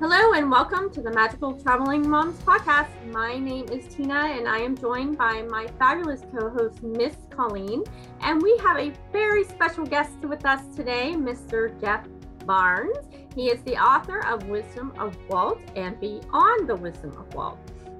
Hello 0.00 0.32
and 0.32 0.50
welcome 0.50 0.90
to 0.92 1.02
the 1.02 1.10
Magical 1.10 1.52
Traveling 1.52 2.08
Moms 2.08 2.38
podcast. 2.38 2.88
My 3.12 3.38
name 3.38 3.66
is 3.68 3.94
Tina 3.94 4.14
and 4.34 4.48
I 4.48 4.56
am 4.56 4.74
joined 4.74 5.18
by 5.18 5.42
my 5.42 5.66
fabulous 5.78 6.22
co 6.32 6.48
host, 6.48 6.82
Miss 6.82 7.16
Colleen. 7.28 7.84
And 8.22 8.40
we 8.40 8.56
have 8.62 8.78
a 8.78 8.94
very 9.12 9.44
special 9.44 9.84
guest 9.84 10.16
with 10.22 10.46
us 10.46 10.74
today, 10.74 11.12
Mr. 11.14 11.78
Jeff 11.82 12.06
Barnes. 12.46 12.96
He 13.36 13.50
is 13.50 13.60
the 13.64 13.76
author 13.76 14.26
of 14.26 14.48
Wisdom 14.48 14.94
of 14.98 15.14
Walt 15.28 15.60
and 15.76 16.00
Beyond 16.00 16.66
the 16.66 16.76
Wisdom 16.76 17.10
of 17.18 17.34
Walt. 17.34 17.58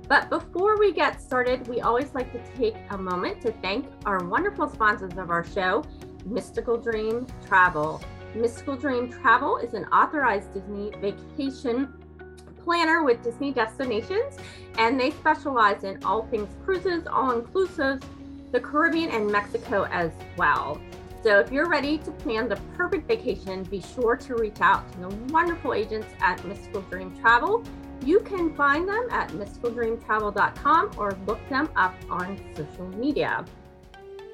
But 0.08 0.30
before 0.30 0.78
we 0.78 0.94
get 0.94 1.20
started, 1.20 1.68
we 1.68 1.82
always 1.82 2.14
like 2.14 2.32
to 2.32 2.56
take 2.56 2.76
a 2.88 2.96
moment 2.96 3.42
to 3.42 3.52
thank 3.52 3.84
our 4.06 4.24
wonderful 4.24 4.70
sponsors 4.70 5.18
of 5.18 5.28
our 5.28 5.44
show, 5.44 5.84
Mystical 6.24 6.78
Dream 6.78 7.26
Travel. 7.46 8.00
Mystical 8.34 8.76
Dream 8.76 9.10
Travel 9.10 9.58
is 9.58 9.74
an 9.74 9.84
authorized 9.86 10.52
Disney 10.54 10.92
vacation 11.00 11.92
planner 12.62 13.02
with 13.02 13.22
Disney 13.22 13.52
destinations, 13.52 14.36
and 14.78 14.98
they 14.98 15.10
specialize 15.10 15.84
in 15.84 16.02
all 16.04 16.26
things 16.26 16.48
cruises, 16.64 17.06
all 17.06 17.32
inclusives, 17.32 18.02
the 18.52 18.60
Caribbean, 18.60 19.10
and 19.10 19.30
Mexico 19.30 19.86
as 19.90 20.12
well. 20.36 20.80
So 21.22 21.38
if 21.38 21.52
you're 21.52 21.68
ready 21.68 21.98
to 21.98 22.10
plan 22.12 22.48
the 22.48 22.56
perfect 22.76 23.06
vacation, 23.06 23.64
be 23.64 23.82
sure 23.82 24.16
to 24.16 24.34
reach 24.36 24.60
out 24.60 24.90
to 24.92 25.00
the 25.00 25.08
wonderful 25.32 25.74
agents 25.74 26.08
at 26.20 26.42
Mystical 26.46 26.80
Dream 26.82 27.14
Travel. 27.20 27.62
You 28.04 28.20
can 28.20 28.54
find 28.54 28.88
them 28.88 29.06
at 29.10 29.28
mysticaldreamtravel.com 29.30 30.92
or 30.96 31.18
look 31.26 31.46
them 31.50 31.68
up 31.76 31.94
on 32.08 32.40
social 32.54 32.88
media. 32.88 33.44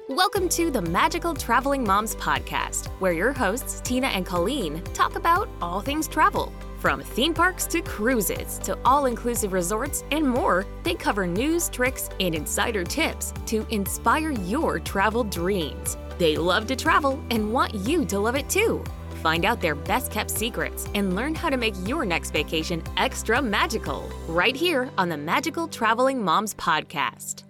Welcome 0.09 0.47
to 0.49 0.71
the 0.71 0.81
Magical 0.81 1.33
Traveling 1.33 1.83
Moms 1.83 2.15
podcast, 2.15 2.87
where 3.01 3.11
your 3.11 3.33
hosts, 3.33 3.81
Tina 3.81 4.07
and 4.07 4.25
Colleen, 4.25 4.81
talk 4.93 5.17
about 5.17 5.49
all 5.61 5.81
things 5.81 6.07
travel. 6.07 6.53
From 6.79 7.01
theme 7.01 7.33
parks 7.33 7.65
to 7.65 7.81
cruises 7.81 8.57
to 8.59 8.77
all 8.85 9.07
inclusive 9.07 9.51
resorts 9.51 10.05
and 10.11 10.25
more, 10.25 10.65
they 10.83 10.93
cover 10.93 11.27
news, 11.27 11.67
tricks, 11.67 12.09
and 12.21 12.33
insider 12.33 12.85
tips 12.85 13.33
to 13.47 13.67
inspire 13.69 14.31
your 14.31 14.79
travel 14.79 15.25
dreams. 15.25 15.97
They 16.17 16.37
love 16.37 16.67
to 16.67 16.77
travel 16.77 17.21
and 17.29 17.51
want 17.51 17.73
you 17.73 18.05
to 18.05 18.17
love 18.17 18.35
it 18.35 18.49
too. 18.49 18.85
Find 19.21 19.43
out 19.43 19.59
their 19.59 19.75
best 19.75 20.09
kept 20.09 20.31
secrets 20.31 20.87
and 20.95 21.17
learn 21.17 21.35
how 21.35 21.49
to 21.49 21.57
make 21.57 21.75
your 21.85 22.05
next 22.05 22.31
vacation 22.31 22.81
extra 22.95 23.41
magical 23.41 24.09
right 24.29 24.55
here 24.55 24.89
on 24.97 25.09
the 25.09 25.17
Magical 25.17 25.67
Traveling 25.67 26.23
Moms 26.23 26.53
podcast. 26.53 27.46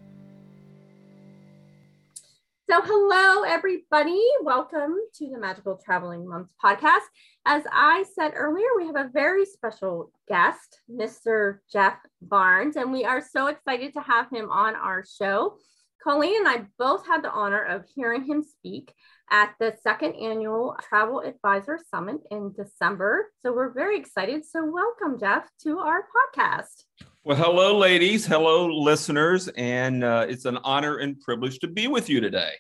So, 2.69 2.81
hello, 2.81 3.43
everybody. 3.43 4.21
Welcome 4.41 4.97
to 5.19 5.29
the 5.29 5.39
Magical 5.39 5.79
Traveling 5.85 6.27
Moms 6.27 6.51
podcast. 6.61 7.05
As 7.45 7.63
I 7.71 8.03
said 8.13 8.33
earlier, 8.35 8.67
we 8.75 8.87
have 8.87 8.97
a 8.97 9.09
very 9.13 9.45
special 9.45 10.11
guest, 10.27 10.81
Mr. 10.91 11.59
Jeff 11.71 11.95
Barnes, 12.21 12.75
and 12.75 12.91
we 12.91 13.05
are 13.05 13.21
so 13.21 13.47
excited 13.47 13.93
to 13.93 14.01
have 14.01 14.29
him 14.29 14.51
on 14.51 14.75
our 14.75 15.05
show. 15.05 15.55
Colleen 16.03 16.39
and 16.39 16.47
I 16.49 16.65
both 16.77 17.07
had 17.07 17.23
the 17.23 17.31
honor 17.31 17.63
of 17.63 17.85
hearing 17.95 18.25
him 18.25 18.43
speak 18.43 18.93
at 19.31 19.53
the 19.61 19.73
second 19.81 20.15
annual 20.15 20.75
Travel 20.89 21.21
Advisor 21.21 21.79
Summit 21.89 22.17
in 22.31 22.51
December. 22.51 23.31
So, 23.43 23.53
we're 23.53 23.71
very 23.71 23.97
excited. 23.97 24.43
So, 24.45 24.65
welcome, 24.65 25.17
Jeff, 25.17 25.49
to 25.63 25.79
our 25.79 26.01
podcast. 26.01 26.83
Well, 27.27 27.35
hello, 27.35 27.77
ladies. 27.77 28.25
Hello, 28.25 28.67
listeners. 28.67 29.49
And 29.57 30.01
uh, 30.05 30.27
it's 30.29 30.45
an 30.45 30.59
honor 30.63 30.99
and 30.99 31.19
privilege 31.19 31.59
to 31.59 31.67
be 31.67 31.87
with 31.87 32.07
you 32.09 32.21
today. 32.21 32.53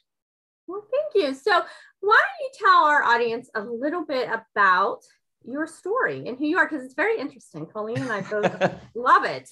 Well, 0.67 0.85
thank 0.91 1.15
you. 1.15 1.33
So, 1.33 1.61
why 2.01 2.21
don't 2.21 2.41
you 2.41 2.49
tell 2.53 2.83
our 2.83 3.01
audience 3.01 3.49
a 3.55 3.61
little 3.61 4.03
bit 4.03 4.27
about 4.27 5.03
your 5.45 5.67
story 5.67 6.27
and 6.27 6.37
who 6.37 6.47
you 6.47 6.57
are? 6.57 6.67
Because 6.67 6.83
it's 6.83 6.95
very 6.95 7.17
interesting. 7.17 7.65
Colleen 7.65 7.99
and 7.99 8.11
I 8.11 8.19
both 8.19 8.73
love 8.93 9.23
it. 9.23 9.49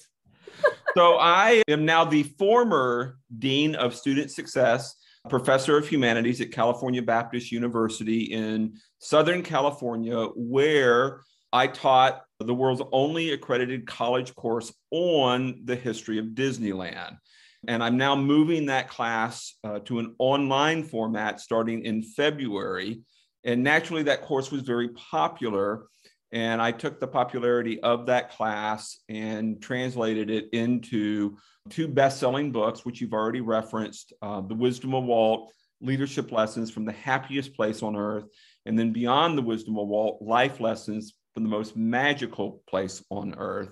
so, 0.94 1.16
I 1.18 1.62
am 1.66 1.86
now 1.86 2.04
the 2.04 2.24
former 2.24 3.16
Dean 3.38 3.74
of 3.74 3.94
Student 3.94 4.30
Success, 4.30 4.96
Professor 5.30 5.78
of 5.78 5.88
Humanities 5.88 6.42
at 6.42 6.52
California 6.52 7.00
Baptist 7.00 7.50
University 7.50 8.24
in 8.24 8.74
Southern 8.98 9.42
California, 9.42 10.26
where 10.34 11.22
I 11.54 11.68
taught 11.68 12.25
the 12.38 12.54
world's 12.54 12.82
only 12.92 13.30
accredited 13.30 13.86
college 13.86 14.34
course 14.34 14.72
on 14.90 15.62
the 15.64 15.76
history 15.76 16.18
of 16.18 16.26
Disneyland. 16.26 17.16
And 17.66 17.82
I'm 17.82 17.96
now 17.96 18.14
moving 18.14 18.66
that 18.66 18.88
class 18.88 19.54
uh, 19.64 19.80
to 19.80 19.98
an 19.98 20.14
online 20.18 20.84
format 20.84 21.40
starting 21.40 21.84
in 21.84 22.02
February. 22.02 23.00
And 23.44 23.62
naturally, 23.62 24.04
that 24.04 24.22
course 24.22 24.50
was 24.50 24.62
very 24.62 24.90
popular. 24.90 25.86
And 26.32 26.60
I 26.60 26.72
took 26.72 27.00
the 27.00 27.06
popularity 27.06 27.80
of 27.80 28.06
that 28.06 28.30
class 28.32 28.98
and 29.08 29.60
translated 29.62 30.28
it 30.28 30.50
into 30.52 31.38
two 31.70 31.88
best 31.88 32.20
selling 32.20 32.52
books, 32.52 32.84
which 32.84 33.00
you've 33.00 33.14
already 33.14 33.40
referenced 33.40 34.12
uh, 34.22 34.40
The 34.42 34.54
Wisdom 34.54 34.94
of 34.94 35.04
Walt, 35.04 35.52
Leadership 35.80 36.32
Lessons 36.32 36.70
from 36.70 36.84
the 36.84 36.92
Happiest 36.92 37.54
Place 37.54 37.82
on 37.82 37.96
Earth, 37.96 38.24
and 38.66 38.78
then 38.78 38.92
Beyond 38.92 39.38
the 39.38 39.42
Wisdom 39.42 39.78
of 39.78 39.88
Walt, 39.88 40.20
Life 40.20 40.60
Lessons 40.60 41.14
from 41.36 41.42
the 41.42 41.50
most 41.50 41.76
magical 41.76 42.62
place 42.66 43.04
on 43.10 43.34
earth. 43.36 43.68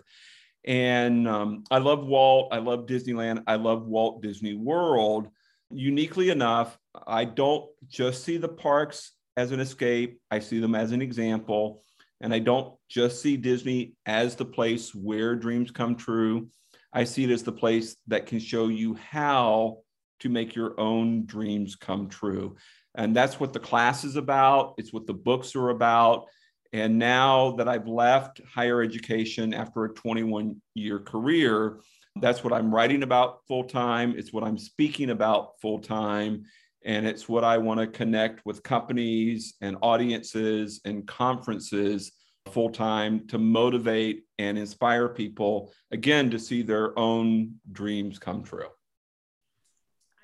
And 0.66 1.26
um, 1.26 1.64
I 1.70 1.78
love 1.78 2.06
Walt. 2.06 2.52
I 2.52 2.58
love 2.58 2.80
Disneyland. 2.80 3.42
I 3.46 3.54
love 3.54 3.86
Walt 3.86 4.20
Disney 4.20 4.52
World. 4.52 5.28
Uniquely 5.70 6.28
enough, 6.28 6.78
I 7.06 7.24
don't 7.24 7.64
just 7.88 8.22
see 8.22 8.36
the 8.36 8.50
parks 8.50 9.12
as 9.38 9.50
an 9.50 9.60
escape, 9.60 10.20
I 10.30 10.40
see 10.40 10.60
them 10.60 10.74
as 10.74 10.92
an 10.92 11.00
example. 11.00 11.82
And 12.20 12.34
I 12.34 12.38
don't 12.38 12.74
just 12.90 13.22
see 13.22 13.38
Disney 13.38 13.94
as 14.04 14.36
the 14.36 14.44
place 14.44 14.94
where 14.94 15.34
dreams 15.34 15.70
come 15.70 15.96
true. 15.96 16.50
I 16.92 17.04
see 17.04 17.24
it 17.24 17.30
as 17.30 17.44
the 17.44 17.52
place 17.52 17.96
that 18.08 18.26
can 18.26 18.40
show 18.40 18.68
you 18.68 18.94
how 18.94 19.78
to 20.20 20.28
make 20.28 20.54
your 20.54 20.78
own 20.78 21.24
dreams 21.24 21.76
come 21.76 22.10
true. 22.10 22.56
And 22.94 23.16
that's 23.16 23.40
what 23.40 23.54
the 23.54 23.58
class 23.58 24.04
is 24.04 24.16
about. 24.16 24.74
It's 24.76 24.92
what 24.92 25.06
the 25.06 25.14
books 25.14 25.56
are 25.56 25.70
about. 25.70 26.26
And 26.74 26.98
now 26.98 27.52
that 27.52 27.68
I've 27.68 27.86
left 27.86 28.40
higher 28.52 28.82
education 28.82 29.54
after 29.54 29.84
a 29.84 29.94
21 29.94 30.60
year 30.74 30.98
career, 30.98 31.78
that's 32.20 32.42
what 32.42 32.52
I'm 32.52 32.74
writing 32.74 33.04
about 33.04 33.46
full 33.46 33.62
time. 33.62 34.12
It's 34.18 34.32
what 34.32 34.42
I'm 34.42 34.58
speaking 34.58 35.10
about 35.10 35.60
full 35.62 35.78
time. 35.78 36.46
And 36.84 37.06
it's 37.06 37.28
what 37.28 37.44
I 37.44 37.58
want 37.58 37.78
to 37.78 37.86
connect 37.86 38.44
with 38.44 38.64
companies 38.64 39.54
and 39.60 39.76
audiences 39.82 40.80
and 40.84 41.06
conferences 41.06 42.10
full 42.50 42.70
time 42.70 43.28
to 43.28 43.38
motivate 43.38 44.24
and 44.40 44.58
inspire 44.58 45.08
people, 45.08 45.72
again, 45.92 46.28
to 46.30 46.40
see 46.40 46.62
their 46.62 46.98
own 46.98 47.54
dreams 47.70 48.18
come 48.18 48.42
true. 48.42 48.66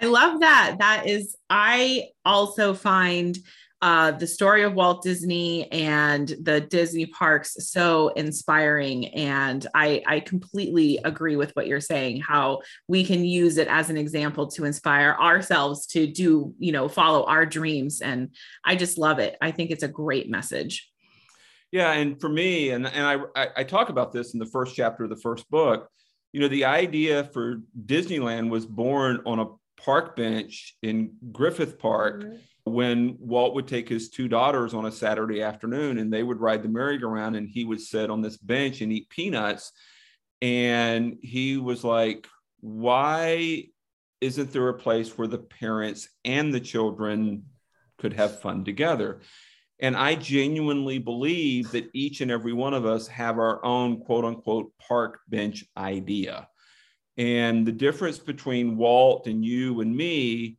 I 0.00 0.06
love 0.06 0.40
that. 0.40 0.76
That 0.80 1.06
is, 1.06 1.36
I 1.48 2.08
also 2.24 2.74
find 2.74 3.38
uh, 3.82 4.10
the 4.10 4.26
story 4.26 4.62
of 4.62 4.74
Walt 4.74 5.02
Disney 5.02 5.70
and 5.72 6.28
the 6.42 6.60
Disney 6.60 7.06
parks 7.06 7.56
so 7.60 8.08
inspiring. 8.08 9.08
And 9.08 9.66
I, 9.74 10.02
I 10.06 10.20
completely 10.20 10.98
agree 11.02 11.36
with 11.36 11.52
what 11.56 11.66
you're 11.66 11.80
saying, 11.80 12.20
how 12.20 12.60
we 12.88 13.04
can 13.04 13.24
use 13.24 13.56
it 13.56 13.68
as 13.68 13.88
an 13.88 13.96
example 13.96 14.48
to 14.48 14.66
inspire 14.66 15.16
ourselves 15.18 15.86
to 15.88 16.06
do, 16.06 16.54
you 16.58 16.72
know, 16.72 16.88
follow 16.88 17.24
our 17.24 17.46
dreams. 17.46 18.02
And 18.02 18.34
I 18.64 18.76
just 18.76 18.98
love 18.98 19.18
it. 19.18 19.36
I 19.40 19.50
think 19.50 19.70
it's 19.70 19.82
a 19.82 19.88
great 19.88 20.28
message. 20.28 20.90
Yeah. 21.72 21.92
And 21.92 22.20
for 22.20 22.28
me, 22.28 22.70
and, 22.70 22.86
and 22.86 23.24
I, 23.34 23.48
I 23.56 23.64
talk 23.64 23.88
about 23.88 24.12
this 24.12 24.34
in 24.34 24.40
the 24.40 24.46
first 24.46 24.74
chapter 24.74 25.04
of 25.04 25.10
the 25.10 25.16
first 25.16 25.48
book, 25.50 25.88
you 26.32 26.40
know, 26.40 26.48
the 26.48 26.66
idea 26.66 27.24
for 27.32 27.62
Disneyland 27.86 28.50
was 28.50 28.66
born 28.66 29.20
on 29.24 29.38
a 29.38 29.46
park 29.80 30.16
bench 30.16 30.76
in 30.82 31.12
Griffith 31.32 31.78
Park. 31.78 32.24
Mm-hmm 32.24 32.36
when 32.64 33.16
Walt 33.18 33.54
would 33.54 33.66
take 33.66 33.88
his 33.88 34.10
two 34.10 34.28
daughters 34.28 34.74
on 34.74 34.86
a 34.86 34.92
Saturday 34.92 35.42
afternoon 35.42 35.98
and 35.98 36.12
they 36.12 36.22
would 36.22 36.40
ride 36.40 36.62
the 36.62 36.68
merry-go-round 36.68 37.36
and 37.36 37.48
he 37.48 37.64
would 37.64 37.80
sit 37.80 38.10
on 38.10 38.20
this 38.20 38.36
bench 38.36 38.80
and 38.80 38.92
eat 38.92 39.08
peanuts. 39.08 39.72
And 40.42 41.18
he 41.22 41.56
was 41.56 41.84
like, 41.84 42.26
why 42.60 43.64
isn't 44.20 44.52
there 44.52 44.68
a 44.68 44.78
place 44.78 45.16
where 45.16 45.28
the 45.28 45.38
parents 45.38 46.08
and 46.24 46.52
the 46.52 46.60
children 46.60 47.44
could 47.98 48.12
have 48.12 48.40
fun 48.40 48.64
together? 48.64 49.20
And 49.78 49.96
I 49.96 50.14
genuinely 50.14 50.98
believe 50.98 51.70
that 51.70 51.88
each 51.94 52.20
and 52.20 52.30
every 52.30 52.52
one 52.52 52.74
of 52.74 52.84
us 52.84 53.08
have 53.08 53.38
our 53.38 53.64
own 53.64 54.00
quote 54.00 54.26
unquote 54.26 54.72
park 54.78 55.20
bench 55.28 55.64
idea. 55.76 56.48
And 57.16 57.66
the 57.66 57.72
difference 57.72 58.18
between 58.18 58.76
Walt 58.76 59.26
and 59.26 59.44
you 59.44 59.80
and 59.80 59.94
me 59.94 60.58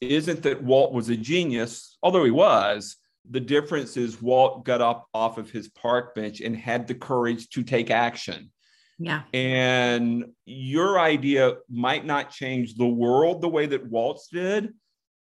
isn't 0.00 0.42
that 0.42 0.62
Walt 0.62 0.92
was 0.92 1.08
a 1.08 1.16
genius, 1.16 1.96
although 2.02 2.24
he 2.24 2.30
was. 2.30 2.96
The 3.28 3.40
difference 3.40 3.96
is 3.96 4.22
Walt 4.22 4.64
got 4.64 4.80
up 4.80 5.08
off 5.12 5.38
of 5.38 5.50
his 5.50 5.68
park 5.68 6.14
bench 6.14 6.40
and 6.40 6.56
had 6.56 6.86
the 6.86 6.94
courage 6.94 7.48
to 7.50 7.62
take 7.62 7.90
action. 7.90 8.52
Yeah. 8.98 9.22
And 9.34 10.26
your 10.44 10.98
idea 10.98 11.56
might 11.68 12.06
not 12.06 12.30
change 12.30 12.74
the 12.74 12.86
world 12.86 13.40
the 13.40 13.48
way 13.48 13.66
that 13.66 13.86
Walt's 13.86 14.28
did, 14.28 14.72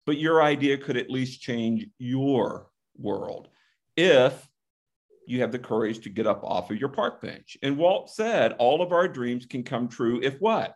but 0.04 0.18
your 0.18 0.42
idea 0.42 0.78
could 0.78 0.96
at 0.96 1.10
least 1.10 1.40
change 1.40 1.86
your 1.98 2.68
world 2.98 3.48
if 3.96 4.48
you 5.26 5.40
have 5.40 5.52
the 5.52 5.58
courage 5.58 6.00
to 6.00 6.10
get 6.10 6.26
up 6.26 6.42
off 6.42 6.70
of 6.70 6.78
your 6.78 6.88
park 6.88 7.22
bench. 7.22 7.56
And 7.62 7.78
Walt 7.78 8.10
said, 8.10 8.52
all 8.58 8.82
of 8.82 8.92
our 8.92 9.06
dreams 9.06 9.46
can 9.46 9.62
come 9.62 9.88
true 9.88 10.20
if 10.22 10.40
what? 10.40 10.74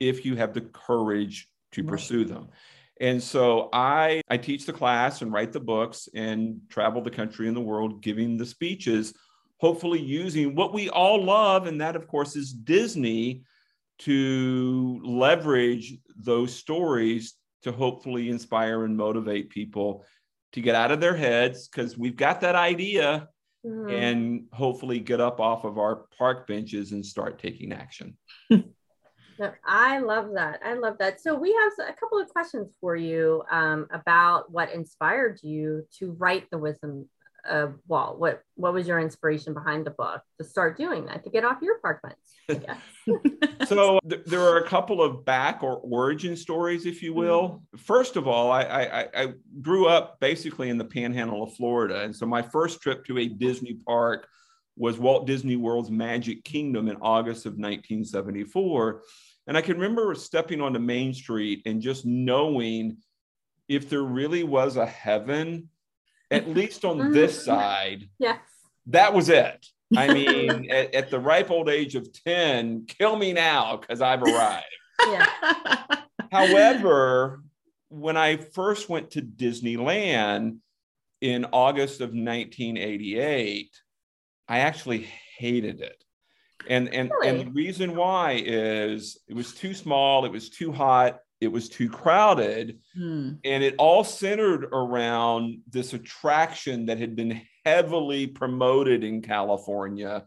If 0.00 0.24
you 0.24 0.36
have 0.36 0.52
the 0.52 0.62
courage 0.62 1.48
to 1.72 1.82
right. 1.82 1.88
pursue 1.88 2.24
them. 2.24 2.48
And 3.00 3.22
so 3.22 3.68
I 3.72 4.22
I 4.28 4.36
teach 4.36 4.66
the 4.66 4.72
class 4.72 5.22
and 5.22 5.32
write 5.32 5.52
the 5.52 5.60
books 5.60 6.08
and 6.14 6.60
travel 6.68 7.02
the 7.02 7.10
country 7.10 7.48
and 7.48 7.56
the 7.56 7.60
world 7.60 8.02
giving 8.02 8.36
the 8.36 8.46
speeches, 8.46 9.14
hopefully 9.58 10.00
using 10.00 10.54
what 10.54 10.72
we 10.72 10.88
all 10.88 11.22
love 11.22 11.66
and 11.66 11.80
that 11.80 11.96
of 11.96 12.06
course 12.06 12.36
is 12.36 12.52
Disney 12.52 13.42
to 13.98 15.00
leverage 15.04 15.94
those 16.16 16.54
stories 16.54 17.34
to 17.62 17.72
hopefully 17.72 18.28
inspire 18.30 18.84
and 18.84 18.96
motivate 18.96 19.50
people 19.50 20.04
to 20.52 20.60
get 20.60 20.74
out 20.74 20.92
of 20.92 21.00
their 21.00 21.16
heads 21.16 21.68
because 21.68 21.98
we've 21.98 22.16
got 22.16 22.40
that 22.40 22.54
idea 22.54 23.28
mm-hmm. 23.64 23.90
and 23.90 24.44
hopefully 24.52 25.00
get 25.00 25.20
up 25.20 25.40
off 25.40 25.64
of 25.64 25.78
our 25.78 26.06
park 26.16 26.46
benches 26.46 26.92
and 26.92 27.04
start 27.04 27.38
taking 27.38 27.72
action. 27.72 28.16
I 29.64 29.98
love 29.98 30.32
that. 30.34 30.60
I 30.64 30.74
love 30.74 30.98
that. 30.98 31.20
So 31.20 31.34
we 31.34 31.52
have 31.52 31.88
a 31.88 31.92
couple 31.92 32.18
of 32.18 32.28
questions 32.28 32.74
for 32.80 32.96
you 32.96 33.42
um, 33.50 33.86
about 33.90 34.50
what 34.50 34.72
inspired 34.72 35.40
you 35.42 35.86
to 35.98 36.12
write 36.12 36.50
the 36.50 36.58
Wisdom 36.58 37.08
uh, 37.48 37.68
Walt. 37.86 38.18
What 38.18 38.42
what 38.54 38.72
was 38.72 38.88
your 38.88 38.98
inspiration 38.98 39.54
behind 39.54 39.86
the 39.86 39.90
book 39.90 40.22
to 40.38 40.44
start 40.44 40.76
doing 40.76 41.06
that 41.06 41.24
to 41.24 41.30
get 41.30 41.44
off 41.44 41.58
your 41.62 41.78
park 41.78 42.02
bench? 42.02 42.68
so 43.66 43.98
th- 44.08 44.24
there 44.26 44.40
are 44.40 44.58
a 44.58 44.66
couple 44.66 45.02
of 45.02 45.24
back 45.24 45.62
or 45.62 45.76
origin 45.76 46.36
stories, 46.36 46.86
if 46.86 47.02
you 47.02 47.14
will. 47.14 47.48
Mm-hmm. 47.48 47.78
First 47.78 48.16
of 48.16 48.26
all, 48.26 48.50
I, 48.50 48.62
I, 48.62 49.08
I 49.14 49.32
grew 49.62 49.86
up 49.86 50.18
basically 50.20 50.70
in 50.70 50.78
the 50.78 50.84
Panhandle 50.84 51.42
of 51.42 51.54
Florida, 51.54 52.02
and 52.02 52.14
so 52.14 52.26
my 52.26 52.42
first 52.42 52.80
trip 52.80 53.04
to 53.06 53.18
a 53.18 53.28
Disney 53.28 53.74
park 53.86 54.26
was 54.76 54.98
Walt 54.98 55.26
Disney 55.26 55.56
World's 55.56 55.90
Magic 55.90 56.44
Kingdom 56.44 56.88
in 56.88 56.96
August 57.00 57.46
of 57.46 57.52
1974. 57.52 59.02
And 59.46 59.56
I 59.56 59.62
can 59.62 59.78
remember 59.78 60.14
stepping 60.14 60.60
onto 60.60 60.78
Main 60.78 61.14
Street 61.14 61.62
and 61.66 61.80
just 61.80 62.04
knowing 62.04 62.98
if 63.68 63.88
there 63.88 64.02
really 64.02 64.44
was 64.44 64.76
a 64.76 64.86
heaven, 64.86 65.70
at 66.30 66.48
least 66.56 66.84
on 66.84 66.98
mm. 66.98 67.14
this 67.14 67.44
side, 67.44 68.08
yes. 68.18 68.38
that 68.86 69.14
was 69.14 69.28
it. 69.28 69.66
I 69.96 70.08
mean, 70.12 70.70
at, 70.70 70.94
at, 70.94 71.10
the 71.10 71.20
ripe 71.20 71.50
old 71.50 71.68
age 71.68 71.94
of 71.94 72.08
10, 72.24 72.86
kill 72.86 73.16
me 73.16 73.32
now 73.32 73.76
because 73.76 74.00
I've 74.00 74.22
arrived. 74.22 74.64
Yeah. 75.06 75.26
However, 76.32 77.42
when 77.88 78.16
I 78.16 78.36
first 78.36 78.88
went 78.88 79.12
to 79.12 79.22
Disneyland 79.22 80.58
in 81.20 81.46
August 81.52 82.00
of 82.00 82.08
1988, 82.08 83.70
I 84.48 84.60
actually 84.60 85.08
hated 85.38 85.80
it. 85.80 86.02
And 86.68 86.92
and, 86.92 87.10
really? 87.10 87.28
and 87.28 87.40
the 87.40 87.52
reason 87.52 87.94
why 87.94 88.42
is 88.44 89.18
it 89.28 89.34
was 89.34 89.54
too 89.54 89.74
small, 89.74 90.24
it 90.24 90.32
was 90.32 90.50
too 90.50 90.72
hot, 90.72 91.20
it 91.40 91.48
was 91.48 91.68
too 91.68 91.88
crowded, 91.88 92.80
hmm. 92.94 93.32
and 93.44 93.62
it 93.62 93.74
all 93.78 94.04
centered 94.04 94.64
around 94.72 95.58
this 95.68 95.92
attraction 95.92 96.86
that 96.86 96.98
had 96.98 97.14
been 97.14 97.42
heavily 97.64 98.26
promoted 98.26 99.04
in 99.04 99.22
California 99.22 100.24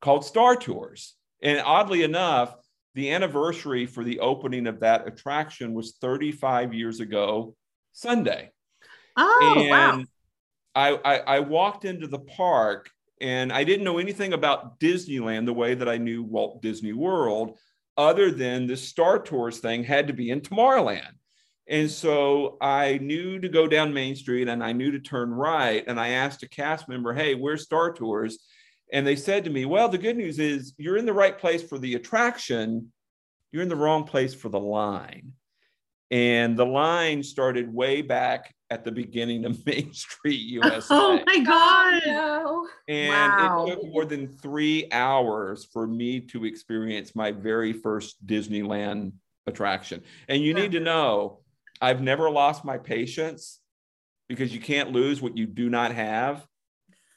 called 0.00 0.24
Star 0.24 0.56
Tours. 0.56 1.14
And 1.42 1.60
oddly 1.60 2.02
enough, 2.02 2.54
the 2.94 3.12
anniversary 3.12 3.84
for 3.84 4.02
the 4.04 4.20
opening 4.20 4.66
of 4.66 4.80
that 4.80 5.06
attraction 5.06 5.74
was 5.74 5.96
35 6.00 6.72
years 6.72 7.00
ago 7.00 7.54
Sunday. 7.92 8.50
Oh, 9.16 9.54
and 9.58 9.70
wow. 9.70 10.04
I, 10.74 10.94
I, 11.04 11.16
I 11.36 11.40
walked 11.40 11.84
into 11.84 12.06
the 12.06 12.20
park 12.20 12.90
and 13.20 13.52
I 13.52 13.64
didn't 13.64 13.84
know 13.84 13.98
anything 13.98 14.32
about 14.32 14.78
Disneyland 14.78 15.46
the 15.46 15.54
way 15.54 15.74
that 15.74 15.88
I 15.88 15.96
knew 15.96 16.22
Walt 16.22 16.62
Disney 16.62 16.92
World, 16.92 17.58
other 17.96 18.30
than 18.30 18.66
the 18.66 18.76
Star 18.76 19.18
Tours 19.18 19.58
thing 19.58 19.84
had 19.84 20.06
to 20.08 20.12
be 20.12 20.30
in 20.30 20.40
Tomorrowland. 20.40 21.12
And 21.68 21.90
so 21.90 22.58
I 22.60 22.98
knew 22.98 23.40
to 23.40 23.48
go 23.48 23.66
down 23.66 23.92
Main 23.92 24.14
Street 24.14 24.48
and 24.48 24.62
I 24.62 24.72
knew 24.72 24.92
to 24.92 25.00
turn 25.00 25.30
right. 25.30 25.82
And 25.86 25.98
I 25.98 26.08
asked 26.08 26.42
a 26.42 26.48
cast 26.48 26.88
member, 26.88 27.12
hey, 27.12 27.34
where's 27.34 27.64
Star 27.64 27.92
Tours? 27.92 28.38
And 28.92 29.06
they 29.06 29.16
said 29.16 29.44
to 29.44 29.50
me, 29.50 29.64
well, 29.64 29.88
the 29.88 29.98
good 29.98 30.16
news 30.16 30.38
is 30.38 30.74
you're 30.78 30.96
in 30.96 31.06
the 31.06 31.12
right 31.12 31.36
place 31.36 31.62
for 31.62 31.78
the 31.78 31.94
attraction, 31.94 32.92
you're 33.50 33.62
in 33.62 33.68
the 33.68 33.74
wrong 33.74 34.04
place 34.04 34.34
for 34.34 34.48
the 34.48 34.60
line. 34.60 35.32
And 36.10 36.56
the 36.56 36.66
line 36.66 37.24
started 37.24 37.72
way 37.72 38.02
back 38.02 38.54
at 38.70 38.84
the 38.84 38.92
beginning 38.92 39.44
of 39.44 39.64
Main 39.66 39.92
Street, 39.92 40.40
USA. 40.40 40.86
Oh 40.94 41.22
my 41.26 41.38
God. 41.40 42.02
Oh, 42.06 42.68
no. 42.88 42.94
And 42.94 43.32
wow. 43.32 43.66
it 43.66 43.70
took 43.70 43.86
more 43.86 44.04
than 44.04 44.28
three 44.28 44.88
hours 44.92 45.64
for 45.64 45.86
me 45.86 46.20
to 46.20 46.44
experience 46.44 47.14
my 47.14 47.32
very 47.32 47.72
first 47.72 48.24
Disneyland 48.26 49.12
attraction. 49.46 50.02
And 50.28 50.42
you 50.42 50.54
need 50.54 50.72
to 50.72 50.80
know, 50.80 51.40
I've 51.80 52.00
never 52.00 52.30
lost 52.30 52.64
my 52.64 52.78
patience 52.78 53.60
because 54.28 54.52
you 54.52 54.60
can't 54.60 54.92
lose 54.92 55.22
what 55.22 55.36
you 55.36 55.46
do 55.46 55.68
not 55.68 55.92
have. 55.92 56.46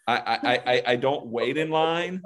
I, 0.07 0.15
I, 0.15 0.73
I, 0.73 0.83
I 0.87 0.95
don't 0.95 1.27
wait 1.27 1.57
in 1.57 1.69
line. 1.69 2.23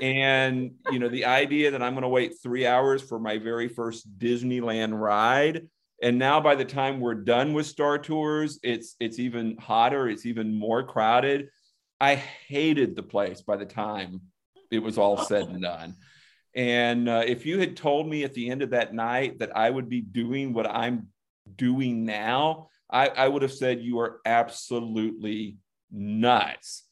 And, 0.00 0.72
you 0.90 1.00
know, 1.00 1.08
the 1.08 1.24
idea 1.24 1.72
that 1.72 1.82
I'm 1.82 1.94
going 1.94 2.02
to 2.02 2.08
wait 2.08 2.34
three 2.40 2.64
hours 2.64 3.02
for 3.02 3.18
my 3.18 3.38
very 3.38 3.66
first 3.66 4.18
Disneyland 4.18 4.98
ride 4.98 5.68
and 6.04 6.18
now 6.18 6.38
by 6.38 6.54
the 6.54 6.66
time 6.66 7.00
we're 7.00 7.14
done 7.14 7.54
with 7.54 7.64
star 7.64 7.96
tours 7.96 8.60
it's 8.62 8.94
it's 9.00 9.18
even 9.18 9.56
hotter 9.56 10.08
it's 10.08 10.26
even 10.26 10.54
more 10.54 10.84
crowded. 10.84 11.48
I 11.98 12.16
hated 12.16 12.94
the 12.94 13.02
place 13.02 13.40
by 13.40 13.56
the 13.56 13.64
time 13.64 14.20
it 14.70 14.80
was 14.80 14.98
all 14.98 15.16
said 15.24 15.48
and 15.48 15.62
done. 15.62 15.94
And 16.54 17.08
uh, 17.08 17.22
if 17.26 17.46
you 17.46 17.58
had 17.58 17.76
told 17.76 18.06
me 18.06 18.22
at 18.22 18.34
the 18.34 18.50
end 18.50 18.60
of 18.60 18.70
that 18.70 18.92
night 18.92 19.38
that 19.38 19.56
i 19.56 19.68
would 19.68 19.88
be 19.88 20.02
doing 20.02 20.52
what 20.52 20.70
i'm 20.70 21.08
doing 21.56 22.04
now 22.04 22.68
i, 22.90 23.08
I 23.08 23.26
would 23.26 23.42
have 23.42 23.52
said 23.52 23.80
you 23.80 23.98
are 24.00 24.20
absolutely 24.26 25.56
nuts. 25.90 26.84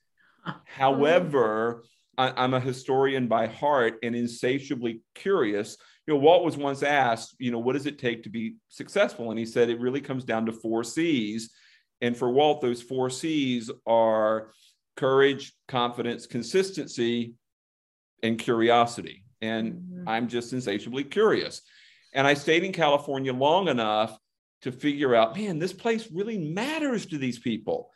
However 0.65 1.85
I, 2.17 2.32
i'm 2.43 2.55
a 2.55 2.61
historian 2.61 3.29
by 3.29 3.47
heart 3.47 3.99
and 4.03 4.17
insatiably 4.17 5.03
curious 5.15 5.76
you 6.07 6.15
know, 6.15 6.21
Walt 6.21 6.45
was 6.45 6.57
once 6.57 6.83
asked, 6.83 7.37
you 7.39 7.51
know, 7.51 7.59
what 7.59 7.75
does 7.75 7.87
it 7.87 7.99
take 7.99 8.25
to 8.25 8.29
be 8.29 8.57
successful? 8.69 9.31
And 9.31 9.39
he 9.39 9.47
said 9.47 9.69
it 9.69 9.81
really 9.81 10.01
comes 10.01 10.25
down 10.25 10.47
to 10.47 10.53
four 10.53 10.82
C's. 10.82 11.51
And 12.01 12.17
for 12.17 12.31
Walt, 12.31 12.61
those 12.61 12.82
four 12.82 13.09
C's 13.09 13.71
are 13.87 14.53
courage, 14.97 15.55
confidence, 15.69 16.27
consistency, 16.27 17.35
and 18.23 18.39
curiosity. 18.39 19.25
And 19.41 19.75
mm-hmm. 19.75 20.09
I'm 20.09 20.29
just 20.29 20.53
insatiably 20.53 21.05
curious. 21.05 21.63
And 22.13 22.27
I 22.27 22.35
stayed 22.35 22.65
in 22.65 22.73
California 22.73 23.32
long 23.32 23.69
enough 23.69 24.19
to 24.63 24.73
figure 24.73 25.15
out, 25.15 25.37
man, 25.37 25.59
this 25.59 25.73
place 25.73 26.09
really 26.13 26.39
matters 26.39 27.06
to 27.06 27.19
these 27.19 27.39
people. 27.39 27.91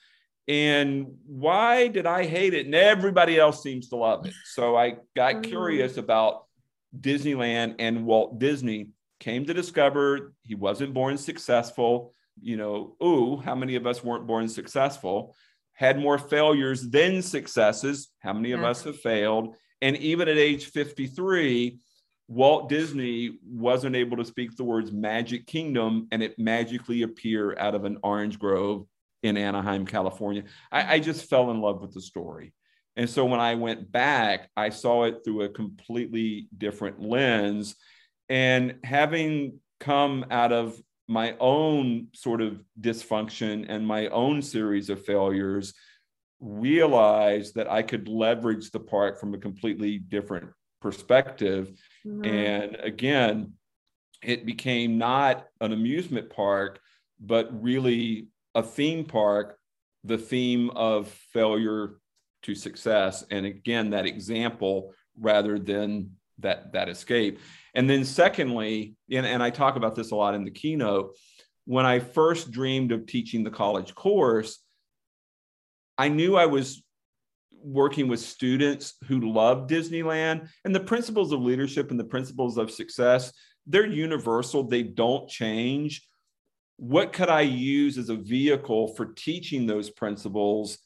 And 0.49 1.17
why 1.27 1.89
did 1.89 2.07
I 2.07 2.25
hate 2.25 2.55
it? 2.55 2.67
And 2.67 2.75
everybody 2.75 3.39
else 3.39 3.63
seems 3.63 3.89
to 3.89 3.97
love 3.97 4.27
it. 4.27 4.35
So 4.45 4.77
I 4.77 4.97
got 5.15 5.35
mm-hmm. 5.35 5.43
curious 5.43 5.97
about 5.97 6.46
Disneyland 6.99 7.76
and 7.78 8.05
Walt 8.05 8.38
Disney 8.38 8.90
came 9.21 9.47
to 9.47 9.55
discover 9.55 10.35
he 10.43 10.55
wasn't 10.55 10.95
born 10.95 11.16
successful. 11.16 12.14
You 12.40 12.57
know, 12.57 12.97
ooh, 13.02 13.37
how 13.38 13.55
many 13.55 13.76
of 13.76 13.87
us 13.87 14.05
weren't 14.05 14.26
born 14.26 14.49
successful? 14.49 15.35
Had 15.73 15.99
more 15.99 16.19
failures 16.19 16.88
than 16.88 17.23
successes. 17.23 18.09
How 18.21 18.33
many 18.33 18.52
of 18.52 18.64
us 18.64 18.85
have 18.85 18.99
failed? 18.99 19.57
And 19.83 19.97
even 19.99 20.28
at 20.28 20.38
age 20.38 20.66
53, 20.66 21.78
Walt 22.28 22.69
Disney 22.69 23.38
wasn't 23.45 23.95
able 23.95 24.16
to 24.16 24.25
speak 24.25 24.57
the 24.57 24.64
words 24.64 24.90
Magic 24.90 25.47
Kingdom 25.47 26.09
and 26.11 26.23
it 26.23 26.38
magically 26.38 27.02
appear 27.02 27.57
out 27.59 27.75
of 27.75 27.85
an 27.85 27.99
orange 28.02 28.38
grove 28.38 28.87
in 29.23 29.37
Anaheim, 29.37 29.87
California. 29.87 30.45
I, 30.73 30.95
I 30.95 30.99
just 30.99 31.28
fell 31.28 31.50
in 31.50 31.61
love 31.61 31.81
with 31.81 31.95
the 31.95 32.00
story. 32.00 32.52
And 32.97 33.09
so 33.09 33.25
when 33.25 33.41
I 33.41 33.55
went 33.55 33.93
back, 33.93 34.50
I 34.57 34.71
saw 34.71 35.05
it 35.05 35.25
through 35.25 35.43
a 35.43 35.49
completely 35.49 36.49
different 36.57 37.00
lens. 37.00 37.76
And 38.29 38.76
having 38.85 39.61
come 39.81 40.26
out 40.31 40.53
of 40.53 40.81
my 41.09 41.37
own 41.38 42.09
sort 42.15 42.41
of 42.41 42.62
dysfunction 42.81 43.67
and 43.69 43.87
my 43.87 44.09
own 44.09 44.43
series 44.43 44.91
of 44.91 45.05
failures, 45.05 45.75
realized 46.41 47.55
that 47.55 47.71
I 47.71 47.83
could 47.83 48.09
leverage 48.09 48.71
the 48.71 48.81
park 48.81 49.19
from 49.19 49.35
a 49.35 49.38
completely 49.38 49.99
different 49.99 50.50
perspective. 50.83 51.73
Mm-hmm. 52.07 52.25
And 52.25 52.76
again, 52.76 53.53
it 54.23 54.47
became 54.47 54.99
not 54.99 55.47
an 55.61 55.73
amusement 55.73 56.31
park, 56.31 56.81
but 57.21 57.62
really 57.62 58.29
a 58.55 58.62
theme 58.62 59.05
park, 59.05 59.59
the 60.05 60.19
theme 60.19 60.71
of 60.71 61.09
failure 61.33 61.99
to 62.47 62.55
success. 62.55 63.25
And 63.31 63.45
again, 63.45 63.91
that 63.91 64.07
example 64.07 64.95
rather 65.21 65.59
than 65.59 66.12
that, 66.38 66.73
that 66.73 66.88
escape. 66.88 67.41
And 67.75 67.91
then 67.91 68.05
secondly, 68.05 68.95
and, 69.11 69.26
and 69.26 69.43
I 69.43 69.50
talk 69.50 69.76
about 69.76 69.95
this 69.95 70.12
a 70.12 70.17
lot 70.17 70.35
in 70.35 70.45
the 70.45 70.50
keynote, 70.50 71.17
when 71.65 71.85
I 71.85 71.99
first 71.99 72.53
dreamed 72.53 72.93
of 72.93 73.07
teaching 73.07 73.43
the 73.43 73.50
college 73.50 73.95
course, 73.95 74.61
I 75.99 76.09
knew 76.09 76.37
I 76.37 76.47
was 76.47 76.83
working 77.50 78.07
with 78.07 78.21
students 78.21 78.95
who 79.09 79.33
love 79.33 79.67
Disneyland 79.67 80.49
and 80.65 80.75
the 80.75 80.81
principles 80.81 81.33
of 81.33 81.41
leadership 81.41 81.91
and 81.91 81.99
the 81.99 82.05
principles 82.05 82.59
of 82.59 82.71
success, 82.71 83.33
they're 83.67 83.87
universal, 83.87 84.62
they 84.62 84.85
don't 84.85 85.29
change. 85.29 86.07
What 86.76 87.12
could 87.12 87.29
I 87.29 87.41
use 87.41 87.99
as 87.99 88.11
a 88.11 88.15
vehicle 88.15 88.95
for 88.95 89.07
teaching 89.07 89.67
those 89.67 89.91
principles? 89.91 90.79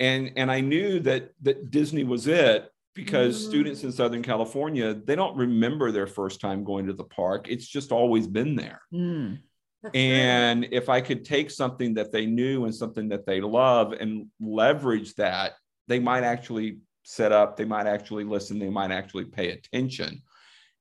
And, 0.00 0.32
and 0.36 0.50
I 0.50 0.60
knew 0.60 1.00
that, 1.00 1.30
that 1.42 1.70
Disney 1.70 2.04
was 2.04 2.26
it 2.26 2.70
because 2.94 3.36
mm. 3.40 3.48
students 3.48 3.84
in 3.84 3.92
Southern 3.92 4.22
California, 4.22 4.94
they 4.94 5.16
don't 5.16 5.36
remember 5.36 5.92
their 5.92 6.06
first 6.06 6.40
time 6.40 6.64
going 6.64 6.86
to 6.86 6.92
the 6.92 7.04
park. 7.04 7.46
It's 7.48 7.66
just 7.66 7.92
always 7.92 8.26
been 8.26 8.56
there. 8.56 8.82
Mm. 8.92 9.38
and 9.94 10.68
if 10.70 10.88
I 10.88 11.00
could 11.00 11.24
take 11.24 11.50
something 11.50 11.94
that 11.94 12.12
they 12.12 12.24
knew 12.24 12.64
and 12.64 12.74
something 12.74 13.08
that 13.08 13.26
they 13.26 13.40
love 13.40 13.92
and 13.92 14.26
leverage 14.40 15.14
that 15.14 15.54
they 15.88 15.98
might 15.98 16.22
actually 16.22 16.78
set 17.02 17.32
up, 17.32 17.56
they 17.56 17.64
might 17.64 17.86
actually 17.86 18.24
listen, 18.24 18.58
they 18.58 18.70
might 18.70 18.92
actually 18.92 19.24
pay 19.24 19.50
attention. 19.50 20.22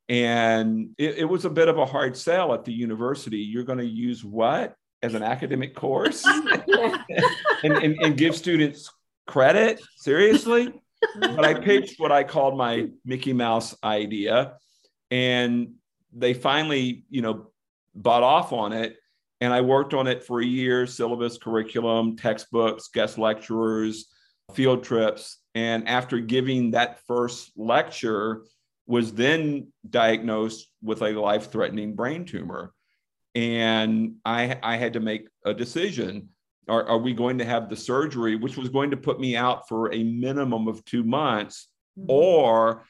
And 0.09 0.89
it, 0.97 1.19
it 1.19 1.25
was 1.25 1.45
a 1.45 1.49
bit 1.49 1.67
of 1.67 1.77
a 1.77 1.85
hard 1.85 2.17
sell 2.17 2.53
at 2.53 2.65
the 2.65 2.73
university. 2.73 3.37
You're 3.37 3.63
going 3.63 3.79
to 3.79 3.85
use 3.85 4.23
what 4.23 4.75
as 5.01 5.15
an 5.15 5.23
academic 5.23 5.73
course 5.73 6.23
and, 6.25 7.73
and, 7.73 7.95
and 8.01 8.17
give 8.17 8.35
students 8.35 8.91
credit? 9.31 9.81
Seriously? 9.97 10.73
but 11.19 11.43
I 11.43 11.53
pitched 11.53 11.99
what 11.99 12.11
I 12.11 12.23
called 12.23 12.57
my 12.57 12.89
Mickey 13.05 13.33
Mouse 13.33 13.75
idea. 13.83 14.57
And 15.09 15.75
they 16.13 16.33
finally, 16.33 17.05
you 17.09 17.21
know, 17.21 17.47
bought 17.95 18.23
off 18.23 18.53
on 18.53 18.73
it. 18.73 18.97
And 19.39 19.51
I 19.51 19.61
worked 19.61 19.93
on 19.93 20.05
it 20.05 20.23
for 20.23 20.39
a 20.39 20.45
year 20.45 20.85
syllabus, 20.85 21.37
curriculum, 21.37 22.15
textbooks, 22.15 22.89
guest 22.89 23.17
lecturers, 23.17 24.05
field 24.53 24.83
trips. 24.83 25.39
And 25.55 25.87
after 25.87 26.19
giving 26.19 26.71
that 26.71 26.99
first 27.07 27.51
lecture, 27.55 28.43
was 28.85 29.13
then 29.13 29.67
diagnosed 29.89 30.67
with 30.83 31.01
a 31.01 31.11
life-threatening 31.11 31.95
brain 31.95 32.25
tumor. 32.25 32.73
And 33.33 34.15
I, 34.25 34.59
I 34.61 34.75
had 34.75 34.93
to 34.93 34.99
make 34.99 35.27
a 35.45 35.53
decision. 35.53 36.29
Are, 36.67 36.87
are, 36.87 36.97
we 36.97 37.13
going 37.13 37.37
to 37.39 37.45
have 37.45 37.69
the 37.69 37.75
surgery, 37.75 38.35
which 38.35 38.55
was 38.55 38.69
going 38.69 38.91
to 38.91 38.97
put 38.97 39.19
me 39.19 39.35
out 39.35 39.67
for 39.67 39.91
a 39.91 40.03
minimum 40.03 40.67
of 40.67 40.85
two 40.85 41.03
months, 41.03 41.67
mm-hmm. 41.97 42.09
or 42.09 42.85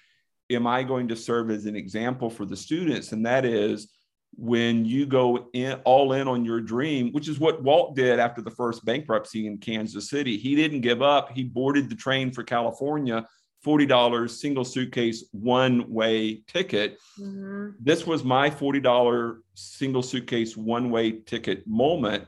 am 0.52 0.68
I 0.68 0.84
going 0.84 1.08
to 1.08 1.16
serve 1.16 1.50
as 1.50 1.66
an 1.66 1.76
example 1.76 2.30
for 2.30 2.46
the 2.46 2.58
students? 2.58 3.14
And 3.14 3.26
that 3.26 3.46
is 3.46 3.90
when 4.36 4.86
you 4.86 5.06
go 5.06 5.50
in 5.54 5.74
all 5.84 6.14
in 6.14 6.28
on 6.28 6.46
your 6.46 6.62
dream, 6.62 7.12
which 7.12 7.28
is 7.28 7.40
what 7.40 7.64
Walt 7.64 7.96
did 7.96 8.20
after 8.20 8.42
the 8.42 8.52
first 8.52 8.86
bankruptcy 8.86 9.48
in 9.48 9.58
Kansas 9.58 10.10
City. 10.10 10.38
He 10.38 10.56
didn't 10.56 10.82
give 10.82 11.02
up. 11.02 11.32
He 11.32 11.44
boarded 11.44 11.90
the 11.90 11.96
train 11.96 12.32
for 12.32 12.44
California, 12.44 13.26
$40 13.66 14.30
single 14.30 14.66
suitcase 14.66 15.26
one 15.32 15.92
way 15.92 16.44
ticket. 16.48 16.98
Mm-hmm. 17.20 17.72
This 17.80 18.08
was 18.08 18.24
my 18.24 18.50
$40 18.50 19.38
single 19.54 20.02
suitcase 20.02 20.56
one 20.58 20.90
way 20.90 21.12
ticket 21.12 21.68
moment. 21.68 22.26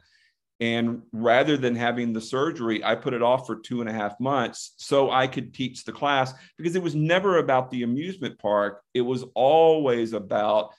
And 0.63 1.01
rather 1.11 1.57
than 1.57 1.75
having 1.75 2.13
the 2.13 2.21
surgery, 2.21 2.81
I 2.81 2.95
put 2.95 3.13
it 3.13 3.21
off 3.21 3.45
for 3.45 3.57
two 3.57 3.81
and 3.81 3.89
a 3.89 3.93
half 3.93 4.17
months 4.21 4.75
so 4.77 5.11
I 5.11 5.27
could 5.27 5.53
teach 5.53 5.83
the 5.83 5.91
class 5.91 6.33
because 6.57 6.77
it 6.77 6.81
was 6.81 6.95
never 6.95 7.39
about 7.39 7.69
the 7.69 7.83
amusement 7.83 8.39
park. 8.39 8.81
It 8.93 9.01
was 9.01 9.25
always 9.35 10.13
about 10.13 10.69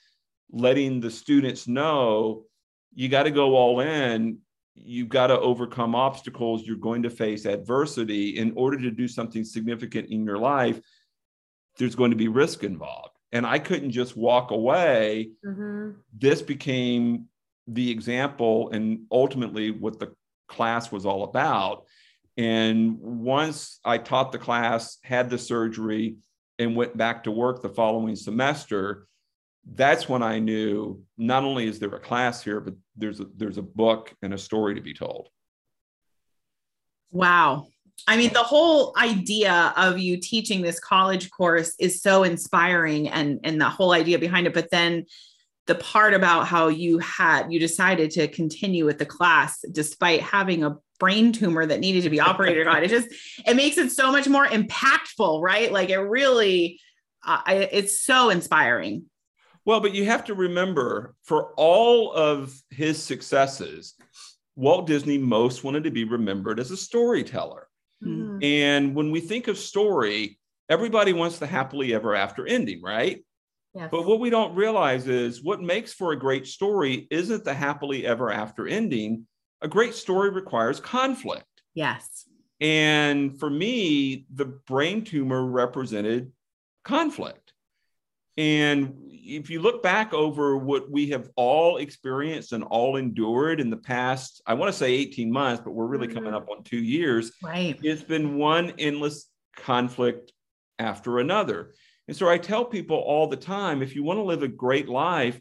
letting 0.51 1.01
the 1.01 1.11
students 1.11 1.67
know 1.67 2.45
you 2.95 3.09
got 3.09 3.23
to 3.23 3.31
go 3.31 3.55
all 3.55 3.79
in. 3.81 4.39
You've 4.73 5.09
got 5.09 5.27
to 5.27 5.39
overcome 5.39 5.93
obstacles. 5.93 6.65
You're 6.65 6.77
going 6.77 7.03
to 7.03 7.11
face 7.11 7.45
adversity. 7.45 8.39
In 8.39 8.53
order 8.55 8.79
to 8.79 8.89
do 8.89 9.07
something 9.07 9.43
significant 9.43 10.09
in 10.09 10.25
your 10.25 10.39
life 10.39 10.81
there's 11.77 11.95
going 11.95 12.11
to 12.11 12.17
be 12.17 12.29
risk 12.29 12.63
involved. 12.63 13.11
And 13.33 13.45
i 13.45 13.59
couldn't 13.59 13.91
just 13.91 14.17
walk 14.17 14.49
away. 14.49 15.31
Mm-hmm. 15.45 15.99
this 16.17 16.41
became 16.41 17.27
the 17.67 17.89
example 17.91 18.69
and 18.71 19.05
ultimately 19.11 19.71
what 19.71 19.99
the 19.99 20.13
class 20.47 20.91
was 20.91 21.05
all 21.05 21.23
about 21.23 21.85
and 22.37 22.99
once 22.99 23.79
i 23.83 23.97
taught 23.97 24.31
the 24.31 24.37
class 24.37 24.97
had 25.03 25.29
the 25.29 25.37
surgery 25.37 26.17
and 26.59 26.75
went 26.75 26.95
back 26.95 27.23
to 27.23 27.31
work 27.31 27.61
the 27.61 27.69
following 27.69 28.15
semester 28.15 29.07
that's 29.73 30.07
when 30.07 30.21
I 30.21 30.39
knew 30.39 31.01
not 31.17 31.43
only 31.43 31.67
is 31.67 31.79
there 31.79 31.89
a 31.89 31.99
class 31.99 32.43
here, 32.43 32.59
but 32.59 32.75
there's 32.95 33.19
a 33.19 33.25
there's 33.35 33.57
a 33.57 33.63
book 33.63 34.13
and 34.21 34.33
a 34.33 34.37
story 34.37 34.75
to 34.75 34.81
be 34.81 34.93
told. 34.93 35.29
Wow. 37.11 37.67
I 38.07 38.17
mean, 38.17 38.33
the 38.33 38.43
whole 38.43 38.93
idea 38.97 39.73
of 39.77 39.97
you 39.97 40.17
teaching 40.17 40.61
this 40.61 40.79
college 40.79 41.31
course 41.31 41.73
is 41.79 42.01
so 42.01 42.23
inspiring 42.23 43.09
and 43.09 43.39
and 43.43 43.59
the 43.59 43.69
whole 43.69 43.93
idea 43.93 44.19
behind 44.19 44.47
it. 44.47 44.53
But 44.53 44.69
then 44.69 45.05
the 45.67 45.75
part 45.75 46.13
about 46.13 46.47
how 46.47 46.67
you 46.67 46.99
had 46.99 47.51
you 47.51 47.59
decided 47.59 48.11
to 48.11 48.27
continue 48.27 48.85
with 48.85 48.99
the 48.99 49.05
class 49.05 49.63
despite 49.71 50.21
having 50.21 50.63
a 50.63 50.77
brain 50.99 51.31
tumor 51.31 51.65
that 51.65 51.79
needed 51.79 52.03
to 52.03 52.09
be 52.09 52.19
operated 52.19 52.67
on 52.67 52.83
it 52.83 52.89
just 52.89 53.07
it 53.45 53.55
makes 53.55 53.77
it 53.77 53.91
so 53.91 54.11
much 54.11 54.27
more 54.27 54.45
impactful 54.45 55.41
right 55.41 55.71
like 55.71 55.89
it 55.89 55.97
really 55.97 56.79
uh, 57.25 57.41
it's 57.47 58.01
so 58.01 58.29
inspiring 58.29 59.05
well, 59.65 59.79
but 59.79 59.95
you 59.95 60.05
have 60.05 60.23
to 60.25 60.35
remember 60.35 61.15
for 61.23 61.51
all 61.57 62.13
of 62.13 62.55
his 62.69 63.01
successes, 63.01 63.95
Walt 64.55 64.85
Disney 64.85 65.17
most 65.17 65.63
wanted 65.63 65.83
to 65.83 65.91
be 65.91 66.03
remembered 66.03 66.59
as 66.59 66.69
a 66.69 66.77
storyteller. 66.77 67.67
Mm-hmm. 68.03 68.43
And 68.43 68.95
when 68.95 69.11
we 69.11 69.19
think 69.19 69.47
of 69.47 69.57
story, 69.57 70.37
everybody 70.69 71.13
wants 71.13 71.39
the 71.39 71.47
happily 71.47 71.95
ever 71.95 72.15
after 72.15 72.45
ending, 72.45 72.81
right? 72.81 73.25
Yes. 73.75 73.89
But 73.91 74.05
what 74.05 74.21
we 74.21 74.29
don't 74.29 74.55
realize 74.55 75.07
is 75.07 75.43
what 75.43 75.61
makes 75.61 75.93
for 75.93 76.13
a 76.13 76.19
great 76.19 76.47
story 76.47 77.07
isn't 77.11 77.43
the 77.43 77.53
happily 77.53 78.05
ever 78.05 78.31
after 78.31 78.67
ending. 78.67 79.27
A 79.61 79.67
great 79.67 79.93
story 79.93 80.29
requires 80.29 80.79
conflict. 80.79 81.45
Yes. 81.73 82.25
And 82.61 83.37
for 83.37 83.49
me, 83.49 84.25
the 84.33 84.45
brain 84.45 85.03
tumor 85.03 85.45
represented 85.45 86.31
conflict. 86.85 87.51
And 88.37 88.95
if 89.09 89.49
you 89.49 89.61
look 89.61 89.83
back 89.83 90.13
over 90.13 90.57
what 90.57 90.89
we 90.89 91.09
have 91.09 91.29
all 91.35 91.77
experienced 91.77 92.53
and 92.53 92.63
all 92.63 92.95
endured 92.95 93.59
in 93.59 93.69
the 93.69 93.77
past, 93.77 94.41
I 94.45 94.53
want 94.53 94.71
to 94.71 94.77
say 94.77 94.93
18 94.93 95.31
months, 95.31 95.61
but 95.65 95.71
we're 95.71 95.85
really 95.85 96.07
mm-hmm. 96.07 96.15
coming 96.15 96.33
up 96.33 96.47
on 96.49 96.63
two 96.63 96.77
years. 96.77 97.31
Right. 97.43 97.77
It's 97.83 98.03
been 98.03 98.37
one 98.37 98.73
endless 98.77 99.29
conflict 99.57 100.31
after 100.79 101.19
another. 101.19 101.73
And 102.07 102.15
so 102.15 102.29
I 102.29 102.37
tell 102.37 102.65
people 102.65 102.97
all 102.97 103.27
the 103.27 103.37
time 103.37 103.81
if 103.81 103.95
you 103.95 104.03
want 104.03 104.17
to 104.17 104.23
live 104.23 104.43
a 104.43 104.47
great 104.47 104.87
life, 104.87 105.39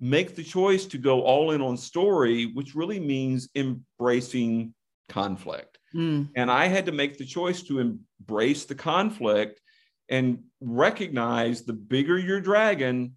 make 0.00 0.34
the 0.34 0.42
choice 0.42 0.86
to 0.86 0.98
go 0.98 1.22
all 1.22 1.50
in 1.50 1.60
on 1.60 1.76
story, 1.76 2.46
which 2.46 2.74
really 2.74 2.98
means 2.98 3.48
embracing 3.54 4.74
conflict. 5.08 5.78
Mm. 5.94 6.30
And 6.36 6.50
I 6.50 6.66
had 6.68 6.86
to 6.86 6.92
make 6.92 7.18
the 7.18 7.26
choice 7.26 7.62
to 7.64 7.80
embrace 7.80 8.64
the 8.64 8.74
conflict 8.74 9.60
and 10.08 10.44
recognize 10.60 11.62
the 11.62 11.72
bigger 11.72 12.18
your 12.18 12.40
dragon, 12.40 13.16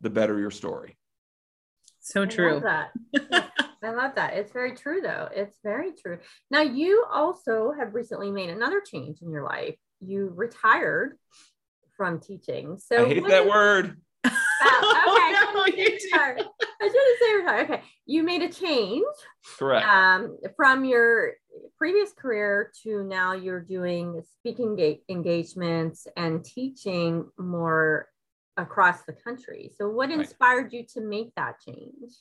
the 0.00 0.10
better 0.10 0.38
your 0.38 0.50
story. 0.50 0.96
So 2.00 2.26
true. 2.26 2.50
I 2.50 2.52
love 2.52 2.62
that. 2.62 3.50
I 3.82 3.90
love 3.90 4.14
that. 4.14 4.34
It's 4.34 4.52
very 4.52 4.74
true, 4.74 5.00
though. 5.02 5.28
It's 5.34 5.58
very 5.62 5.92
true. 5.92 6.18
Now, 6.50 6.62
you 6.62 7.04
also 7.12 7.72
have 7.78 7.94
recently 7.94 8.30
made 8.30 8.50
another 8.50 8.80
change 8.80 9.20
in 9.20 9.30
your 9.30 9.44
life. 9.44 9.76
You 10.00 10.32
retired 10.34 11.18
from 11.96 12.20
teaching. 12.20 12.78
So 12.78 13.04
I 13.04 13.08
hate 13.08 13.26
that 13.28 13.44
is, 13.44 13.50
word. 13.50 13.96
Uh, 14.24 14.28
okay, 14.30 14.36
oh, 14.64 15.52
no, 15.54 15.62
I 15.64 16.88
shouldn't 16.88 17.18
say 17.20 17.34
retire. 17.36 17.62
Okay, 17.62 17.82
you 18.06 18.22
made 18.22 18.42
a 18.42 18.48
change. 18.48 19.04
Correct. 19.58 19.86
Um, 19.86 20.38
from 20.56 20.84
your 20.84 21.34
previous 21.78 22.12
career 22.12 22.72
to 22.82 23.04
now 23.04 23.32
you're 23.32 23.60
doing 23.60 24.22
speaking 24.38 24.76
ga- 24.76 25.02
engagements 25.08 26.06
and 26.16 26.44
teaching 26.44 27.26
more 27.38 28.08
across 28.56 29.02
the 29.02 29.12
country. 29.12 29.70
So 29.76 29.88
what 29.88 30.10
inspired 30.10 30.64
right. 30.64 30.72
you 30.72 30.84
to 30.94 31.00
make 31.00 31.34
that 31.36 31.60
change? 31.60 32.12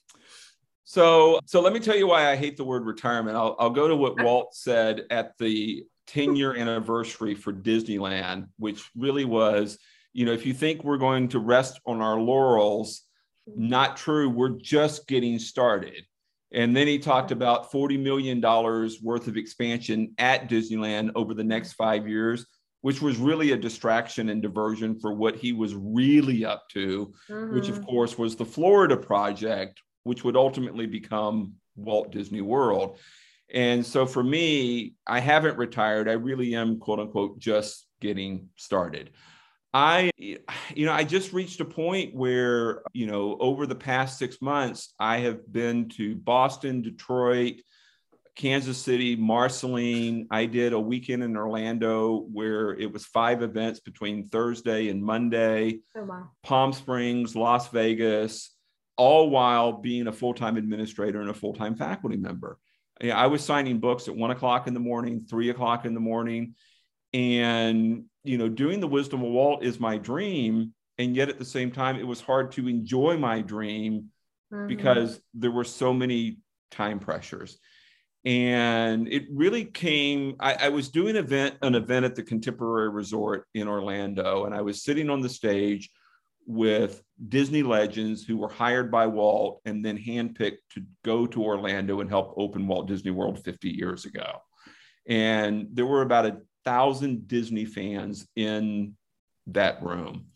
So, 0.83 1.39
so 1.45 1.61
let 1.61 1.73
me 1.73 1.79
tell 1.79 1.95
you 1.95 2.07
why 2.07 2.29
I 2.29 2.35
hate 2.35 2.57
the 2.57 2.63
word 2.63 2.85
retirement. 2.85 3.37
I'll, 3.37 3.55
I'll 3.57 3.69
go 3.69 3.87
to 3.87 3.95
what 3.95 4.21
Walt 4.21 4.53
said 4.53 5.03
at 5.09 5.37
the 5.37 5.85
10 6.07 6.35
year 6.35 6.55
anniversary 6.55 7.35
for 7.35 7.53
Disneyland, 7.53 8.47
which 8.57 8.89
really 8.95 9.25
was, 9.25 9.77
you 10.13 10.25
know, 10.25 10.33
if 10.33 10.45
you 10.45 10.53
think 10.53 10.83
we're 10.83 10.97
going 10.97 11.29
to 11.29 11.39
rest 11.39 11.79
on 11.85 12.01
our 12.01 12.19
laurels, 12.19 13.03
not 13.47 13.97
true. 13.97 14.29
We're 14.29 14.57
just 14.57 15.07
getting 15.07 15.39
started. 15.39 16.03
And 16.53 16.75
then 16.75 16.87
he 16.87 16.99
talked 16.99 17.31
about 17.31 17.71
$40 17.71 17.99
million 18.01 18.39
worth 18.39 19.27
of 19.27 19.37
expansion 19.37 20.13
at 20.17 20.49
Disneyland 20.49 21.11
over 21.15 21.33
the 21.33 21.43
next 21.43 21.73
five 21.73 22.07
years, 22.07 22.45
which 22.81 23.01
was 23.01 23.17
really 23.17 23.51
a 23.51 23.57
distraction 23.57 24.29
and 24.29 24.41
diversion 24.41 24.99
for 24.99 25.13
what 25.13 25.35
he 25.35 25.51
was 25.51 25.73
really 25.73 26.45
up 26.45 26.69
to, 26.69 27.11
mm-hmm. 27.29 27.55
which 27.55 27.69
of 27.69 27.77
mm-hmm. 27.77 27.85
course 27.85 28.17
was 28.17 28.35
the 28.35 28.45
Florida 28.45 28.95
project, 28.95 29.81
which 30.03 30.23
would 30.23 30.35
ultimately 30.35 30.85
become 30.85 31.53
Walt 31.75 32.11
Disney 32.11 32.41
World. 32.41 32.99
And 33.53 33.85
so 33.85 34.05
for 34.05 34.23
me, 34.23 34.95
I 35.05 35.19
haven't 35.19 35.57
retired. 35.57 36.09
I 36.09 36.13
really 36.13 36.55
am, 36.55 36.79
quote 36.79 36.99
unquote, 36.99 37.39
just 37.39 37.87
getting 38.01 38.49
started. 38.55 39.11
I, 39.75 40.11
you 40.17 40.85
know, 40.85 40.91
I 40.91 41.03
just 41.03 41.33
reached 41.33 41.59
a 41.59 41.65
point 41.65 42.13
where, 42.13 42.83
you 42.93 43.07
know, 43.07 43.37
over 43.39 43.65
the 43.65 43.75
past 43.75 44.19
six 44.19 44.41
months, 44.41 44.93
I 44.99 45.17
have 45.19 45.51
been 45.51 45.89
to 45.89 46.15
Boston, 46.15 46.81
Detroit, 46.81 47.55
Kansas 48.35 48.77
City, 48.77 49.15
Marceline. 49.15 50.27
I 50.29 50.45
did 50.45 50.73
a 50.73 50.79
weekend 50.79 51.23
in 51.23 51.37
Orlando 51.37 52.25
where 52.31 52.71
it 52.71 52.91
was 52.91 53.05
five 53.05 53.41
events 53.41 53.79
between 53.79 54.27
Thursday 54.27 54.89
and 54.89 55.03
Monday, 55.03 55.79
oh, 55.95 56.03
wow. 56.03 56.29
Palm 56.43 56.73
Springs, 56.73 57.35
Las 57.35 57.69
Vegas, 57.69 58.55
all 58.97 59.29
while 59.29 59.73
being 59.73 60.07
a 60.07 60.11
full 60.11 60.33
time 60.33 60.57
administrator 60.57 61.21
and 61.21 61.29
a 61.29 61.33
full 61.33 61.53
time 61.53 61.75
faculty 61.75 62.17
member. 62.17 62.57
I 63.11 63.27
was 63.27 63.43
signing 63.43 63.79
books 63.79 64.07
at 64.07 64.15
one 64.15 64.31
o'clock 64.31 64.67
in 64.67 64.73
the 64.73 64.79
morning, 64.79 65.25
three 65.29 65.49
o'clock 65.49 65.85
in 65.85 65.93
the 65.93 65.99
morning. 65.99 66.55
And 67.13 68.05
you 68.23 68.37
know, 68.37 68.49
doing 68.49 68.79
the 68.79 68.87
wisdom 68.87 69.23
of 69.23 69.31
Walt 69.31 69.63
is 69.63 69.79
my 69.79 69.97
dream. 69.97 70.73
And 70.97 71.15
yet 71.15 71.29
at 71.29 71.39
the 71.39 71.45
same 71.45 71.71
time, 71.71 71.97
it 71.97 72.07
was 72.07 72.21
hard 72.21 72.51
to 72.53 72.67
enjoy 72.67 73.17
my 73.17 73.41
dream 73.41 74.09
mm-hmm. 74.51 74.67
because 74.67 75.19
there 75.33 75.51
were 75.51 75.63
so 75.63 75.93
many 75.93 76.37
time 76.71 76.99
pressures. 76.99 77.57
And 78.25 79.07
it 79.09 79.25
really 79.31 79.65
came, 79.65 80.35
I, 80.39 80.53
I 80.53 80.69
was 80.69 80.89
doing 80.89 81.17
event, 81.17 81.55
an 81.61 81.75
event 81.75 82.05
at 82.05 82.15
the 82.15 82.23
Contemporary 82.23 82.89
Resort 82.89 83.45
in 83.53 83.67
Orlando, 83.67 84.45
and 84.45 84.55
I 84.55 84.61
was 84.61 84.83
sitting 84.83 85.09
on 85.09 85.19
the 85.19 85.27
stage 85.27 85.89
with 86.45 87.01
Disney 87.29 87.63
legends 87.63 88.23
who 88.23 88.37
were 88.37 88.49
hired 88.49 88.91
by 88.91 89.07
Walt 89.07 89.61
and 89.65 89.83
then 89.83 89.97
handpicked 89.97 90.57
to 90.71 90.83
go 91.03 91.25
to 91.27 91.43
Orlando 91.43 92.01
and 92.01 92.09
help 92.09 92.33
open 92.37 92.67
Walt 92.67 92.87
Disney 92.87 93.11
World 93.11 93.43
50 93.43 93.69
years 93.69 94.05
ago. 94.05 94.39
And 95.07 95.67
there 95.73 95.85
were 95.85 96.01
about 96.01 96.25
a 96.25 96.37
thousand 96.65 97.27
Disney 97.27 97.65
fans 97.65 98.27
in 98.35 98.95
that 99.47 99.83
room. 99.83 100.27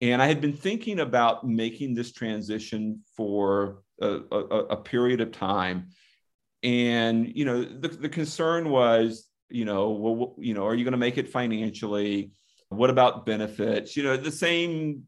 And 0.00 0.22
I 0.22 0.26
had 0.26 0.40
been 0.40 0.54
thinking 0.54 1.00
about 1.00 1.46
making 1.46 1.94
this 1.94 2.12
transition 2.12 3.02
for 3.16 3.82
a, 4.00 4.20
a, 4.32 4.36
a 4.70 4.76
period 4.76 5.20
of 5.20 5.32
time. 5.32 5.88
And, 6.62 7.30
you 7.36 7.44
know, 7.44 7.64
the, 7.64 7.88
the 7.88 8.08
concern 8.08 8.70
was, 8.70 9.26
you 9.50 9.64
know, 9.64 9.90
well, 9.90 10.34
you 10.38 10.54
know, 10.54 10.66
are 10.66 10.74
you 10.74 10.84
going 10.84 10.92
to 10.92 10.98
make 10.98 11.18
it 11.18 11.28
financially? 11.28 12.32
What 12.70 12.88
about 12.88 13.26
benefits? 13.26 13.96
You 13.96 14.04
know, 14.04 14.16
the 14.16 14.30
same 14.30 15.04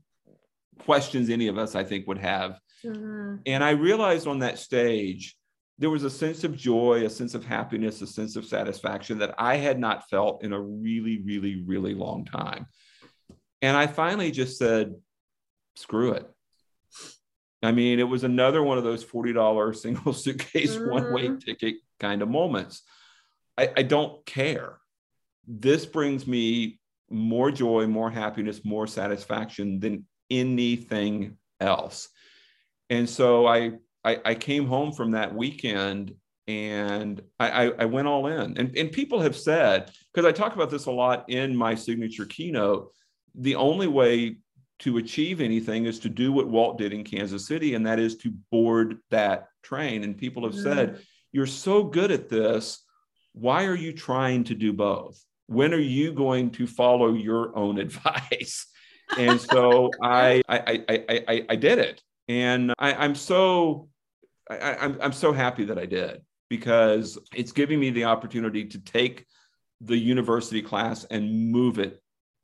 questions 0.81 1.31
any 1.31 1.49
of 1.49 1.59
us, 1.59 1.75
I 1.75 1.85
think, 1.85 2.07
would 2.07 2.19
have. 2.19 2.59
Mm-hmm. 2.85 3.37
And 3.47 3.64
I 3.64 3.71
realized 3.71 4.26
on 4.26 4.41
that 4.41 4.59
stage 4.59 5.37
there 5.79 5.91
was 5.91 6.05
a 6.05 6.11
sense 6.11 6.45
of 6.45 6.57
joy, 6.57 7.05
a 7.05 7.11
sense 7.11 7.35
of 7.35 7.45
happiness, 7.45 8.02
a 8.02 8.07
sense 8.07 8.37
of 8.37 8.45
satisfaction 8.45 9.19
that 9.19 9.35
I 9.38 9.57
had 9.57 9.79
not 9.79 10.09
felt 10.09 10.45
in 10.45 10.52
a 10.52 10.61
really, 10.61 11.23
really, 11.25 11.62
really 11.64 11.95
long 11.95 12.25
time. 12.25 12.67
And 13.62 13.76
I 13.76 13.87
finally 13.87 14.31
just 14.31 14.59
said, 14.59 14.95
screw 15.76 16.12
it. 16.12 16.29
I 17.62 17.73
mean, 17.73 18.00
it 18.00 18.09
was 18.09 18.25
another 18.25 18.62
one 18.62 18.79
of 18.79 18.85
those 18.85 19.05
$40 19.05 19.76
single 19.81 20.12
suitcase 20.12 20.76
mm-hmm. 20.76 20.91
one 20.91 21.12
way 21.12 21.31
ticket 21.37 21.76
kind 21.99 22.23
of 22.23 22.29
moments. 22.29 22.83
I, 23.57 23.71
I 23.76 23.83
don't 23.83 24.25
care. 24.26 24.79
This 25.47 25.87
brings 25.87 26.26
me 26.26 26.81
more 27.11 27.50
joy, 27.50 27.87
more 27.87 28.11
happiness, 28.11 28.64
more 28.64 28.87
satisfaction 28.87 29.81
than 29.81 30.07
anything 30.33 31.37
else. 31.61 32.09
And 32.91 33.09
so 33.09 33.47
I 33.47 33.73
I, 34.05 34.19
I 34.25 34.35
came 34.35 34.67
home 34.67 34.93
from 34.93 35.12
that 35.12 35.35
weekend 35.35 36.15
and 36.49 37.23
I, 37.38 37.71
I, 37.71 37.85
went 37.85 38.09
all 38.09 38.27
in. 38.27 38.59
And, 38.59 38.77
and 38.77 38.90
people 38.90 39.21
have 39.21 39.37
said, 39.37 39.92
because 40.12 40.27
I 40.27 40.33
talk 40.33 40.55
about 40.55 40.71
this 40.71 40.87
a 40.87 40.90
lot 40.90 41.31
in 41.31 41.57
my 41.57 41.75
signature 41.77 42.27
keynote, 42.27 42.92
the 43.37 43.55
only 43.55 43.87
way 43.87 44.38
to 44.81 44.97
achieve 44.97 45.40
anything 45.40 45.87
is 45.87 46.01
to 46.01 46.09
do 46.09 46.33
what 46.33 46.49
Walt 46.49 46.79
did 46.79 46.92
in 46.92 47.05
Kansas 47.05 47.47
City, 47.47 47.75
and 47.75 47.87
that 47.87 48.01
is 48.01 48.16
to 48.18 48.33
board 48.51 48.99
that 49.11 49.47
train. 49.62 50.03
And 50.03 50.18
people 50.18 50.42
have 50.42 50.55
mm-hmm. 50.55 50.62
said, 50.62 51.03
You're 51.31 51.47
so 51.47 51.85
good 51.85 52.11
at 52.11 52.29
this. 52.29 52.85
Why 53.33 53.66
are 53.66 53.77
you 53.77 53.92
trying 53.92 54.42
to 54.45 54.57
do 54.57 54.73
both? 54.73 55.25
When 55.47 55.73
are 55.73 55.79
you 55.79 56.12
going 56.12 56.51
to 56.53 56.66
follow 56.66 57.14
your 57.14 57.57
own 57.57 57.79
advice? 57.87 58.66
And 59.18 59.40
so 59.40 59.90
I, 60.03 60.42
I, 60.48 60.85
I, 60.88 61.25
I, 61.29 61.46
I 61.51 61.57
did 61.57 61.79
it. 61.79 62.03
And 62.29 62.72
I, 62.79 62.94
I'm 62.94 63.14
so 63.14 63.88
I, 64.51 64.77
I'm, 64.77 64.98
I'm 65.01 65.12
so 65.12 65.33
happy 65.33 65.64
that 65.66 65.79
I 65.79 65.87
did 65.87 66.22
because 66.48 67.18
it's 67.35 67.53
giving 67.53 67.81
me 67.81 67.90
the 67.90 68.05
opportunity 68.05 68.66
to 68.66 68.79
take 68.79 69.27
the 69.81 69.96
university 69.96 70.62
class 70.62 71.05
and 71.05 71.51
move 71.51 71.79
it 71.79 72.01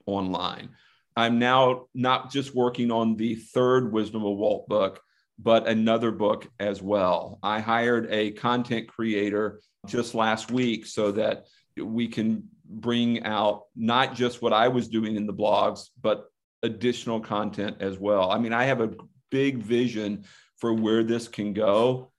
online. 0.06 0.70
I'm 1.16 1.38
now 1.38 1.86
not 1.94 2.30
just 2.30 2.54
working 2.54 2.90
on 2.90 3.16
the 3.16 3.34
third 3.34 3.92
Wisdom 3.92 4.24
of 4.24 4.36
Walt 4.36 4.68
book, 4.68 5.00
but 5.38 5.68
another 5.68 6.10
book 6.10 6.48
as 6.58 6.80
well. 6.80 7.38
I 7.42 7.60
hired 7.60 8.08
a 8.10 8.32
content 8.32 8.88
creator 8.88 9.60
just 9.86 10.14
last 10.14 10.50
week 10.50 10.86
so 10.86 11.12
that 11.12 11.46
we 11.76 12.08
can 12.08 12.48
bring 12.64 13.24
out 13.24 13.64
not 13.76 14.14
just 14.14 14.42
what 14.42 14.52
I 14.52 14.68
was 14.68 14.88
doing 14.88 15.16
in 15.16 15.26
the 15.26 15.34
blogs, 15.34 15.88
but 16.00 16.26
additional 16.62 17.20
content 17.20 17.76
as 17.80 17.98
well. 17.98 18.30
I 18.30 18.38
mean, 18.38 18.52
I 18.52 18.64
have 18.64 18.80
a 18.80 18.94
big 19.30 19.58
vision 19.58 20.24
for 20.56 20.72
where 20.72 21.04
this 21.04 21.28
can 21.28 21.52
go 21.52 22.10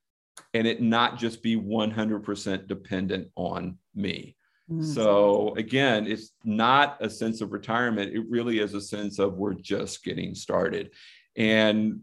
and 0.54 0.66
it 0.66 0.80
not 0.80 1.18
just 1.18 1.42
be 1.42 1.56
100% 1.56 2.66
dependent 2.66 3.28
on 3.36 3.78
me. 3.94 4.36
Mm-hmm. 4.70 4.84
So 4.84 5.54
again, 5.56 6.06
it's 6.06 6.32
not 6.44 6.96
a 7.00 7.10
sense 7.10 7.40
of 7.40 7.52
retirement. 7.52 8.14
It 8.14 8.24
really 8.28 8.60
is 8.60 8.74
a 8.74 8.80
sense 8.80 9.18
of 9.18 9.34
we're 9.34 9.54
just 9.54 10.04
getting 10.04 10.34
started. 10.34 10.90
And, 11.36 12.00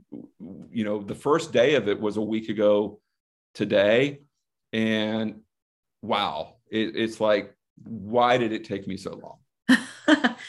you 0.71 0.83
know, 0.83 1.01
the 1.01 1.15
first 1.15 1.51
day 1.51 1.75
of 1.75 1.87
it 1.87 1.99
was 1.99 2.17
a 2.17 2.21
week 2.21 2.49
ago 2.49 2.99
today. 3.53 4.21
And 4.73 5.41
wow, 6.01 6.55
it, 6.69 6.95
it's 6.95 7.19
like, 7.19 7.53
why 7.83 8.37
did 8.37 8.51
it 8.51 8.63
take 8.63 8.87
me 8.87 8.97
so 8.97 9.11
long? 9.11 9.37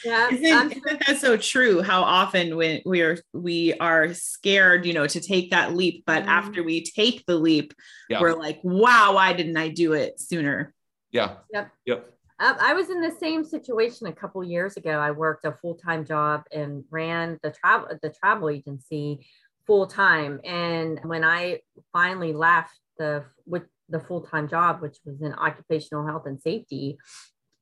Yeah 0.05 0.29
isn't, 0.31 0.73
isn't 0.73 1.07
that 1.07 1.19
so 1.19 1.37
true 1.37 1.83
how 1.83 2.03
often 2.03 2.57
when 2.57 2.81
we 2.87 3.01
are 3.03 3.19
we 3.33 3.75
are 3.75 4.15
scared 4.15 4.87
you 4.87 4.93
know 4.93 5.07
to 5.07 5.21
take 5.21 5.51
that 5.51 5.75
leap 5.75 6.05
but 6.07 6.21
mm-hmm. 6.21 6.31
after 6.31 6.63
we 6.63 6.83
take 6.83 7.25
the 7.27 7.35
leap 7.35 7.75
yeah. 8.09 8.21
we're 8.21 8.35
like 8.35 8.61
wow 8.63 9.15
why 9.15 9.33
didn't 9.33 9.57
i 9.57 9.69
do 9.69 9.95
it 9.95 10.21
sooner 10.21 10.73
yeah 11.11 11.37
yep 11.53 11.71
yep 11.85 12.13
um, 12.41 12.55
I 12.61 12.73
was 12.73 12.89
in 12.89 13.01
the 13.01 13.11
same 13.11 13.45
situation 13.45 14.07
a 14.07 14.13
couple 14.13 14.45
years 14.45 14.77
ago. 14.77 14.91
I 14.91 15.11
worked 15.11 15.45
a 15.45 15.51
full 15.51 15.75
time 15.75 16.05
job 16.05 16.45
and 16.53 16.85
ran 16.89 17.37
the 17.43 17.51
travel 17.51 17.89
the 18.01 18.11
travel 18.11 18.49
agency 18.49 19.27
full 19.67 19.87
time. 19.87 20.41
And 20.45 21.01
when 21.05 21.25
I 21.25 21.61
finally 21.93 22.33
left 22.33 22.79
the 22.97 23.25
with 23.45 23.65
the 23.89 24.01
full 24.01 24.23
time 24.23 24.49
job, 24.49 24.81
which 24.81 24.99
was 25.05 25.21
in 25.21 25.33
occupational 25.35 26.07
health 26.07 26.27
and 26.27 26.41
safety, 26.41 26.99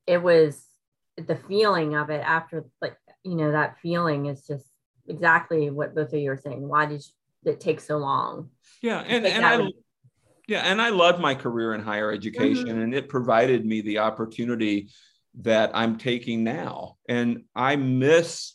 it 0.05 0.21
was 0.21 0.63
the 1.17 1.35
feeling 1.35 1.95
of 1.95 2.09
it 2.09 2.21
after 2.23 2.65
like 2.81 2.97
you 3.23 3.35
know 3.35 3.51
that 3.51 3.77
feeling 3.81 4.27
is 4.27 4.45
just 4.45 4.65
exactly 5.07 5.69
what 5.69 5.95
both 5.95 6.13
of 6.13 6.19
you 6.19 6.31
are 6.31 6.37
saying. 6.37 6.67
Why 6.67 6.85
did 6.85 7.03
it 7.45 7.59
take 7.59 7.79
so 7.79 7.97
long? 7.97 8.49
Yeah 8.81 8.99
and, 8.99 9.25
and 9.25 9.45
i 9.45 9.67
yeah 10.47 10.61
and 10.61 10.81
i 10.81 10.89
love 10.89 11.19
my 11.19 11.33
career 11.33 11.73
in 11.73 11.81
higher 11.81 12.11
education 12.11 12.67
mm-hmm. 12.67 12.81
and 12.81 12.93
it 12.93 13.09
provided 13.09 13.65
me 13.65 13.81
the 13.81 13.99
opportunity 13.99 14.89
that 15.41 15.71
i'm 15.73 15.97
taking 15.97 16.43
now. 16.43 16.97
And 17.09 17.43
i 17.55 17.75
miss 17.75 18.53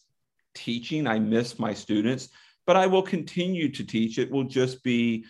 teaching 0.54 1.06
i 1.06 1.18
miss 1.18 1.58
my 1.58 1.72
students 1.72 2.28
but 2.66 2.76
i 2.76 2.86
will 2.86 3.02
continue 3.02 3.70
to 3.70 3.84
teach. 3.84 4.18
It 4.18 4.30
will 4.30 4.44
just 4.44 4.84
be 4.84 5.24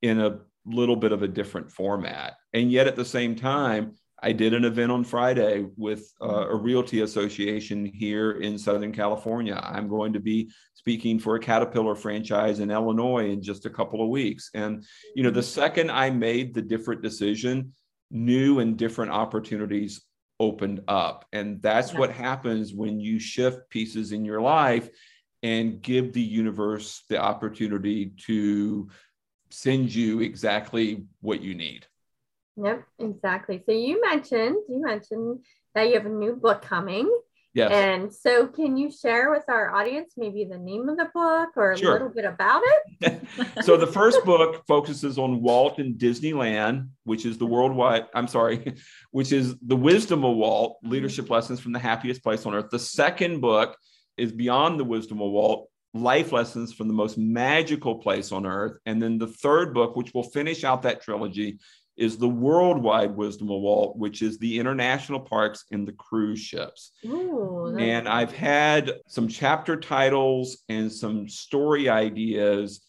in 0.00 0.20
a 0.20 0.38
little 0.64 0.96
bit 0.96 1.12
of 1.12 1.22
a 1.22 1.28
different 1.28 1.70
format. 1.70 2.36
And 2.52 2.70
yet 2.70 2.86
at 2.86 2.96
the 2.96 3.04
same 3.04 3.36
time 3.36 3.94
I 4.22 4.32
did 4.32 4.52
an 4.52 4.64
event 4.64 4.90
on 4.90 5.04
Friday 5.04 5.66
with 5.76 6.12
uh, 6.20 6.48
a 6.48 6.56
realty 6.56 7.02
association 7.02 7.84
here 7.86 8.32
in 8.32 8.58
Southern 8.58 8.92
California. 8.92 9.60
I'm 9.62 9.88
going 9.88 10.12
to 10.12 10.20
be 10.20 10.50
speaking 10.74 11.18
for 11.18 11.36
a 11.36 11.40
Caterpillar 11.40 11.94
franchise 11.94 12.58
in 12.58 12.70
Illinois 12.70 13.30
in 13.30 13.42
just 13.42 13.64
a 13.64 13.70
couple 13.70 14.02
of 14.02 14.08
weeks. 14.08 14.50
And, 14.54 14.84
you 15.14 15.22
know, 15.22 15.30
the 15.30 15.42
second 15.42 15.90
I 15.90 16.10
made 16.10 16.52
the 16.52 16.62
different 16.62 17.02
decision, 17.02 17.72
new 18.10 18.58
and 18.58 18.76
different 18.76 19.12
opportunities 19.12 20.02
opened 20.40 20.82
up. 20.88 21.24
And 21.32 21.62
that's 21.62 21.92
yeah. 21.92 22.00
what 22.00 22.10
happens 22.10 22.74
when 22.74 22.98
you 22.98 23.20
shift 23.20 23.70
pieces 23.70 24.12
in 24.12 24.24
your 24.24 24.40
life 24.40 24.88
and 25.42 25.80
give 25.80 26.12
the 26.12 26.20
universe 26.20 27.04
the 27.08 27.18
opportunity 27.18 28.12
to 28.26 28.88
send 29.50 29.94
you 29.94 30.20
exactly 30.20 31.04
what 31.20 31.40
you 31.40 31.54
need. 31.54 31.86
Yep, 32.62 32.84
exactly. 32.98 33.62
So 33.64 33.72
you 33.72 34.00
mentioned 34.00 34.56
you 34.68 34.82
mentioned 34.82 35.40
that 35.74 35.88
you 35.88 35.94
have 35.94 36.06
a 36.06 36.10
new 36.10 36.34
book 36.34 36.62
coming. 36.62 37.10
Yes. 37.54 37.72
And 37.72 38.14
so, 38.14 38.46
can 38.46 38.76
you 38.76 38.90
share 38.90 39.30
with 39.30 39.44
our 39.48 39.74
audience 39.74 40.12
maybe 40.16 40.44
the 40.44 40.58
name 40.58 40.88
of 40.88 40.96
the 40.98 41.08
book 41.12 41.48
or 41.56 41.72
a 41.72 41.78
Sure. 41.78 41.92
little 41.92 42.10
bit 42.10 42.24
about 42.26 42.62
it? 43.00 43.22
so 43.62 43.76
the 43.76 43.86
first 43.86 44.22
book 44.24 44.62
focuses 44.68 45.18
on 45.18 45.42
Walt 45.42 45.78
and 45.78 45.96
Disneyland, 45.98 46.88
which 47.04 47.24
is 47.24 47.38
the 47.38 47.46
worldwide, 47.46 48.06
I'm 48.14 48.28
sorry, 48.28 48.74
which 49.12 49.32
is 49.32 49.56
the 49.60 49.74
wisdom 49.76 50.24
of 50.24 50.36
Walt, 50.36 50.76
leadership 50.84 51.30
lessons 51.30 51.58
from 51.58 51.72
the 51.72 51.78
happiest 51.78 52.22
place 52.22 52.44
on 52.44 52.54
earth. 52.54 52.70
The 52.70 52.78
second 52.78 53.40
book 53.40 53.76
is 54.16 54.30
beyond 54.30 54.78
the 54.78 54.84
wisdom 54.84 55.20
of 55.22 55.30
Walt, 55.30 55.68
life 55.94 56.32
lessons 56.32 56.74
from 56.74 56.86
the 56.86 56.94
most 56.94 57.16
magical 57.16 57.96
place 57.96 58.30
on 58.30 58.46
earth. 58.46 58.78
And 58.84 59.00
then 59.02 59.18
the 59.18 59.26
third 59.26 59.74
book, 59.74 59.96
which 59.96 60.12
will 60.12 60.22
finish 60.22 60.64
out 60.64 60.82
that 60.82 61.02
trilogy, 61.02 61.58
is 61.98 62.16
the 62.16 62.28
worldwide 62.28 63.14
wisdom 63.16 63.50
of 63.50 63.60
Walt, 63.60 63.96
which 63.96 64.22
is 64.22 64.38
the 64.38 64.58
international 64.58 65.20
parks 65.20 65.64
and 65.72 65.86
the 65.86 65.92
cruise 65.92 66.38
ships. 66.40 66.92
Ooh, 67.04 67.74
And 67.78 68.08
I've 68.08 68.32
had 68.32 68.92
some 69.08 69.26
chapter 69.28 69.76
titles 69.76 70.58
and 70.68 70.90
some 70.90 71.28
story 71.28 71.88
ideas 71.88 72.86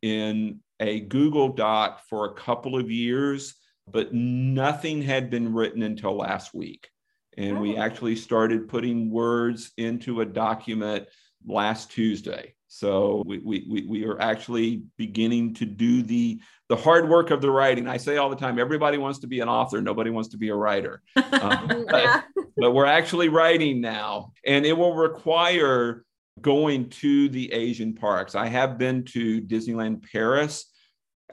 in 0.00 0.60
a 0.80 1.00
Google 1.00 1.48
Doc 1.50 2.02
for 2.08 2.26
a 2.26 2.34
couple 2.34 2.76
of 2.78 2.90
years, 2.90 3.54
but 3.90 4.14
nothing 4.14 5.02
had 5.02 5.28
been 5.28 5.52
written 5.52 5.82
until 5.82 6.16
last 6.16 6.54
week. 6.54 6.88
And 7.36 7.60
we 7.60 7.76
Oh. 7.76 7.80
actually 7.82 8.16
started 8.16 8.68
putting 8.68 9.10
words 9.10 9.72
into 9.76 10.20
a 10.20 10.26
document 10.26 11.08
last 11.46 11.90
Tuesday. 11.90 12.54
So 12.68 13.22
we, 13.26 13.38
we, 13.38 13.66
we, 13.68 13.86
we 13.86 14.04
are 14.04 14.20
actually 14.20 14.84
beginning 14.96 15.54
to 15.54 15.66
do 15.66 16.02
the, 16.02 16.40
the 16.72 16.76
hard 16.76 17.06
work 17.06 17.30
of 17.30 17.42
the 17.42 17.50
writing. 17.50 17.86
I 17.86 17.98
say 17.98 18.16
all 18.16 18.30
the 18.30 18.36
time, 18.36 18.58
everybody 18.58 18.96
wants 18.96 19.18
to 19.18 19.26
be 19.26 19.40
an 19.40 19.48
author. 19.48 19.82
Nobody 19.82 20.08
wants 20.08 20.30
to 20.30 20.38
be 20.38 20.48
a 20.48 20.54
writer. 20.54 21.02
Um, 21.16 21.84
but- 21.90 22.02
yeah. 22.02 22.22
but 22.56 22.70
we're 22.72 22.86
actually 22.86 23.28
writing 23.28 23.80
now 23.82 24.32
and 24.46 24.64
it 24.64 24.72
will 24.72 24.94
require 24.94 26.04
going 26.40 26.88
to 26.88 27.28
the 27.30 27.52
asian 27.52 27.94
parks 27.94 28.34
i 28.34 28.46
have 28.46 28.78
been 28.78 29.04
to 29.04 29.40
disneyland 29.42 30.02
paris 30.12 30.70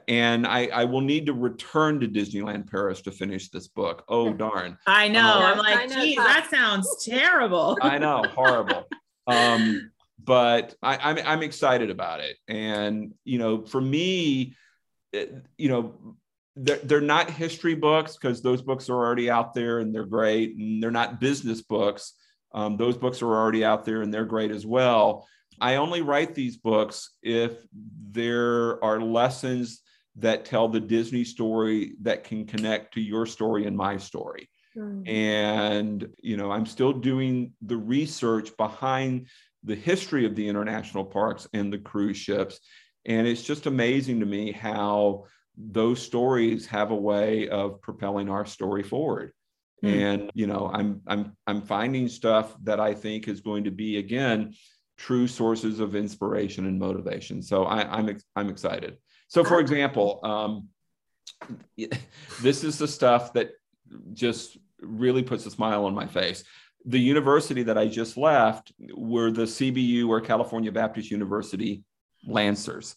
and 0.08 0.46
I, 0.46 0.66
I 0.66 0.84
will 0.84 1.00
need 1.00 1.26
to 1.26 1.32
return 1.32 2.00
to 2.00 2.08
disneyland 2.08 2.68
paris 2.70 3.00
to 3.02 3.12
finish 3.12 3.50
this 3.50 3.68
book 3.68 4.04
oh 4.08 4.32
darn 4.44 4.76
I 4.86 5.08
know. 5.08 5.20
Yeah, 5.38 5.52
I'm 5.52 5.58
like, 5.58 5.88
know 5.90 6.02
geez, 6.02 6.16
that. 6.16 6.48
that 6.50 6.50
sounds 6.50 7.04
terrible. 7.08 7.78
i 7.82 7.96
know 7.98 8.24
horrible 8.34 8.84
um, 9.26 9.90
but 10.22 10.74
I, 10.82 10.96
I'm, 10.96 11.18
I'm 11.26 11.42
excited 11.42 11.90
about 11.90 12.20
it 12.20 12.36
and 12.48 13.12
you 13.24 13.38
know 13.38 13.64
for 13.64 13.80
me 13.80 14.16
it- 14.42 14.56
you 15.12 15.68
know 15.68 16.16
they're, 16.56 16.78
they're 16.78 17.00
not 17.00 17.30
history 17.30 17.74
books 17.74 18.16
because 18.16 18.42
those 18.42 18.62
books 18.62 18.88
are 18.88 18.96
already 18.96 19.30
out 19.30 19.54
there 19.54 19.78
and 19.78 19.94
they're 19.94 20.04
great 20.04 20.56
and 20.56 20.82
they're 20.82 20.90
not 20.90 21.20
business 21.20 21.62
books. 21.62 22.14
Um, 22.52 22.76
those 22.76 22.96
books 22.96 23.22
are 23.22 23.32
already 23.32 23.64
out 23.64 23.84
there 23.84 24.02
and 24.02 24.12
they're 24.12 24.24
great 24.24 24.50
as 24.50 24.66
well. 24.66 25.26
I 25.60 25.76
only 25.76 26.02
write 26.02 26.34
these 26.34 26.56
books 26.56 27.10
if 27.22 27.52
there 28.10 28.82
are 28.84 29.00
lessons 29.00 29.82
that 30.16 30.44
tell 30.44 30.68
the 30.68 30.80
disney 30.80 31.24
story 31.24 31.94
that 32.02 32.24
can 32.24 32.46
connect 32.46 32.94
to 32.94 33.00
your 33.00 33.26
story 33.26 33.66
and 33.66 33.76
my 33.76 33.96
story. 33.96 34.48
Mm. 34.76 35.08
and 35.08 36.08
you 36.22 36.36
know 36.36 36.52
i'm 36.52 36.64
still 36.64 36.92
doing 36.92 37.52
the 37.60 37.76
research 37.76 38.56
behind 38.56 39.26
the 39.64 39.74
history 39.74 40.24
of 40.24 40.36
the 40.36 40.48
international 40.48 41.04
parks 41.04 41.48
and 41.52 41.72
the 41.72 41.78
cruise 41.78 42.16
ships 42.16 42.60
and 43.06 43.26
it's 43.26 43.42
just 43.42 43.66
amazing 43.66 44.20
to 44.20 44.26
me 44.26 44.52
how 44.52 45.24
those 45.56 46.00
stories 46.00 46.66
have 46.66 46.90
a 46.90 46.96
way 46.96 47.48
of 47.48 47.80
propelling 47.80 48.28
our 48.28 48.46
story 48.46 48.82
forward 48.82 49.32
Hmm. 49.82 49.88
and 49.88 50.30
you 50.34 50.46
know 50.46 50.70
i'm 50.74 51.00
i'm 51.06 51.34
i'm 51.46 51.62
finding 51.62 52.06
stuff 52.06 52.54
that 52.64 52.78
i 52.80 52.92
think 52.92 53.28
is 53.28 53.40
going 53.40 53.64
to 53.64 53.70
be 53.70 53.96
again 53.96 54.52
true 54.98 55.26
sources 55.26 55.80
of 55.80 55.96
inspiration 55.96 56.66
and 56.66 56.78
motivation 56.78 57.40
so 57.40 57.64
I, 57.64 57.90
i'm 57.90 58.14
i'm 58.36 58.50
excited 58.50 58.98
so 59.28 59.42
for 59.42 59.58
example 59.58 60.20
um, 60.22 60.68
this 62.42 62.64
is 62.64 62.78
the 62.78 62.88
stuff 62.88 63.32
that 63.32 63.52
just 64.12 64.58
really 64.80 65.22
puts 65.22 65.46
a 65.46 65.50
smile 65.50 65.84
on 65.84 65.94
my 65.94 66.06
face. 66.06 66.44
The 66.86 66.98
university 66.98 67.62
that 67.64 67.76
I 67.76 67.86
just 67.86 68.16
left 68.16 68.72
were 68.94 69.30
the 69.30 69.42
CBU 69.42 70.08
or 70.08 70.20
California 70.20 70.72
Baptist 70.72 71.10
University 71.10 71.84
Lancers. 72.26 72.96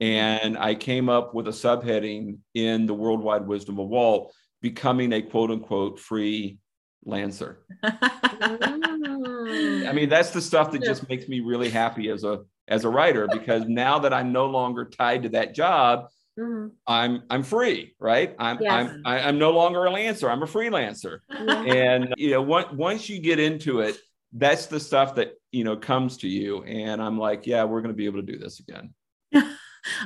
And 0.00 0.56
I 0.56 0.74
came 0.74 1.08
up 1.08 1.34
with 1.34 1.48
a 1.48 1.52
subheading 1.52 2.38
in 2.54 2.86
the 2.86 2.94
Worldwide 2.94 3.46
Wisdom 3.46 3.78
of 3.80 3.88
Walt, 3.88 4.32
becoming 4.62 5.12
a 5.12 5.22
quote 5.22 5.50
unquote 5.50 5.98
free 5.98 6.58
Lancer. 7.04 7.58
I 7.82 9.90
mean, 9.94 10.08
that's 10.08 10.30
the 10.30 10.40
stuff 10.40 10.70
that 10.72 10.82
just 10.82 11.08
makes 11.08 11.28
me 11.28 11.40
really 11.40 11.70
happy 11.70 12.08
as 12.10 12.24
a 12.24 12.40
as 12.68 12.84
a 12.84 12.88
writer 12.88 13.26
because 13.32 13.64
now 13.66 13.98
that 14.00 14.12
I'm 14.12 14.32
no 14.32 14.46
longer 14.46 14.84
tied 14.84 15.22
to 15.22 15.28
that 15.30 15.54
job, 15.54 16.08
Mhm. 16.38 16.72
I'm 16.86 17.22
I'm 17.30 17.42
free, 17.42 17.94
right? 17.98 18.34
I'm 18.38 18.58
Yes. 18.60 18.72
I'm 18.72 19.02
I- 19.04 19.20
I'm 19.20 19.38
no 19.38 19.50
longer 19.50 19.84
a 19.86 19.90
lancer. 19.90 20.30
I'm 20.30 20.42
a 20.42 20.46
freelancer. 20.46 21.20
Yeah. 21.30 21.62
And 21.62 22.14
you 22.16 22.30
know, 22.30 22.42
once 22.42 22.70
once 22.72 23.08
you 23.08 23.20
get 23.20 23.38
into 23.40 23.80
it, 23.80 23.98
that's 24.32 24.66
the 24.66 24.80
stuff 24.80 25.14
that 25.16 25.34
you 25.52 25.64
know 25.64 25.76
comes 25.76 26.18
to 26.18 26.28
you. 26.28 26.62
And 26.64 27.02
I'm 27.02 27.18
like, 27.18 27.46
yeah, 27.46 27.64
we're 27.64 27.80
going 27.80 27.92
to 27.94 27.96
be 27.96 28.06
able 28.06 28.20
to 28.20 28.32
do 28.32 28.38
this 28.38 28.60
again. 28.60 28.94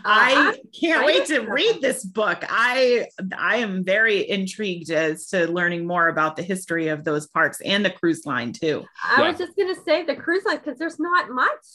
I 0.04 0.58
can't 0.78 1.02
I 1.02 1.06
wait 1.06 1.26
to 1.26 1.40
read 1.40 1.80
this 1.80 2.04
book. 2.04 2.44
I 2.48 3.06
I 3.36 3.56
am 3.56 3.84
very 3.84 4.28
intrigued 4.28 4.90
as 4.90 5.26
to 5.28 5.46
learning 5.50 5.86
more 5.86 6.08
about 6.08 6.36
the 6.36 6.42
history 6.42 6.88
of 6.88 7.04
those 7.04 7.26
parks 7.26 7.60
and 7.62 7.84
the 7.84 7.90
cruise 7.90 8.24
line 8.26 8.52
too. 8.52 8.84
I 9.02 9.22
Yeah. 9.22 9.28
was 9.30 9.38
just 9.38 9.56
gonna 9.56 9.74
say 9.84 10.04
the 10.04 10.14
cruise 10.14 10.44
line 10.44 10.58
because 10.58 10.78
there's 10.78 11.00
not 11.00 11.30
much 11.30 11.66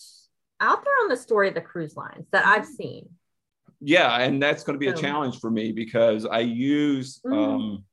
out 0.60 0.84
there 0.84 0.94
on 1.04 1.10
the 1.10 1.18
story 1.18 1.50
of 1.50 1.54
the 1.56 1.62
cruise 1.62 1.96
lines 1.96 2.26
that 2.32 2.46
I've 2.46 2.66
seen. 2.66 3.10
Yeah, 3.80 4.16
and 4.18 4.42
that's 4.42 4.64
going 4.64 4.74
to 4.74 4.80
be 4.80 4.88
a 4.88 4.94
challenge 4.94 5.40
for 5.40 5.52
me 5.52 5.72
because 5.72 6.26
I 6.26 6.40
use 6.40 7.20
Mhm. 7.24 7.34
um, 7.38 7.86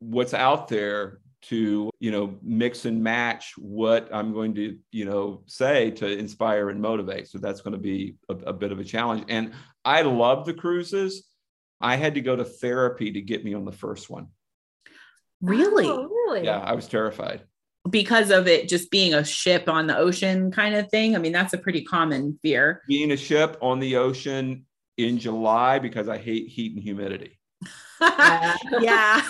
what's 0.00 0.34
out 0.34 0.68
there 0.68 1.20
to 1.48 1.90
you 2.00 2.10
know 2.10 2.36
mix 2.42 2.84
and 2.84 3.02
match 3.02 3.54
what 3.56 4.08
I'm 4.12 4.32
going 4.32 4.54
to 4.54 4.78
you 4.92 5.04
know 5.04 5.42
say 5.46 5.90
to 5.92 6.06
inspire 6.06 6.70
and 6.70 6.80
motivate. 6.80 7.28
So 7.28 7.38
that's 7.38 7.60
going 7.60 7.72
to 7.72 7.78
be 7.78 8.16
a, 8.28 8.34
a 8.34 8.52
bit 8.52 8.72
of 8.72 8.78
a 8.78 8.84
challenge. 8.84 9.24
And 9.28 9.52
I 9.84 10.02
love 10.02 10.46
the 10.46 10.54
cruises. 10.54 11.26
I 11.80 11.96
had 11.96 12.14
to 12.14 12.20
go 12.20 12.34
to 12.36 12.44
therapy 12.44 13.12
to 13.12 13.20
get 13.20 13.44
me 13.44 13.54
on 13.54 13.64
the 13.64 13.72
first 13.72 14.08
one. 14.08 14.28
Really? 15.42 15.86
Oh, 15.86 16.08
really? 16.08 16.44
Yeah, 16.44 16.58
I 16.58 16.72
was 16.72 16.88
terrified. 16.88 17.42
Because 17.90 18.30
of 18.30 18.48
it 18.48 18.68
just 18.68 18.90
being 18.90 19.12
a 19.12 19.22
ship 19.22 19.68
on 19.68 19.86
the 19.86 19.96
ocean 19.96 20.50
kind 20.50 20.74
of 20.74 20.88
thing. 20.88 21.14
I 21.14 21.18
mean, 21.18 21.32
that's 21.32 21.52
a 21.52 21.58
pretty 21.58 21.84
common 21.84 22.38
fear. 22.40 22.82
Being 22.88 23.12
a 23.12 23.16
ship 23.16 23.58
on 23.60 23.78
the 23.78 23.96
ocean 23.96 24.64
in 24.96 25.18
July 25.18 25.78
because 25.78 26.08
I 26.08 26.16
hate 26.16 26.48
heat 26.48 26.74
and 26.74 26.82
humidity. 26.82 27.38
Yeah. 28.00 28.56
yeah. 28.80 29.22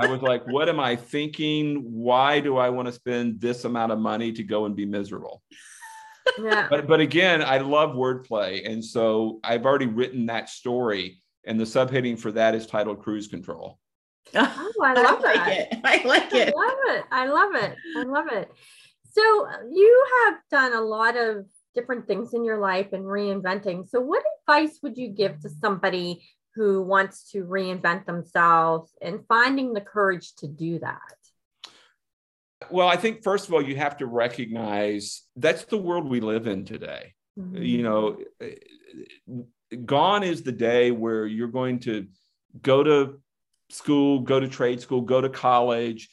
I 0.00 0.06
was 0.08 0.22
like, 0.22 0.46
what 0.46 0.68
am 0.68 0.80
I 0.80 0.96
thinking? 0.96 1.82
Why 1.84 2.40
do 2.40 2.56
I 2.56 2.70
want 2.70 2.86
to 2.86 2.92
spend 2.92 3.40
this 3.40 3.64
amount 3.64 3.92
of 3.92 3.98
money 3.98 4.32
to 4.32 4.42
go 4.42 4.64
and 4.64 4.74
be 4.74 4.86
miserable? 4.86 5.42
yeah. 6.38 6.68
But 6.68 6.86
but 6.86 7.00
again, 7.00 7.42
I 7.42 7.58
love 7.58 7.90
wordplay. 7.90 8.68
And 8.68 8.84
so 8.84 9.40
I've 9.44 9.66
already 9.66 9.86
written 9.86 10.26
that 10.26 10.48
story. 10.48 11.18
And 11.44 11.58
the 11.58 11.64
subheading 11.64 12.18
for 12.18 12.30
that 12.32 12.54
is 12.54 12.66
titled 12.66 13.00
Cruise 13.00 13.26
Control. 13.26 13.78
Oh, 14.34 14.72
I 14.82 14.94
love 14.94 15.20
like 15.20 15.34
that. 15.34 15.72
it. 15.72 15.80
I 15.84 16.02
like 16.06 16.32
it. 16.32 16.54
I 16.56 16.66
love 16.66 16.96
it. 16.96 17.04
I 17.10 17.26
love 17.26 17.54
it. 17.56 17.76
I 17.96 18.02
love 18.04 18.26
it. 18.30 18.50
So 19.10 19.46
you 19.70 20.06
have 20.24 20.36
done 20.50 20.72
a 20.72 20.80
lot 20.80 21.16
of 21.16 21.46
different 21.74 22.06
things 22.06 22.32
in 22.32 22.44
your 22.44 22.58
life 22.58 22.92
and 22.92 23.04
reinventing. 23.04 23.88
So 23.88 24.00
what 24.00 24.22
advice 24.40 24.78
would 24.82 24.96
you 24.96 25.08
give 25.08 25.40
to 25.40 25.50
somebody 25.50 26.24
who 26.54 26.82
wants 26.82 27.30
to 27.32 27.44
reinvent 27.44 28.06
themselves 28.06 28.92
and 29.00 29.26
finding 29.26 29.72
the 29.72 29.80
courage 29.80 30.34
to 30.36 30.48
do 30.48 30.78
that? 30.80 30.98
Well, 32.70 32.88
I 32.88 32.96
think 32.96 33.22
first 33.22 33.48
of 33.48 33.54
all, 33.54 33.62
you 33.62 33.76
have 33.76 33.98
to 33.98 34.06
recognize 34.06 35.22
that's 35.36 35.64
the 35.64 35.78
world 35.78 36.08
we 36.08 36.20
live 36.20 36.46
in 36.46 36.64
today. 36.64 37.14
Mm-hmm. 37.38 37.62
You 37.62 37.82
know, 37.82 38.18
gone 39.84 40.22
is 40.22 40.42
the 40.42 40.52
day 40.52 40.90
where 40.90 41.26
you're 41.26 41.48
going 41.48 41.80
to 41.80 42.06
go 42.60 42.82
to 42.82 43.20
school, 43.70 44.20
go 44.20 44.38
to 44.38 44.48
trade 44.48 44.80
school, 44.80 45.00
go 45.00 45.20
to 45.20 45.28
college, 45.28 46.08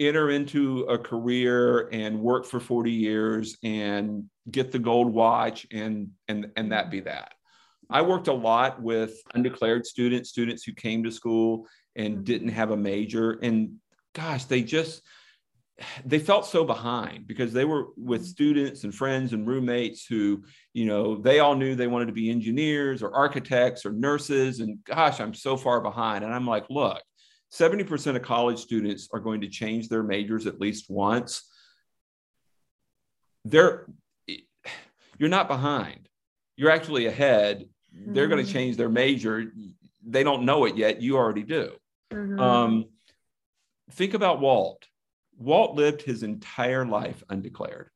enter 0.00 0.30
into 0.30 0.80
a 0.82 0.98
career 0.98 1.88
and 1.92 2.20
work 2.20 2.46
for 2.46 2.58
40 2.58 2.90
years 2.90 3.56
and 3.62 4.24
get 4.50 4.72
the 4.72 4.78
gold 4.78 5.12
watch 5.12 5.66
and 5.70 6.10
and 6.28 6.50
and 6.56 6.72
that 6.72 6.90
be 6.90 7.00
that. 7.00 7.32
I 7.92 8.02
worked 8.02 8.28
a 8.28 8.32
lot 8.32 8.80
with 8.80 9.20
undeclared 9.34 9.86
students, 9.86 10.30
students 10.30 10.64
who 10.64 10.72
came 10.72 11.04
to 11.04 11.10
school 11.10 11.66
and 11.96 12.14
mm-hmm. 12.14 12.24
didn't 12.24 12.48
have 12.48 12.70
a 12.70 12.76
major. 12.76 13.32
And 13.42 13.76
gosh, 14.14 14.44
they 14.44 14.62
just 14.62 15.02
they 16.04 16.18
felt 16.18 16.46
so 16.46 16.64
behind 16.64 17.26
because 17.26 17.52
they 17.52 17.64
were 17.64 17.88
with 17.96 18.22
mm-hmm. 18.22 18.28
students 18.28 18.84
and 18.84 18.94
friends 18.94 19.32
and 19.32 19.46
roommates 19.46 20.06
who 20.06 20.44
you 20.74 20.84
know 20.84 21.16
they 21.16 21.40
all 21.40 21.54
knew 21.54 21.74
they 21.74 21.86
wanted 21.86 22.06
to 22.06 22.12
be 22.12 22.30
engineers 22.30 23.02
or 23.02 23.14
architects 23.14 23.84
or 23.84 23.92
nurses. 23.92 24.60
And 24.60 24.82
gosh 24.84 25.20
i'm 25.20 25.34
so 25.34 25.56
far 25.56 25.80
behind. 25.80 26.24
And 26.24 26.32
i'm 26.32 26.46
like 26.46 26.66
look 26.70 27.02
70% 27.52 28.16
of 28.16 28.22
college 28.22 28.58
students 28.58 29.08
are 29.12 29.20
going 29.20 29.42
to 29.42 29.48
change 29.48 29.88
their 29.88 30.02
majors 30.02 30.46
at 30.46 30.60
least 30.60 30.86
once. 30.88 31.42
They're 33.44 33.86
you're 35.18 35.28
not 35.28 35.48
behind. 35.48 36.08
You're 36.56 36.70
actually 36.70 37.06
ahead. 37.06 37.68
They're 37.92 38.28
going 38.28 38.44
to 38.44 38.50
change 38.52 38.76
their 38.76 38.88
major. 38.88 39.52
They 40.04 40.22
don't 40.22 40.44
know 40.44 40.64
it 40.64 40.76
yet. 40.76 41.00
You 41.02 41.16
already 41.16 41.42
do. 41.42 41.72
Mhm. 42.12 42.40
Um, 42.40 42.84
think 43.92 44.14
about 44.14 44.40
Walt. 44.40 44.86
Walt 45.38 45.74
lived 45.74 46.02
his 46.02 46.22
entire 46.22 46.84
life 46.84 47.22
undeclared. 47.28 47.90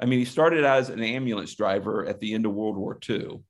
I 0.00 0.06
mean, 0.06 0.18
he 0.18 0.24
started 0.24 0.64
as 0.64 0.90
an 0.90 1.02
ambulance 1.02 1.54
driver 1.54 2.04
at 2.06 2.20
the 2.20 2.34
end 2.34 2.46
of 2.46 2.52
World 2.52 2.76
War 2.76 2.98
II, 3.08 3.40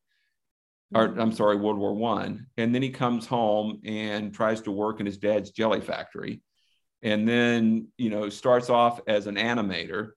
or 0.94 1.04
I'm 1.18 1.32
sorry, 1.32 1.56
World 1.56 1.78
War 1.78 1.94
One, 1.94 2.46
and 2.56 2.74
then 2.74 2.82
he 2.82 2.90
comes 2.90 3.26
home 3.26 3.80
and 3.84 4.32
tries 4.32 4.60
to 4.62 4.70
work 4.70 5.00
in 5.00 5.06
his 5.06 5.18
dad's 5.18 5.50
jelly 5.50 5.80
factory, 5.80 6.42
and 7.02 7.26
then 7.26 7.88
you 7.96 8.10
know 8.10 8.28
starts 8.28 8.70
off 8.70 9.00
as 9.06 9.26
an 9.26 9.36
animator, 9.36 10.10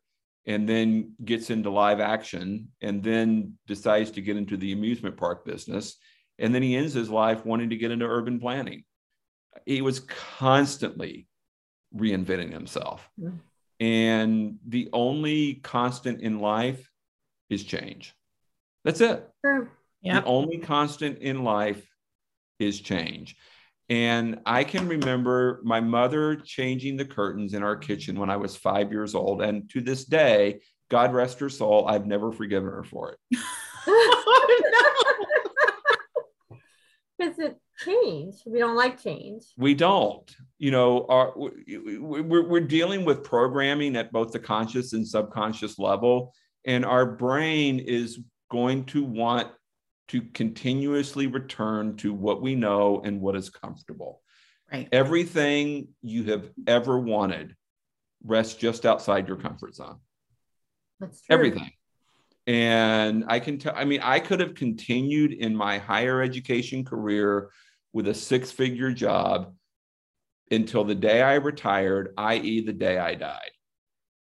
and 0.48 0.68
then 0.68 1.12
gets 1.24 1.50
into 1.52 1.70
live 1.70 2.00
action, 2.00 2.72
and 2.82 3.04
then 3.04 3.54
decides 3.68 4.10
to 4.12 4.22
get 4.22 4.38
into 4.38 4.58
the 4.58 4.72
amusement 4.72 5.18
park 5.18 5.46
business, 5.46 5.98
and 6.40 6.56
then 6.56 6.64
he 6.64 6.76
ends 6.76 6.94
his 6.94 7.10
life 7.10 7.46
wanting 7.46 7.70
to 7.70 7.78
get 7.78 7.92
into 7.92 8.06
urban 8.06 8.40
planning. 8.40 8.84
He 9.66 9.82
was 9.82 10.00
constantly 10.00 11.28
reinventing 11.96 12.52
himself. 12.52 13.08
Mhm. 13.20 13.40
And 13.80 14.60
the 14.66 14.90
only 14.94 15.56
constant 15.56 16.22
in 16.22 16.40
life 16.40 16.90
is 17.50 17.64
change. 17.64 18.16
That's 18.84 19.02
it. 19.02 19.30
Yep. 19.44 19.70
The 20.02 20.24
only 20.26 20.58
constant 20.60 21.20
in 21.20 21.44
life 21.44 21.86
is 22.60 22.80
change. 22.80 23.36
And 23.89 24.39
I 24.45 24.63
can 24.65 24.88
remember 24.88 25.62
my 25.63 25.80
mother 25.80 26.36
changing 26.36 26.97
the 26.97 27.06
curtains 27.06 27.54
in 27.54 27.63
our 27.63 27.78
kitchen 27.78 28.19
when 28.19 28.30
I 28.30 28.36
was 28.38 28.56
five 28.56 28.91
years 28.91 29.15
old. 29.15 29.41
And 29.41 29.69
to 29.71 29.82
this 29.82 30.04
day, 30.06 30.60
God 30.89 31.13
rest 31.13 31.39
her 31.39 31.50
soul, 31.50 31.88
I've 31.88 32.06
never 32.06 32.32
forgiven 32.32 32.69
her 32.69 32.84
for 32.84 33.13
it. 33.32 33.39
Because 37.19 37.39
it 37.39 37.58
changed. 37.80 38.43
We 38.45 38.60
don't 38.60 38.76
like 38.76 39.02
change. 39.02 39.43
We 39.58 39.73
don't. 39.73 40.30
You 40.60 40.69
know, 40.71 41.06
our, 41.10 41.34
we- 41.36 41.88
we- 42.00 42.21
we're, 42.21 42.47
we're 42.47 42.60
dealing 42.62 43.06
with 43.06 43.23
programming 43.23 43.95
at 43.95 44.12
both 44.12 44.32
the 44.32 44.39
conscious 44.39 44.93
and 44.93 45.08
subconscious 45.08 45.80
level. 45.80 46.34
And 46.65 46.86
our 46.86 47.06
brain 47.06 47.80
is 47.80 48.19
going 48.52 48.86
to 48.86 49.04
want 49.04 49.47
to 50.10 50.22
continuously 50.22 51.28
return 51.28 51.96
to 51.98 52.13
what 52.13 52.41
we 52.41 52.56
know 52.56 53.02
and 53.04 53.22
what 53.22 53.36
is 53.36 53.50
comfortable. 53.50 54.22
Right. 54.72 54.88
Everything 54.91 55.89
you 56.02 56.24
have 56.26 56.50
ever 56.65 57.00
wanted 57.00 57.56
rests 58.24 58.56
just 58.56 58.86
outside 58.86 59.28
your 59.28 59.38
comfort 59.38 59.76
zone. 59.76 60.00
That's 61.00 61.22
true. 61.22 61.34
Everything. 61.36 61.72
And 62.48 63.26
I 63.28 63.39
can 63.39 63.60
tell, 63.60 63.74
I 63.76 63.84
mean, 63.84 64.00
I 64.02 64.20
could 64.20 64.39
have 64.39 64.56
continued 64.56 65.34
in 65.34 65.56
my 65.56 65.78
higher 65.78 66.22
education 66.22 66.86
career 66.86 67.50
with 67.91 68.08
a 68.08 68.13
six 68.13 68.52
figure 68.52 68.91
job 68.91 69.54
until 70.50 70.86
the 70.86 70.96
day 70.96 71.22
I 71.22 71.36
retired, 71.36 72.13
i.e., 72.17 72.62
the 72.62 72.74
day 72.74 72.98
I 72.98 73.15
died. 73.15 73.52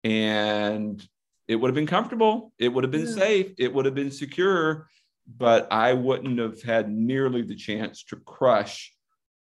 And 0.04 1.08
it 1.48 1.56
would 1.56 1.68
have 1.68 1.76
been 1.76 1.88
comfortable, 1.88 2.54
it 2.58 2.70
would 2.70 2.84
have 2.84 2.92
been 2.92 3.08
Yeah. 3.08 3.14
safe, 3.14 3.54
it 3.58 3.74
would 3.74 3.86
have 3.86 3.96
been 3.96 4.12
secure, 4.12 4.90
but 5.28 5.68
I 5.72 5.94
wouldn't 5.94 6.40
have 6.40 6.62
had 6.62 6.90
nearly 6.90 7.42
the 7.42 7.56
chance 7.56 8.04
to 8.06 8.16
crush 8.18 8.94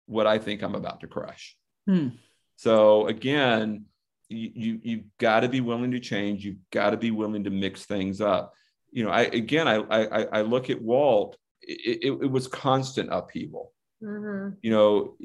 what 0.07 0.27
I 0.27 0.39
think 0.39 0.63
I'm 0.63 0.75
about 0.75 1.01
to 1.01 1.07
crush. 1.07 1.57
Hmm. 1.87 2.09
So 2.57 3.07
again, 3.07 3.85
you, 4.29 4.51
you 4.55 4.81
you've 4.83 5.05
got 5.19 5.41
to 5.41 5.49
be 5.49 5.61
willing 5.61 5.91
to 5.93 6.01
change. 6.01 6.45
You've 6.45 6.57
got 6.71 6.91
to 6.91 6.97
be 6.97 7.11
willing 7.11 7.45
to 7.45 7.51
mix 7.51 7.85
things 7.85 8.21
up. 8.21 8.55
You 8.91 9.05
know, 9.05 9.11
I 9.11 9.23
again, 9.23 9.69
I 9.69 9.77
I, 9.77 10.23
I 10.39 10.41
look 10.43 10.71
at 10.71 10.81
Walt. 10.81 11.37
It, 11.63 11.99
it, 12.03 12.23
it 12.23 12.31
was 12.31 12.49
constant 12.49 13.13
upheaval. 13.13 13.73
Mhm. 14.03 14.57
You 14.63 14.71
know, 14.71 15.17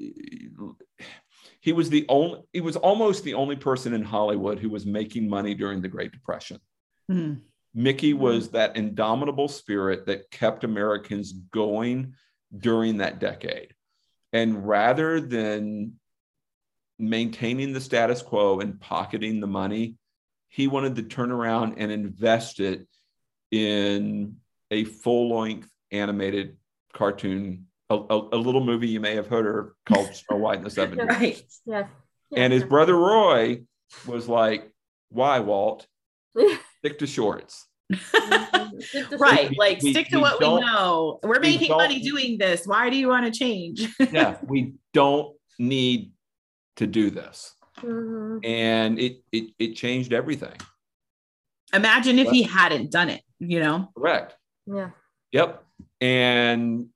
he 1.62 1.74
was 1.74 1.90
the 1.90 2.06
only. 2.10 2.42
He 2.54 2.62
was 2.62 2.76
almost 2.76 3.24
the 3.24 3.36
only 3.36 3.56
person 3.56 3.94
in 3.94 4.04
Hollywood 4.04 4.60
who 4.60 4.70
was 4.70 4.86
making 4.86 5.30
money 5.30 5.54
during 5.54 5.82
the 5.82 5.88
Great 5.88 6.12
Depression. 6.12 6.60
Hmm. 7.08 7.36
Mickey 7.74 8.14
mm-hmm. 8.14 8.22
was 8.22 8.50
that 8.50 8.76
indomitable 8.76 9.48
spirit 9.48 10.06
that 10.08 10.30
kept 10.32 10.64
Americans 10.64 11.32
going 11.32 12.14
during 12.58 12.98
that 12.98 13.20
decade. 13.20 13.74
And 14.34 14.68
rather 14.68 15.20
than 15.20 15.94
maintaining 17.00 17.74
the 17.74 17.82
status 17.82 18.22
quo 18.22 18.60
and 18.60 18.80
pocketing 18.80 19.40
the 19.40 19.48
money, 19.48 19.96
he 20.50 20.68
wanted 20.68 20.96
to 20.98 21.04
turn 21.04 21.32
around 21.32 21.76
and 21.78 21.92
invest 21.92 22.60
it 22.60 22.88
in 23.52 24.36
a 24.70 24.84
full 24.84 25.38
length 25.38 25.70
animated 25.92 26.58
cartoon, 26.94 27.68
a, 27.90 27.96
a, 27.96 28.30
a 28.34 28.38
little 28.38 28.64
movie 28.64 28.88
you 28.88 29.00
may 29.00 29.16
have 29.16 29.28
heard 29.28 29.46
of 29.46 29.72
called 29.86 30.14
Snow 30.16 30.38
White 30.38 30.58
and 30.58 30.66
the 30.66 30.70
Seven 30.70 30.98
Dwarfs. 30.98 31.20
Right. 31.20 31.46
Yes. 31.66 31.90
And 32.36 32.54
his 32.54 32.64
brother 32.64 32.96
Roy 32.96 33.64
was 34.06 34.28
like, 34.28 34.72
Why, 35.10 35.40
Walt? 35.40 35.88
Stick 36.82 36.98
to 37.00 37.08
shorts. 37.08 37.68
Right. 39.12 39.50
We- 39.52 39.56
Like 39.60 39.82
we- 39.84 39.92
stick 39.92 40.08
to 40.10 40.16
we 40.16 40.22
what 40.22 40.40
we 40.40 40.46
know. 40.48 41.20
We're 41.24 41.40
we 41.40 41.50
making 41.52 41.68
don't- 41.68 41.78
money 41.78 42.00
doing 42.00 42.38
this. 42.40 42.66
Why 42.66 42.90
do 42.90 42.96
you 42.98 43.08
want 43.08 43.32
to 43.32 43.38
change? 43.38 43.88
yeah, 44.12 44.38
we 44.44 44.74
don't 44.94 45.36
need 45.60 46.12
to 46.78 46.88
do 46.88 47.12
this. 47.12 47.54
Mhm. 47.80 48.44
And 48.46 49.00
it 49.00 49.24
it 49.32 49.52
it 49.60 49.76
changed 49.76 50.14
everything. 50.14 50.54
Imagine 51.74 52.18
if 52.18 52.30
he 52.30 52.42
hadn't 52.44 52.92
done 52.92 53.10
it, 53.10 53.22
you 53.40 53.60
know? 53.60 53.90
Correct. 53.96 54.36
Yeah. 54.66 54.90
Yep. 55.32 55.64
And 56.00 56.88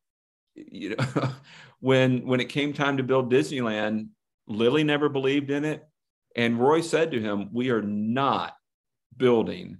you 0.56 0.96
know, 0.96 1.06
when 1.82 2.26
when 2.26 2.40
it 2.40 2.50
came 2.50 2.74
time 2.74 2.98
to 2.98 3.04
build 3.04 3.32
Disneyland, 3.32 4.08
Lily 4.48 4.84
never 4.84 5.08
believed 5.10 5.52
in 5.52 5.66
it. 5.66 5.86
And 6.36 6.60
Roy 6.60 6.82
said 6.82 7.12
to 7.12 7.22
him, 7.22 7.50
We 7.54 7.70
are 7.70 7.82
not 7.84 8.55
building 9.18 9.78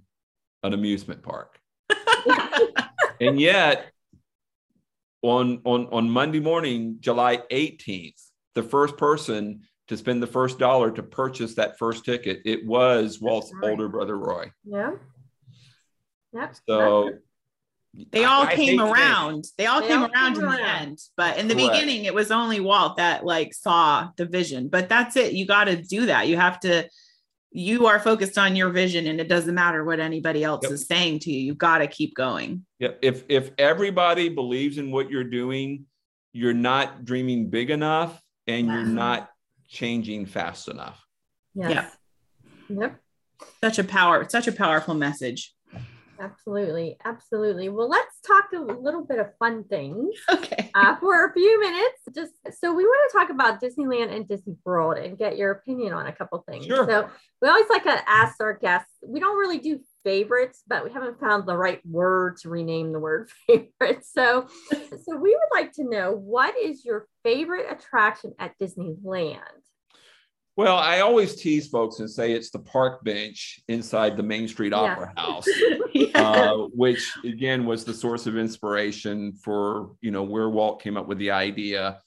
an 0.62 0.72
amusement 0.72 1.22
park. 1.22 1.58
and 3.20 3.40
yet 3.40 3.86
on 5.22 5.60
on 5.64 5.86
on 5.86 6.10
Monday 6.10 6.40
morning, 6.40 6.96
July 7.00 7.38
18th, 7.50 8.22
the 8.54 8.62
first 8.62 8.96
person 8.96 9.62
to 9.88 9.96
spend 9.96 10.22
the 10.22 10.26
first 10.26 10.58
dollar 10.58 10.90
to 10.90 11.02
purchase 11.02 11.54
that 11.54 11.78
first 11.78 12.04
ticket, 12.04 12.40
it 12.44 12.66
was 12.66 13.20
Walt's 13.20 13.52
right. 13.54 13.70
older 13.70 13.88
brother 13.88 14.18
Roy. 14.18 14.50
Yeah. 14.64 14.92
Yep. 16.32 16.56
So 16.68 17.10
They 18.10 18.24
all 18.24 18.42
I- 18.42 18.48
I 18.48 18.54
came 18.56 18.76
to 18.78 18.84
think- 18.84 18.96
around. 18.96 19.44
They 19.56 19.66
all 19.66 19.80
They 19.80 19.86
came 19.88 20.00
all 20.02 20.10
around 20.10 20.34
came 20.34 20.44
in 20.44 20.50
the 20.50 20.68
end. 20.68 20.98
But 21.16 21.38
in 21.38 21.48
the 21.48 21.54
Correct. 21.54 21.72
beginning, 21.72 22.04
it 22.04 22.14
was 22.14 22.30
only 22.30 22.60
Walt 22.60 22.96
that 22.96 23.24
like 23.24 23.54
saw 23.54 24.10
the 24.16 24.26
vision. 24.26 24.68
But 24.68 24.88
that's 24.88 25.16
it. 25.16 25.32
You 25.32 25.46
got 25.46 25.64
to 25.64 25.76
do 25.80 26.06
that. 26.06 26.26
You 26.28 26.36
have 26.36 26.60
to, 26.60 26.88
you 27.56 27.86
are 27.86 27.98
focused 27.98 28.36
on 28.36 28.54
your 28.54 28.68
vision 28.68 29.06
and 29.06 29.18
it 29.18 29.28
doesn't 29.28 29.54
matter 29.54 29.82
what 29.82 29.98
anybody 29.98 30.44
else 30.44 30.60
Yep. 30.64 30.72
is 30.72 30.86
saying 30.86 31.20
to 31.20 31.32
you. 31.32 31.38
you've 31.40 31.56
got 31.58 31.78
to 31.78 31.86
keep 31.86 32.14
going. 32.14 32.66
Yeah, 32.78 32.90
if 33.00 33.24
if 33.30 33.50
everybody 33.56 34.28
believes 34.28 34.76
in 34.76 34.90
what 34.90 35.10
you're 35.10 35.24
doing, 35.24 35.86
you're 36.34 36.52
not 36.52 37.06
dreaming 37.06 37.48
big 37.48 37.70
enough 37.70 38.20
and 38.46 38.66
you're 38.66 38.84
not 38.84 39.30
changing 39.68 40.26
fast 40.26 40.68
enough. 40.68 41.02
Yes. 41.54 41.96
Yep. 42.68 43.00
Such 43.64 43.78
a 43.78 43.84
power, 43.84 44.28
such 44.28 44.46
a 44.48 44.52
powerful 44.52 44.92
message. 44.94 45.54
Absolutely. 46.18 46.96
Absolutely. 47.04 47.68
Well, 47.68 47.88
let's 47.88 48.20
talk 48.20 48.46
a 48.54 48.58
little 48.60 49.04
bit 49.04 49.18
of 49.18 49.28
fun 49.38 49.64
things 49.64 50.14
Okay. 50.30 50.70
uh, 50.74 50.96
for 50.96 51.26
a 51.26 51.32
few 51.32 51.60
minutes. 51.60 51.98
Just 52.14 52.32
so 52.60 52.72
we 52.74 52.84
want 52.84 53.10
to 53.10 53.18
talk 53.18 53.30
about 53.30 53.60
Disneyland 53.60 54.14
and 54.14 54.28
Disney 54.28 54.56
World 54.64 54.98
and 54.98 55.18
get 55.18 55.36
your 55.36 55.50
opinion 55.52 55.92
on 55.92 56.06
a 56.06 56.12
couple 56.12 56.42
things. 56.48 56.66
Sure. 56.66 56.86
So 56.86 57.08
we 57.42 57.48
always 57.48 57.68
like 57.68 57.84
to 57.84 57.98
ask 58.08 58.36
our 58.40 58.54
guests. 58.54 58.92
We 59.06 59.20
don't 59.20 59.38
really 59.38 59.58
do 59.58 59.80
favorites, 60.04 60.62
but 60.66 60.84
we 60.84 60.92
haven't 60.92 61.20
found 61.20 61.46
the 61.46 61.56
right 61.56 61.80
word 61.86 62.38
to 62.38 62.48
rename 62.48 62.92
the 62.92 63.00
word 63.00 63.28
favorite. 63.46 64.04
So, 64.04 64.46
so 64.70 65.16
we 65.16 65.30
would 65.30 65.52
like 65.60 65.72
to 65.72 65.84
know 65.88 66.12
what 66.12 66.56
is 66.56 66.84
your 66.84 67.06
favorite 67.24 67.66
attraction 67.70 68.32
at 68.38 68.52
Disneyland? 68.60 69.38
Well, 70.56 70.76
I 70.78 71.00
always 71.00 71.36
tease 71.36 71.68
folks 71.68 71.98
and 72.00 72.10
say 72.10 72.32
it's 72.32 72.50
the 72.50 72.58
park 72.58 73.04
bench 73.04 73.60
inside 73.68 74.16
the 74.16 74.22
Main 74.22 74.48
Street 74.48 74.72
Yeah. 74.72 74.78
Opera 74.78 75.12
House. 75.16 75.46
Yeah. 75.94 76.30
uh, 76.30 76.56
which 76.74 77.10
again 77.24 77.64
was 77.64 77.84
the 77.84 77.94
source 77.94 78.26
of 78.26 78.36
inspiration 78.36 79.32
for 79.32 79.92
you 80.02 80.10
know 80.10 80.22
where 80.22 80.50
Walt 80.50 80.82
came 80.82 80.94
up 80.98 81.06
with 81.08 81.16
the 81.16 81.30
idea 81.30 82.00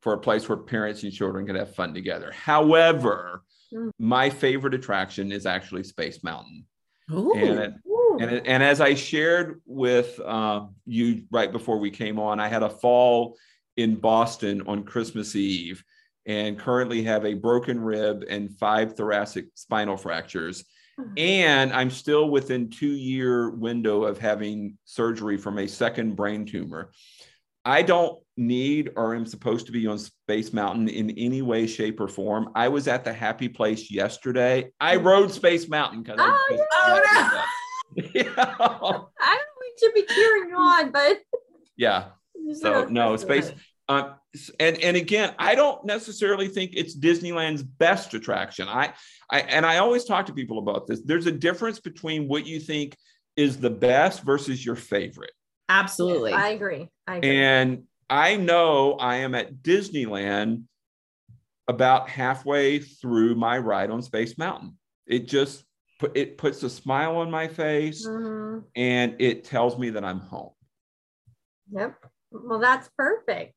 for 0.00 0.12
a 0.12 0.18
place 0.18 0.48
where 0.48 0.58
parents 0.58 1.02
and 1.02 1.12
children 1.12 1.44
could 1.46 1.56
have 1.56 1.74
fun 1.74 1.92
together. 1.94 2.30
However, 2.32 3.42
Mm. 3.74 3.90
my 3.98 4.28
favorite 4.28 4.74
attraction 4.74 5.32
is 5.32 5.46
actually 5.46 5.82
Space 5.84 6.22
Mountain, 6.22 6.66
Ooh. 7.10 7.32
and 7.34 7.58
it, 7.58 7.74
and 8.20 8.30
it, 8.30 8.42
and 8.46 8.62
as 8.62 8.82
I 8.82 8.92
shared 8.94 9.62
with 9.64 10.20
uh, 10.20 10.66
you 10.84 11.22
right 11.32 11.50
before 11.50 11.78
we 11.78 11.90
came 11.90 12.18
on, 12.18 12.38
I 12.38 12.48
had 12.48 12.62
a 12.62 12.68
fall 12.68 13.34
in 13.78 13.94
Boston 13.96 14.60
on 14.66 14.84
Christmas 14.84 15.34
Eve, 15.34 15.82
and 16.26 16.58
currently 16.58 17.02
have 17.02 17.24
a 17.24 17.34
broken 17.34 17.80
rib 17.80 18.24
and 18.28 18.56
five 18.58 18.96
thoracic 18.96 19.46
spinal 19.54 19.96
fractures 19.96 20.64
uh-huh. 20.98 21.08
and 21.16 21.72
I'm 21.72 21.90
still 21.90 22.30
within 22.30 22.70
two 22.70 22.92
year 22.92 23.50
window 23.50 24.04
of 24.04 24.18
having 24.18 24.78
surgery 24.84 25.36
from 25.36 25.58
a 25.58 25.66
second 25.66 26.16
brain 26.16 26.44
tumor. 26.44 26.90
I 27.64 27.82
don't 27.82 28.18
need 28.36 28.90
or 28.96 29.14
am 29.14 29.24
supposed 29.24 29.66
to 29.66 29.72
be 29.72 29.86
on 29.86 29.98
Space 29.98 30.52
Mountain 30.52 30.88
in 30.88 31.10
any 31.10 31.42
way, 31.42 31.68
shape, 31.68 32.00
or 32.00 32.08
form. 32.08 32.50
I 32.56 32.68
was 32.68 32.88
at 32.88 33.04
the 33.04 33.12
happy 33.12 33.48
place 33.48 33.88
yesterday. 33.90 34.72
I 34.80 34.96
mm-hmm. 34.96 35.06
rode 35.06 35.32
Space 35.32 35.68
Mountain 35.68 36.02
because 36.02 36.18
Oh, 36.20 36.44
I 36.50 36.56
yeah. 36.56 37.42
Oh, 37.94 38.10
yeah. 38.14 38.32
I 38.36 38.56
don't 38.66 38.68
know 38.68 39.62
to 39.78 39.92
be 39.94 40.02
cheering 40.02 40.48
you 40.48 40.56
on, 40.56 40.90
but 40.90 41.18
yeah. 41.76 42.04
So 42.54 42.86
no, 42.86 43.16
space. 43.16 43.52
Uh, 43.88 44.14
and 44.60 44.78
and 44.78 44.96
again, 44.96 45.34
I 45.38 45.54
don't 45.54 45.84
necessarily 45.84 46.48
think 46.48 46.72
it's 46.74 46.96
Disneyland's 46.96 47.62
best 47.62 48.14
attraction. 48.14 48.68
I, 48.68 48.94
I 49.30 49.40
and 49.40 49.66
I 49.66 49.78
always 49.78 50.04
talk 50.04 50.26
to 50.26 50.32
people 50.32 50.58
about 50.58 50.86
this. 50.86 51.02
There's 51.04 51.26
a 51.26 51.32
difference 51.32 51.80
between 51.80 52.28
what 52.28 52.46
you 52.46 52.60
think 52.60 52.96
is 53.36 53.58
the 53.58 53.70
best 53.70 54.22
versus 54.22 54.64
your 54.64 54.76
favorite. 54.76 55.32
Absolutely. 55.68 56.32
I 56.32 56.50
agree. 56.50 56.88
I 57.06 57.16
agree. 57.16 57.36
And 57.36 57.84
I 58.08 58.36
know 58.36 58.94
I 58.94 59.16
am 59.16 59.34
at 59.34 59.62
Disneyland 59.62 60.64
about 61.66 62.08
halfway 62.08 62.78
through 62.78 63.34
my 63.34 63.58
ride 63.58 63.90
on 63.90 64.02
Space 64.02 64.36
Mountain. 64.38 64.76
It 65.06 65.26
just 65.28 65.64
it 66.14 66.36
puts 66.36 66.62
a 66.62 66.70
smile 66.70 67.16
on 67.16 67.30
my 67.30 67.46
face 67.48 68.06
Mhm. 68.06 68.64
and 68.74 69.16
it 69.20 69.44
tells 69.44 69.78
me 69.78 69.90
that 69.90 70.04
I'm 70.04 70.18
home. 70.18 70.50
Yep. 71.70 71.94
Well, 72.32 72.58
that's 72.58 72.88
perfect. 72.96 73.54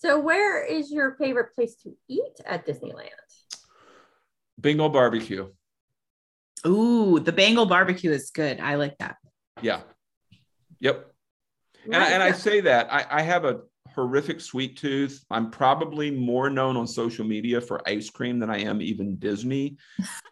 So, 0.00 0.18
where 0.18 0.64
is 0.64 0.90
your 0.90 1.14
favorite 1.16 1.54
place 1.54 1.74
to 1.82 1.94
eat 2.08 2.40
at 2.46 2.66
Disneyland? 2.66 3.10
Bengal 4.56 4.88
barbecue. 4.88 5.48
Ooh, 6.66 7.20
the 7.20 7.32
Bengal 7.32 7.66
barbecue 7.66 8.10
is 8.10 8.30
good. 8.30 8.60
I 8.60 8.76
like 8.76 8.96
that. 8.98 9.16
Yeah. 9.60 9.82
Yep. 10.80 11.12
And, 11.84 11.96
I, 11.96 12.10
and 12.12 12.22
I 12.22 12.32
say 12.32 12.62
that 12.62 12.90
I, 12.90 13.04
I 13.10 13.22
have 13.22 13.44
a 13.44 13.60
horrific 13.94 14.40
sweet 14.40 14.78
tooth. 14.78 15.22
I'm 15.30 15.50
probably 15.50 16.10
more 16.10 16.48
known 16.48 16.78
on 16.78 16.86
social 16.86 17.26
media 17.26 17.60
for 17.60 17.86
ice 17.86 18.08
cream 18.08 18.38
than 18.38 18.48
I 18.48 18.60
am 18.60 18.80
even 18.80 19.16
Disney. 19.16 19.76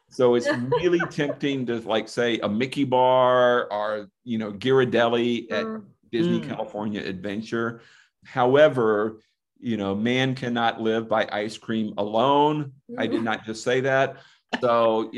So 0.08 0.34
it's 0.34 0.48
really 0.80 1.00
tempting 1.00 1.66
to 1.66 1.80
like 1.80 2.08
say 2.08 2.38
a 2.38 2.48
Mickey 2.48 2.84
bar 2.84 3.70
or 3.70 4.08
you 4.24 4.38
know 4.38 4.50
Ghirardelli 4.50 5.52
at 5.52 5.66
Mm, 5.66 5.84
Disney 6.10 6.40
Mm. 6.40 6.48
California 6.48 7.02
Adventure. 7.02 7.82
However, 8.24 9.20
you 9.60 9.76
know, 9.76 9.94
man 9.94 10.34
cannot 10.34 10.80
live 10.80 11.08
by 11.08 11.28
ice 11.30 11.58
cream 11.58 11.94
alone. 11.98 12.72
I 12.96 13.06
did 13.06 13.22
not 13.22 13.44
just 13.44 13.62
say 13.64 13.80
that. 13.80 14.16
So, 14.60 15.10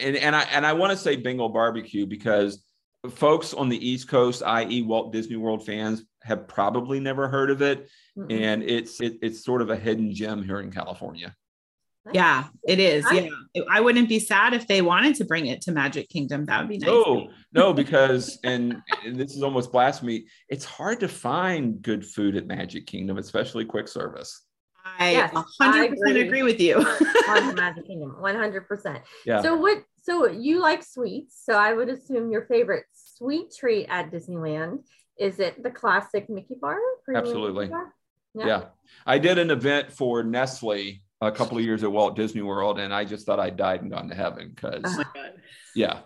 and 0.00 0.16
and 0.16 0.36
I 0.36 0.42
and 0.42 0.64
I 0.64 0.72
want 0.72 0.92
to 0.92 0.96
say 0.96 1.16
Bengal 1.16 1.48
barbecue 1.48 2.06
because 2.06 2.62
folks 3.10 3.54
on 3.54 3.68
the 3.68 3.88
East 3.88 4.08
Coast, 4.08 4.42
i.e., 4.44 4.82
Walt 4.82 5.12
Disney 5.12 5.36
World 5.36 5.64
fans, 5.64 6.04
have 6.22 6.46
probably 6.46 7.00
never 7.00 7.28
heard 7.28 7.50
of 7.50 7.62
it, 7.62 7.88
mm-mm. 8.16 8.30
and 8.30 8.62
it's 8.62 9.00
it, 9.00 9.18
it's 9.22 9.44
sort 9.44 9.62
of 9.62 9.70
a 9.70 9.76
hidden 9.76 10.14
gem 10.14 10.42
here 10.42 10.60
in 10.60 10.70
California. 10.70 11.34
Yeah, 12.12 12.44
it 12.66 12.78
is. 12.78 13.04
Yeah. 13.12 13.28
I 13.70 13.80
wouldn't 13.80 14.08
be 14.08 14.18
sad 14.18 14.54
if 14.54 14.66
they 14.66 14.82
wanted 14.82 15.16
to 15.16 15.24
bring 15.24 15.46
it 15.46 15.62
to 15.62 15.72
Magic 15.72 16.08
Kingdom. 16.08 16.44
That 16.46 16.60
would 16.60 16.68
be 16.68 16.78
nice. 16.78 16.88
No, 16.88 17.30
no, 17.52 17.72
because 17.72 18.38
and, 18.44 18.82
and 19.04 19.16
this 19.16 19.34
is 19.34 19.42
almost 19.42 19.72
blasphemy. 19.72 20.26
It's 20.48 20.64
hard 20.64 21.00
to 21.00 21.08
find 21.08 21.80
good 21.82 22.04
food 22.04 22.36
at 22.36 22.46
Magic 22.46 22.86
Kingdom, 22.86 23.18
especially 23.18 23.64
quick 23.64 23.88
service. 23.88 24.44
I 24.98 25.12
Yes, 25.12 25.32
100% 25.32 25.44
I 25.60 25.84
agree. 25.84 26.20
agree. 26.22 26.42
with 26.42 26.60
you. 26.60 26.76
on 26.76 27.54
Magic 27.54 27.86
Kingdom, 27.86 28.16
100%. 28.20 29.02
Yeah. 29.26 29.42
So, 29.42 29.56
what, 29.56 29.82
so 30.02 30.28
you 30.28 30.60
like 30.60 30.82
sweets. 30.82 31.42
So, 31.44 31.52
I 31.54 31.74
would 31.74 31.88
assume 31.90 32.30
your 32.30 32.46
favorite 32.46 32.86
sweet 32.94 33.54
treat 33.54 33.86
at 33.90 34.10
Disneyland 34.10 34.80
is 35.18 35.40
it 35.40 35.62
the 35.62 35.70
classic 35.70 36.30
Mickey 36.30 36.54
bar? 36.60 36.78
Absolutely. 37.14 37.66
Mickey 37.66 37.72
bar? 37.72 37.94
yeah. 38.34 38.64
I 39.04 39.18
did 39.18 39.38
an 39.38 39.50
event 39.50 39.92
for 39.92 40.22
Nestle 40.22 41.00
a 41.20 41.32
couple 41.32 41.58
of 41.58 41.64
years 41.64 41.82
at 41.82 41.90
Walt 41.90 42.16
Disney 42.16 42.42
World, 42.42 42.78
and 42.78 42.94
I 42.94 43.04
just 43.04 43.26
thought 43.26 43.40
I 43.40 43.50
died 43.50 43.82
and 43.82 43.90
gone 43.90 44.08
to 44.08 44.14
heaven 44.14 44.52
because, 44.54 44.82
oh 44.86 45.04
yeah, 45.74 46.00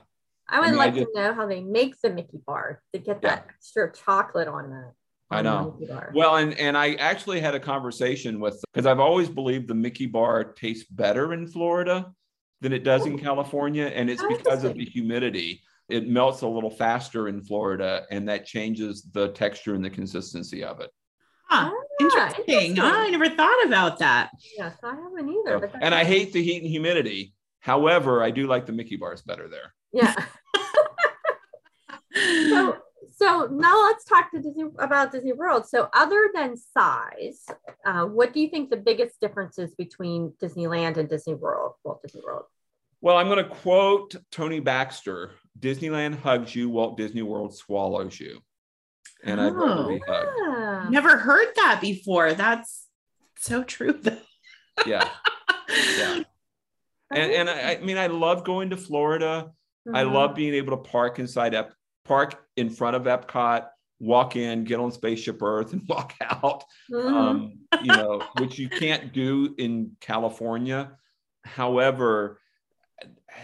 I 0.48 0.60
would 0.60 0.68
I 0.68 0.70
mean, 0.70 0.80
I 0.80 0.84
like 0.84 0.94
just- 0.94 1.12
to 1.14 1.20
know 1.20 1.34
how 1.34 1.46
they 1.46 1.60
make 1.60 2.00
the 2.00 2.10
Mickey 2.10 2.40
bar 2.46 2.82
to 2.92 2.98
get 2.98 3.22
that 3.22 3.46
extra 3.48 3.92
chocolate 3.92 4.48
on 4.48 4.70
that. 4.70 4.92
I 5.30 5.40
know. 5.40 5.78
Well, 6.14 6.36
and 6.36 6.52
and 6.58 6.76
I 6.76 6.94
actually 6.94 7.40
had 7.40 7.54
a 7.54 7.60
conversation 7.60 8.38
with 8.38 8.62
because 8.72 8.86
I've 8.86 9.00
always 9.00 9.30
believed 9.30 9.66
the 9.66 9.74
Mickey 9.74 10.06
bar 10.06 10.44
tastes 10.44 10.84
better 10.90 11.32
in 11.32 11.46
Florida 11.46 12.12
than 12.60 12.72
it 12.72 12.84
does 12.84 13.06
in 13.06 13.14
oh. 13.14 13.18
California, 13.18 13.86
and 13.86 14.10
it's 14.10 14.22
Oh, 14.22 14.28
because 14.28 14.64
of 14.64 14.74
the 14.74 14.84
humidity. 14.84 15.62
It 15.88 16.08
melts 16.08 16.42
a 16.42 16.48
little 16.48 16.70
faster 16.70 17.28
in 17.28 17.42
Florida, 17.42 18.06
and 18.10 18.28
that 18.28 18.46
changes 18.46 19.02
the 19.12 19.28
texture 19.28 19.74
and 19.74 19.84
the 19.84 19.90
consistency 19.90 20.64
of 20.64 20.80
it. 20.80 20.90
Huh, 21.52 21.70
interesting. 22.00 22.44
interesting. 22.48 22.80
I 22.80 23.08
never 23.10 23.28
thought 23.28 23.66
about 23.66 23.98
that. 23.98 24.30
Yes, 24.56 24.74
I 24.82 24.94
haven't 24.94 25.28
either. 25.28 25.70
So- 25.72 25.78
and 25.80 25.94
I 25.94 26.04
hate 26.04 26.32
the 26.32 26.42
heat 26.42 26.62
and 26.62 26.70
humidity. 26.70 27.34
However, 27.60 28.22
I 28.22 28.30
do 28.30 28.46
like 28.46 28.66
the 28.66 28.72
Mickey 28.72 28.96
bars 28.96 29.22
better 29.22 29.48
there. 29.48 29.74
Yeah. 29.92 30.14
so 32.14 32.76
so 33.14 33.48
now 33.52 33.84
let's 33.84 34.04
talk 34.04 34.30
to 34.32 34.40
Disney 34.40 34.64
about 34.78 35.12
Disney 35.12 35.32
World. 35.32 35.66
So 35.68 35.88
other 35.92 36.30
than 36.34 36.56
size, 36.56 37.44
uh, 37.84 38.06
what 38.06 38.32
do 38.32 38.40
you 38.40 38.48
think 38.48 38.70
the 38.70 38.76
biggest 38.76 39.20
differences 39.20 39.74
between 39.74 40.32
Disneyland 40.42 40.96
and 40.96 41.08
Disney 41.08 41.34
World, 41.34 41.74
Walt 41.84 42.02
Disney 42.02 42.22
World? 42.24 42.44
Well, 43.00 43.16
I'm 43.16 43.28
going 43.28 43.44
to 43.44 43.50
quote 43.50 44.14
Tony 44.30 44.60
Baxter 44.60 45.32
Disneyland 45.58 46.18
hugs 46.18 46.54
you, 46.54 46.70
Walt 46.70 46.96
Disney 46.96 47.22
World 47.22 47.54
swallows 47.54 48.18
you. 48.18 48.40
And 49.24 49.40
I'd 49.40 49.54
rather 49.54 49.82
Oh. 49.82 49.88
be 49.88 50.00
hugged. 50.06 50.28
Ah, 50.42 50.86
never 50.90 51.16
heard 51.16 51.48
that 51.56 51.78
before. 51.80 52.32
That's 52.34 52.86
so 53.38 53.62
true. 53.64 53.92
though. 53.92 54.18
Yeah. 54.86 55.08
Yeah. 55.96 56.22
And, 57.10 57.32
and 57.32 57.50
I, 57.50 57.74
I 57.74 57.80
mean, 57.80 57.96
I 57.96 58.08
love 58.08 58.44
going 58.44 58.70
to 58.70 58.76
Florida. 58.76 59.52
I 59.92 60.02
Mhm. 60.04 60.12
love 60.12 60.34
being 60.34 60.54
able 60.54 60.76
to 60.76 60.82
park 60.90 61.18
inside 61.18 61.54
Ep- 61.54 61.72
park 62.04 62.44
in 62.56 62.68
front 62.68 62.96
of 62.96 63.04
Epcot, 63.04 63.68
walk 64.00 64.36
in, 64.36 64.64
get 64.64 64.80
on 64.80 64.92
Spaceship 64.92 65.42
Earth, 65.42 65.72
and 65.72 65.82
walk 65.88 66.14
out. 66.20 66.64
Mhm. 66.90 67.12
Um, 67.12 67.52
you 67.82 67.88
know, 67.94 68.22
which 68.38 68.58
you 68.58 68.68
can't 68.68 69.12
do 69.14 69.54
in 69.56 69.96
California. 70.00 70.96
However, 71.44 72.38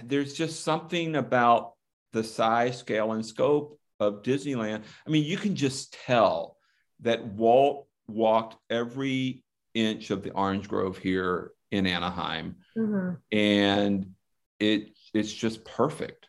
there's 0.05 0.35
just 0.35 0.63
something 0.65 1.17
about 1.17 1.73
the 2.13 2.25
size, 2.25 2.79
scale, 2.79 3.13
and 3.13 3.25
scope 3.25 3.79
of 4.01 4.23
Disneyland. 4.23 4.83
I 5.07 5.11
mean, 5.11 5.25
you 5.25 5.37
can 5.37 5.55
just 5.55 5.93
tell 6.07 6.57
that 7.01 7.25
Walt 7.25 7.87
walked 8.07 8.57
every 8.71 9.45
inch 9.75 10.11
of 10.11 10.23
the 10.23 10.31
orange 10.33 10.69
grove 10.69 10.99
here 10.99 11.53
in 11.71 11.87
Anaheim, 11.87 12.57
Mhm. 12.77 13.19
and 13.33 14.15
it 14.59 14.97
it's 15.15 15.33
just 15.33 15.65
perfect. 15.65 16.29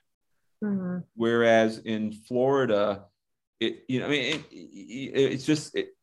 Mhm. 0.63 1.03
Whereas 1.15 1.79
in 1.79 2.11
Florida, 2.11 3.05
it 3.59 3.85
you 3.87 3.99
know, 3.99 4.07
I 4.07 4.09
mean, 4.09 4.23
it, 4.35 4.45
it- 4.51 5.31
it's 5.33 5.45
just 5.45 5.75
it, 5.75 5.95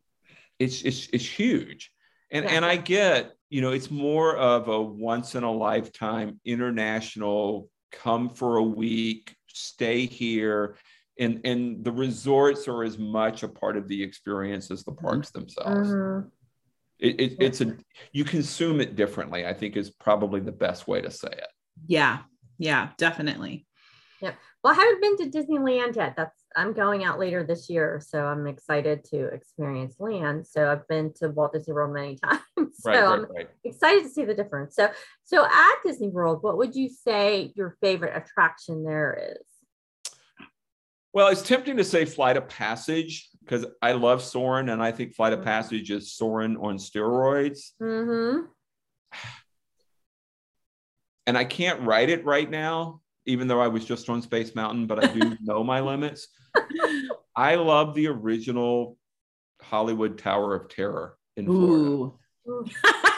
it's 0.58 0.82
it's 0.82 1.08
it's 1.12 1.26
huge, 1.26 1.92
and 2.30 2.44
Yeah. 2.44 2.52
and 2.52 2.64
I 2.64 2.76
get 2.76 3.34
you 3.50 3.60
know 3.60 3.72
it's 3.72 3.90
more 3.90 4.36
of 4.36 4.68
a 4.68 4.80
once 4.82 5.34
in 5.34 5.42
a 5.44 5.52
lifetime 5.52 6.40
international 6.44 7.70
come 7.92 8.28
for 8.30 8.56
a 8.56 8.62
week, 8.62 9.36
stay 9.48 10.06
here. 10.06 10.76
And, 11.18 11.40
and 11.44 11.84
the 11.84 11.92
resorts 11.92 12.68
are 12.68 12.82
as 12.82 12.98
much 12.98 13.42
a 13.42 13.48
part 13.48 13.76
of 13.76 13.88
the 13.88 14.02
experience 14.02 14.70
as 14.70 14.84
the 14.84 14.92
parks 14.92 15.30
themselves. 15.30 15.90
Mhm. 15.90 16.30
It, 16.98 17.20
it, 17.20 17.36
it's 17.40 17.60
a 17.60 17.76
you 18.12 18.24
consume 18.24 18.80
it 18.80 18.96
differently. 18.96 19.46
I 19.46 19.52
think 19.52 19.76
is 19.76 19.90
probably 19.90 20.40
the 20.40 20.52
best 20.52 20.88
way 20.88 21.00
to 21.02 21.10
say 21.10 21.28
it. 21.30 21.48
Yeah. 21.86 22.20
Yeah, 22.58 22.90
definitely. 22.96 23.66
Yep. 24.22 24.34
Well, 24.64 24.72
I 24.72 24.76
haven't 24.76 25.02
been 25.02 25.30
to 25.30 25.38
Disneyland 25.38 25.96
yet. 25.96 26.14
That's 26.16 26.42
I'm 26.56 26.72
going 26.72 27.04
out 27.04 27.18
later 27.18 27.44
this 27.44 27.68
year, 27.68 28.00
so 28.04 28.24
I'm 28.24 28.46
excited 28.46 29.04
to 29.10 29.26
experience 29.26 29.96
land. 29.98 30.46
So 30.46 30.72
I've 30.72 30.88
been 30.88 31.12
to 31.16 31.28
Walt 31.28 31.52
Disney 31.52 31.74
World 31.74 31.92
many 31.92 32.16
times, 32.24 32.40
so 32.56 32.64
Right, 32.86 32.98
I'm 33.04 33.20
right, 33.24 33.30
right. 33.36 33.48
excited 33.62 34.04
to 34.04 34.08
see 34.08 34.24
the 34.24 34.34
difference. 34.34 34.74
So, 34.74 34.90
so 35.24 35.44
at 35.44 35.74
Disney 35.84 36.08
World, 36.08 36.42
what 36.42 36.56
would 36.56 36.74
you 36.74 36.88
say 36.88 37.52
your 37.54 37.76
favorite 37.82 38.16
attraction 38.16 38.84
there 38.84 39.36
is? 39.36 39.45
Well, 41.12 41.28
it's 41.28 41.42
tempting 41.42 41.76
to 41.78 41.84
say 41.84 42.04
Flight 42.04 42.36
of 42.36 42.48
Passage 42.48 43.28
because 43.40 43.64
I 43.80 43.92
love 43.92 44.22
Soarin' 44.22 44.68
and 44.68 44.82
I 44.82 44.92
think 44.92 45.14
Flight 45.14 45.32
of 45.32 45.40
Mhm. 45.40 45.44
Passage 45.44 45.90
is 45.90 46.12
Soarin' 46.12 46.56
on 46.56 46.76
steroids. 46.78 47.72
Mm-hmm. 47.82 48.46
And 51.28 51.36
I 51.36 51.44
can't 51.44 51.80
write 51.82 52.08
it 52.08 52.24
right 52.24 52.48
now, 52.48 53.00
even 53.24 53.48
though 53.48 53.60
I 53.60 53.66
was 53.66 53.84
just 53.84 54.08
on 54.08 54.22
Space 54.22 54.54
Mountain, 54.54 54.86
but 54.86 55.02
I 55.02 55.08
do 55.12 55.36
know 55.42 55.64
my 55.64 55.80
limits. 55.80 56.28
I 57.34 57.56
love 57.56 57.94
the 57.96 58.06
original 58.06 58.96
Hollywood 59.60 60.18
Tower 60.18 60.54
of 60.54 60.68
Terror 60.68 61.16
in 61.36 61.46
Florida. 61.46 61.82
Ooh. 61.82 62.18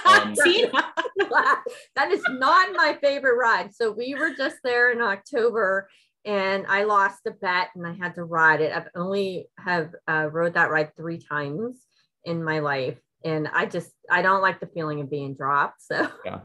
Um, 0.09 0.35
that 0.37 2.11
is 2.11 2.23
not 2.31 2.75
my 2.75 2.97
favorite 3.03 3.37
ride. 3.37 3.75
So 3.75 3.93
we 3.93 4.15
were 4.15 4.31
just 4.35 4.57
there 4.65 4.91
in 4.91 5.03
October 5.03 5.87
and 6.25 6.67
I 6.69 6.85
lost 6.85 7.21
a 7.27 7.31
bet 7.31 7.69
and 7.75 7.87
I 7.87 7.93
had 7.93 8.15
to 8.17 8.25
ride 8.25 8.61
it. 8.61 8.73
I've 8.73 8.89
only 8.95 9.49
have 9.59 9.95
uh, 10.09 10.29
rode 10.31 10.55
that 10.55 10.71
ride 10.71 10.95
three 10.97 11.19
times 11.19 11.77
in 12.25 12.43
my 12.45 12.59
life. 12.59 12.99
And 13.25 13.49
I 13.49 13.67
just, 13.67 13.91
I 14.11 14.23
don't 14.23 14.43
like 14.43 14.61
the 14.61 14.67
feeling 14.67 15.01
of 15.01 15.11
being 15.11 15.35
dropped. 15.35 15.83
So 15.83 16.09
yeah, 16.25 16.41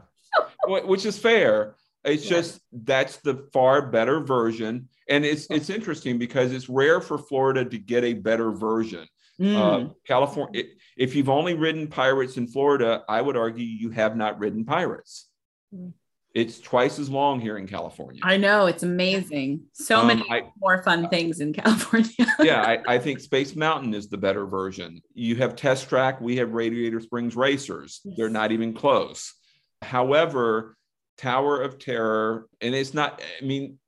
which 0.66 1.04
is 1.04 1.18
fair. 1.18 1.76
It's 2.04 2.24
Yeah. 2.24 2.30
just 2.38 2.60
that's 2.72 3.16
the 3.18 3.48
far 3.52 3.90
better 3.90 4.20
version, 4.20 4.88
and 5.08 5.24
it's 5.24 5.46
it's 5.48 5.70
interesting 5.70 6.18
because 6.18 6.52
it's 6.52 6.68
rare 6.68 7.00
for 7.00 7.16
Florida 7.16 7.64
to 7.64 7.78
get 7.78 8.04
a 8.04 8.12
better 8.12 8.52
version. 8.52 9.06
Mm. 9.40 9.56
Uh, 9.56 9.92
California, 10.06 10.64
if 10.98 11.14
you've 11.14 11.30
only 11.30 11.54
ridden 11.54 11.86
pirates 11.88 12.36
in 12.36 12.46
Florida, 12.46 13.02
I 13.08 13.22
would 13.22 13.36
argue 13.38 13.64
you 13.64 13.88
have 13.90 14.16
not 14.16 14.38
ridden 14.38 14.66
pirates. 14.66 15.30
Mm. 15.74 15.92
It's 16.34 16.58
twice 16.58 16.98
as 16.98 17.08
long 17.08 17.40
here 17.40 17.58
in 17.58 17.66
California. 17.68 18.20
I 18.24 18.36
know 18.36 18.66
it's 18.66 18.82
amazing. 18.82 19.60
So 19.72 20.00
Um, 20.00 20.08
many 20.08 20.24
I- 20.28 20.50
more 20.60 20.82
fun 20.82 21.08
things 21.08 21.38
in 21.38 21.52
California. 21.52 22.10
yeah, 22.42 22.62
I, 22.62 22.94
I 22.94 22.98
think 22.98 23.20
Space 23.20 23.54
Mountain 23.54 23.94
is 23.94 24.08
the 24.08 24.18
better 24.18 24.44
version. 24.44 25.00
You 25.14 25.36
have 25.36 25.54
Test 25.54 25.88
Track, 25.88 26.20
we 26.20 26.36
have 26.36 26.52
Radiator 26.52 27.00
Springs 27.00 27.36
Racers. 27.36 28.00
They're 28.16 28.28
not 28.30 28.50
even 28.50 28.74
close. 28.74 29.32
However, 29.80 30.76
Tower 31.18 31.62
of 31.62 31.78
Terror, 31.78 32.48
and 32.60 32.74
it's 32.74 32.94
not, 32.94 33.22
I 33.40 33.44
mean, 33.44 33.78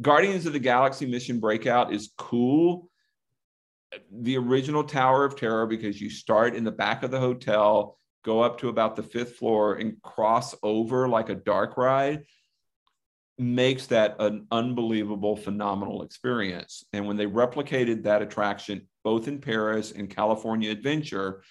Guardians 0.00 0.46
of 0.46 0.52
the 0.52 0.60
Galaxy 0.60 1.04
Mission 1.06 1.40
Breakout 1.40 1.92
is 1.92 2.12
cool. 2.16 2.88
The 4.12 4.36
original 4.36 4.84
Tower 4.84 5.24
of 5.24 5.34
Terror, 5.34 5.66
because 5.66 6.00
you 6.00 6.10
start 6.10 6.54
in 6.54 6.62
the 6.62 6.70
back 6.70 7.02
of 7.02 7.10
the 7.10 7.18
hotel, 7.18 7.97
go 8.24 8.40
up 8.40 8.58
to 8.58 8.68
about 8.68 8.96
the 8.96 9.02
fifth 9.02 9.36
floor, 9.36 9.74
and 9.74 10.00
cross 10.02 10.54
over 10.62 11.08
like 11.08 11.28
a 11.28 11.34
dark 11.34 11.76
ride 11.76 12.24
makes 13.38 13.86
that 13.86 14.16
an 14.18 14.46
unbelievable, 14.50 15.36
phenomenal 15.36 16.02
experience. 16.02 16.84
And 16.92 17.06
when 17.06 17.16
they 17.16 17.26
replicated 17.26 18.02
that 18.02 18.22
attraction 18.22 18.88
both 19.04 19.28
in 19.28 19.40
Paris 19.40 19.92
and 19.92 20.10
California 20.10 20.70
Adventure, 20.70 21.42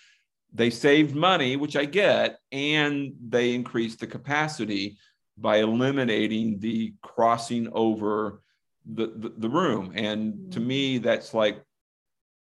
they 0.54 0.70
saved 0.70 1.16
money, 1.16 1.56
which 1.56 1.76
I 1.76 1.86
get, 1.86 2.40
and 2.52 3.14
they 3.30 3.54
increased 3.54 4.00
the 4.00 4.08
capacity 4.08 4.98
by 5.38 5.58
eliminating 5.58 6.60
the 6.60 6.94
crossing 7.02 7.70
over 7.72 8.42
the, 8.86 9.08
the, 9.08 9.34
the 9.38 9.50
room. 9.50 9.92
And 9.96 10.52
to 10.54 10.60
mm. 10.60 10.66
me, 10.66 10.98
that's 10.98 11.34
like 11.34 11.62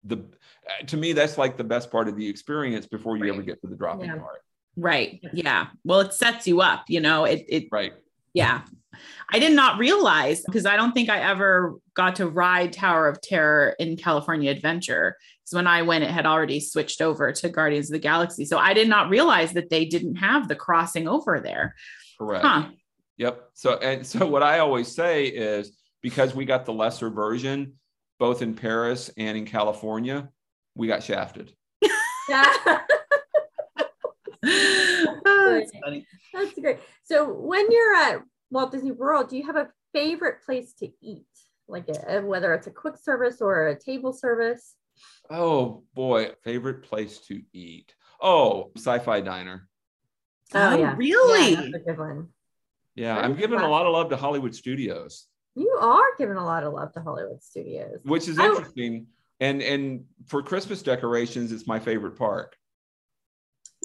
the 0.08 0.18
uh, 0.18 0.86
to 0.88 0.98
me, 0.98 1.14
that's 1.14 1.38
like 1.38 1.58
the 1.58 1.64
best 1.64 1.92
part 1.92 2.08
of 2.08 2.16
the 2.18 2.28
experience 2.28 2.86
before 2.88 3.18
you 3.18 3.32
ever 3.32 3.42
get 3.42 3.62
to 3.62 3.68
the 3.68 3.76
dropping 3.76 4.10
Yeah. 4.10 4.18
part. 4.18 4.42
right. 4.76 5.20
Yeah. 5.34 5.68
Well, 5.84 6.02
it 6.02 6.14
sets 6.14 6.48
you 6.48 6.62
up, 6.62 6.86
you 6.90 7.00
know, 7.00 7.26
it, 7.26 7.46
it, 7.48 7.68
Right. 7.72 7.94
yeah. 8.34 8.62
I 9.32 9.40
did 9.40 9.54
not 9.54 9.78
realize 9.80 10.42
because 10.46 10.66
I 10.66 10.76
don't 10.76 10.92
think 10.94 11.10
I 11.10 11.20
ever 11.20 11.76
got 11.94 12.16
to 12.18 12.28
ride 12.28 12.74
Tower 12.74 13.08
of 13.08 13.22
Terror 13.22 13.76
in 13.80 13.96
California 13.96 14.50
Adventure. 14.52 15.16
Because 15.42 15.56
when 15.56 15.68
I 15.68 15.84
went, 15.84 16.04
it 16.04 16.10
had 16.10 16.26
already 16.26 16.60
switched 16.60 17.02
over 17.02 17.32
to 17.32 17.50
Guardians 17.50 17.90
of 17.90 17.94
the 17.94 18.00
Galaxy. 18.00 18.44
So 18.46 18.58
I 18.58 18.74
did 18.74 18.90
not 18.90 19.10
realize 19.10 19.54
that 19.54 19.70
they 19.70 19.86
didn't 19.86 20.16
have 20.16 20.48
the 20.48 20.56
crossing 20.56 21.08
over 21.08 21.40
there. 21.40 21.76
Correct. 22.18 22.44
Huh. 22.46 22.70
Yep. 23.18 23.50
So 23.54 23.78
and 23.78 24.06
so 24.06 24.26
what 24.28 24.44
I 24.44 24.60
always 24.60 24.94
say 24.94 25.26
is 25.28 25.78
because 26.02 26.34
we 26.36 26.46
got 26.46 26.66
the 26.66 26.74
lesser 26.74 27.10
version 27.10 27.74
both 28.20 28.42
in 28.42 28.54
Paris 28.56 29.10
and 29.18 29.38
in 29.38 29.46
California, 29.46 30.30
we 30.76 30.88
got 30.88 31.04
shafted. 31.04 31.54
yeah. 32.30 32.54
Oh, 35.30 35.60
that's 35.60 35.72
funny. 35.84 36.06
That's 36.34 36.54
great. 36.60 36.80
So 37.04 37.32
when 37.32 37.72
you're 37.72 37.96
at 37.96 38.22
Walt 38.52 38.72
Disney 38.72 38.92
World, 38.92 39.30
do 39.30 39.38
you 39.38 39.46
have 39.46 39.56
a 39.56 39.70
favorite 39.94 40.44
place 40.46 40.74
to 40.80 40.90
eat? 41.02 41.26
Like 41.68 41.90
a, 41.90 42.22
whether 42.22 42.54
it's 42.54 42.68
a 42.68 42.72
quick 42.72 42.96
service 42.98 43.42
or 43.42 43.68
a 43.68 43.80
table 43.80 44.14
service? 44.14 44.76
Oh 45.30 45.84
boy, 45.94 46.32
favorite 46.44 46.84
place 46.84 47.20
to 47.28 47.42
eat. 47.54 47.94
Oh, 48.22 48.72
sci-fi 48.78 49.22
diner. 49.22 49.68
Oh, 50.54 50.70
Oh, 50.72 50.78
yeah. 50.80 50.96
really? 50.98 51.52
Yeah, 51.52 51.62
that's 51.62 51.74
a 51.76 51.80
good 51.80 51.98
one. 51.98 52.30
Yeah, 52.96 53.18
I'm 53.18 53.36
giving 53.36 53.60
a 53.60 53.68
lot 53.68 53.86
of 53.86 53.94
love 53.94 54.10
to 54.10 54.18
Hollywood 54.18 54.56
Studios, 54.56 55.28
You 55.60 55.76
are 55.82 56.06
giving 56.20 56.36
a 56.38 56.46
lot 56.46 56.64
of 56.64 56.74
love 56.74 56.94
to 56.94 57.02
Hollywood 57.02 57.42
Studios. 57.42 58.00
which 58.04 58.28
is 58.28 58.38
I- 58.38 58.46
interesting. 58.46 59.08
And 59.40 59.62
and 59.62 60.06
for 60.28 60.42
Christmas 60.44 60.82
decorations, 60.82 61.52
it's 61.52 61.68
my 61.68 61.80
favorite 61.80 62.16
park 62.18 62.56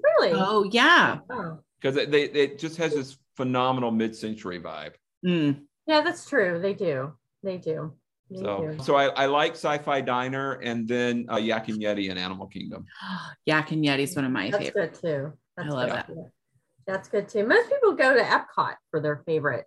Really? 0.02 0.32
Oh, 0.34 0.64
yeah. 0.70 1.18
Oh. 1.30 1.58
because 1.80 1.96
it, 1.96 2.10
they, 2.10 2.24
it 2.24 2.58
just 2.58 2.76
has 2.78 2.92
this 2.94 3.18
phenomenal 3.36 3.90
mid-century 3.90 4.58
vibe. 4.60 4.92
Mm. 5.24 5.62
Yeah, 5.86 6.00
that's 6.00 6.28
true. 6.28 6.58
They 6.60 6.74
do. 6.74 7.12
They 7.42 7.58
do. 7.58 7.92
They 8.30 8.38
So, 8.40 8.74
do. 8.76 8.82
so 8.82 8.94
I, 8.96 9.06
I 9.08 9.26
like 9.26 9.52
Sci-Fi 9.52 10.00
Diner 10.00 10.52
and 10.54 10.88
then 10.88 11.26
uh, 11.30 11.36
Yak 11.36 11.68
and 11.68 11.80
Yeti 11.80 12.08
in 12.10 12.16
Animal 12.18 12.46
Kingdom. 12.46 12.86
Yak 13.46 13.70
and 13.72 13.84
Yeti 13.84 14.00
is 14.00 14.16
one 14.16 14.24
of 14.24 14.32
my 14.32 14.50
That's 14.50 14.64
favorites. 14.68 15.00
good 15.00 15.08
too. 15.08 15.32
That's 15.56 15.68
I 15.68 15.72
love 15.72 15.88
good 15.88 15.96
that. 15.98 16.06
too. 16.06 16.26
That's 16.86 17.08
good 17.08 17.28
too. 17.28 17.46
Most 17.46 17.70
people 17.70 17.92
go 17.92 18.14
to 18.14 18.22
Epcot 18.22 18.74
for 18.90 19.00
their 19.00 19.22
favorite 19.26 19.66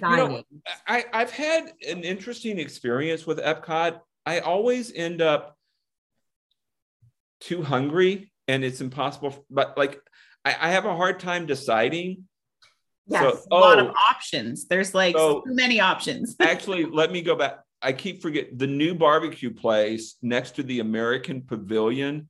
know. 0.00 0.42
I, 0.86 1.04
I've 1.12 1.30
had 1.30 1.72
an 1.88 2.02
interesting 2.02 2.58
experience 2.58 3.26
with 3.26 3.38
Epcot. 3.38 4.00
I 4.24 4.40
always 4.40 4.92
end 4.92 5.22
up 5.22 5.56
too 7.40 7.62
hungry 7.62 8.32
and 8.48 8.64
it's 8.64 8.80
impossible. 8.80 9.44
But 9.50 9.76
like, 9.76 10.00
I, 10.44 10.56
I 10.60 10.70
have 10.70 10.84
a 10.84 10.94
hard 10.96 11.20
time 11.20 11.46
deciding. 11.46 12.24
yes. 13.06 13.22
So, 13.22 13.42
A 13.50 13.56
lot 13.56 13.78
of 13.78 13.88
oh, 13.88 13.94
options. 14.10 14.66
There's 14.66 14.94
like 14.94 15.16
So- 15.16 15.42
too 15.42 15.54
many 15.54 15.80
options. 15.80 16.36
actually, 16.40 16.84
let 16.84 17.12
me 17.12 17.22
go 17.22 17.36
back. 17.36 17.60
I 17.82 17.92
keep 17.92 18.22
forget 18.22 18.58
the 18.58 18.66
new 18.66 18.94
barbecue 18.94 19.52
place 19.52 20.16
next 20.22 20.52
to 20.56 20.62
the 20.62 20.80
American 20.80 21.42
Pavilion 21.42 22.28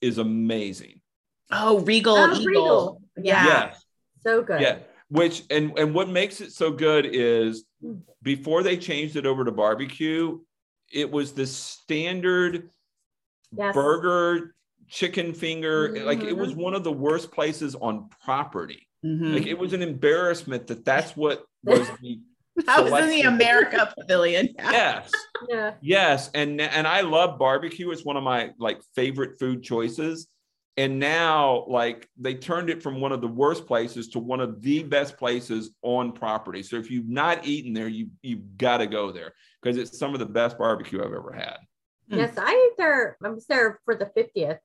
is 0.00 0.18
amazing. 0.18 1.00
Oh, 1.50 1.80
Regal 1.80 2.16
Oh, 2.16 2.32
Eagle. 2.34 2.44
Regal. 2.44 3.02
Yeah. 3.22 3.44
Yes. 3.46 3.84
so 4.26 4.42
good. 4.42 4.60
Yeah. 4.60 4.78
Which 5.08 5.42
and 5.50 5.78
and 5.78 5.94
what 5.94 6.08
makes 6.08 6.40
it 6.40 6.52
so 6.52 6.70
good 6.72 7.06
is 7.06 7.64
before 8.22 8.62
they 8.62 8.76
changed 8.76 9.16
it 9.16 9.26
over 9.26 9.44
to 9.44 9.52
barbecue, 9.52 10.40
it 10.92 11.10
was 11.10 11.32
the 11.32 11.46
standard 11.46 12.70
Yes. 13.56 13.72
burger, 13.74 14.56
chicken 14.88 15.32
finger. 15.34 16.04
Like 16.04 16.24
it 16.24 16.36
was 16.36 16.54
Mhm. 16.54 16.56
one 16.56 16.74
of 16.74 16.82
the 16.82 16.90
worst 16.92 17.30
places 17.30 17.76
on 17.76 18.08
property. 18.24 18.88
Mhm. 19.04 19.34
Like 19.34 19.46
it 19.46 19.56
was 19.58 19.72
an 19.74 19.82
embarrassment 19.82 20.66
that 20.68 20.84
that's 20.84 21.16
what 21.16 21.44
was 21.64 21.88
the 22.02 22.18
That 22.66 22.82
was 22.90 23.04
in 23.04 23.10
the. 23.10 23.20
America 23.22 23.92
Pavilion. 23.96 24.48
yes, 24.58 25.12
Yeah. 25.48 25.74
yes, 25.82 26.30
and 26.34 26.60
and 26.60 26.86
I 26.88 27.02
love 27.02 27.38
barbecue. 27.38 27.90
It's 27.92 28.04
one 28.04 28.16
of 28.16 28.24
my 28.24 28.50
like 28.58 28.80
favorite 28.96 29.38
food 29.38 29.62
choices. 29.62 30.26
And 30.76 30.98
now, 30.98 31.64
like 31.68 32.08
they 32.18 32.34
turned 32.34 32.68
it 32.68 32.82
from 32.82 33.00
one 33.00 33.12
of 33.12 33.20
the 33.20 33.28
worst 33.28 33.64
places 33.66 34.08
to 34.08 34.18
one 34.18 34.40
of 34.40 34.60
the 34.60 34.82
best 34.82 35.16
places 35.16 35.70
on 35.82 36.10
property. 36.12 36.64
So 36.64 36.76
if 36.76 36.90
you've 36.90 37.08
not 37.08 37.46
eaten 37.46 37.72
there, 37.72 37.86
you 37.86 38.08
you've 38.22 38.56
got 38.58 38.78
to 38.78 38.86
go 38.88 39.12
there 39.12 39.34
because 39.62 39.76
it's 39.76 39.96
some 39.96 40.14
of 40.14 40.18
the 40.18 40.26
best 40.26 40.58
barbecue 40.58 40.98
I've 40.98 41.12
ever 41.12 41.32
had. 41.32 41.58
Hmm. 42.10 42.16
Yes, 42.18 42.34
I 42.36 42.50
ate 42.72 42.76
there. 42.76 43.16
I 43.24 43.28
was 43.28 43.46
there 43.46 43.78
for 43.84 43.94
the 43.94 44.06
50th, 44.06 44.58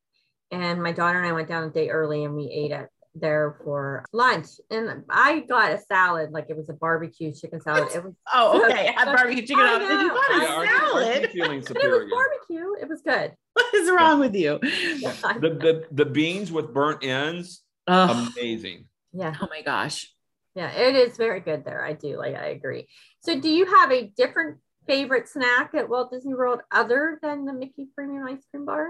and 0.51 0.81
my 0.81 0.91
daughter 0.91 1.19
and 1.19 1.27
I 1.27 1.31
went 1.33 1.47
down 1.47 1.65
a 1.65 1.69
day 1.69 1.89
early 1.89 2.23
and 2.23 2.35
we 2.35 2.45
ate 2.49 2.71
at 2.71 2.89
there 3.15 3.57
for 3.63 4.05
lunch. 4.13 4.47
And 4.71 5.03
I 5.09 5.39
got 5.41 5.71
a 5.71 5.79
salad, 5.79 6.31
like 6.31 6.45
it 6.49 6.55
was 6.57 6.69
a 6.69 6.73
barbecue 6.73 7.33
chicken 7.33 7.59
salad. 7.59 7.89
It 7.93 8.03
was, 8.03 8.13
Oh, 8.33 8.63
okay. 8.65 8.87
I 8.95 8.99
had 8.99 9.05
barbecue 9.05 9.41
chicken 9.41 9.59
I 9.59 9.73
on. 9.73 9.79
Did 9.81 9.89
you 9.89 10.07
know. 10.07 10.13
want 10.13 10.31
I 10.31 10.35
a 10.35 10.41
Yeah, 10.41 10.53
aren't 10.55 10.69
you- 10.69 10.75
aren't 10.75 11.05
you 11.07 11.09
salad? 11.11 11.31
feeling 11.31 11.59
but 11.67 11.77
it 11.83 11.89
was 11.91 12.09
barbecue. 12.11 12.73
It 12.81 12.87
was 12.89 13.01
good. 13.01 13.33
What 13.59 13.73
is 13.75 13.89
wrong 13.91 14.19
with 14.19 14.35
you? 14.35 14.59
Yeah. 14.63 15.13
The, 15.39 15.49
the 15.49 15.83
the 15.91 16.05
beans 16.05 16.51
with 16.51 16.73
burnt 16.73 17.03
ends, 17.03 17.63
Oh, 17.87 18.31
amazing. 18.35 18.85
yeah. 19.13 19.35
oh 19.41 19.47
my 19.49 19.61
gosh. 19.61 20.11
Yeah, 20.55 20.71
it 20.71 20.95
is 20.95 21.17
very 21.17 21.39
good 21.39 21.63
there. 21.65 21.83
I 21.83 21.93
do 21.93 22.17
like. 22.17 22.35
I 22.35 22.47
agree. 22.47 22.87
So, 23.21 23.39
do 23.39 23.49
you 23.49 23.65
have 23.65 23.91
a 23.91 24.07
different 24.17 24.57
favorite 24.87 25.27
snack 25.27 25.73
at 25.75 25.87
Walt 25.89 26.11
Disney 26.11 26.33
World 26.33 26.61
other 26.71 27.19
than 27.21 27.45
the 27.45 27.53
Mickey 27.53 27.87
Premium 27.95 28.25
Ice 28.27 28.43
Cream 28.51 28.65
Bar? 28.65 28.87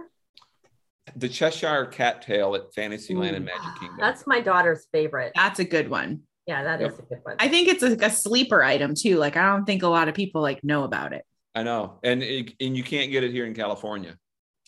The 1.16 1.28
Cheshire 1.30 1.86
Cat 1.86 2.22
Tail 2.22 2.56
at 2.56 2.74
Fantasyland 2.74 3.36
and 3.36 3.46
mm. 3.46 3.50
Magic 3.50 3.80
Kingdom. 3.80 3.98
That's 4.00 4.26
my 4.28 4.40
daughter's 4.40 4.88
favorite. 4.92 5.32
That's 5.36 5.60
a 5.60 5.66
good 5.66 5.90
one. 5.90 6.22
Yeah, 6.48 6.64
that 6.64 6.82
is 6.82 6.92
Yep. 6.94 7.00
a 7.00 7.02
good 7.04 7.20
one. 7.24 7.36
I 7.40 7.48
think 7.48 7.68
it's 7.68 7.84
a, 7.84 7.94
a 8.06 8.10
sleeper 8.10 8.64
item 8.64 8.94
too. 8.96 9.18
Like 9.18 9.36
I 9.36 9.46
don't 9.48 9.66
think 9.66 9.84
a 9.84 9.88
lot 9.88 10.08
of 10.08 10.16
people 10.16 10.42
like 10.42 10.64
know 10.64 10.84
about 10.84 11.14
it. 11.14 11.24
I 11.56 11.64
know, 11.64 12.00
and 12.04 12.22
it, 12.24 12.54
and 12.62 12.78
you 12.78 12.84
can't 12.84 13.12
get 13.12 13.24
it 13.24 13.32
here 13.32 13.46
in 13.46 13.54
California. 13.54 14.16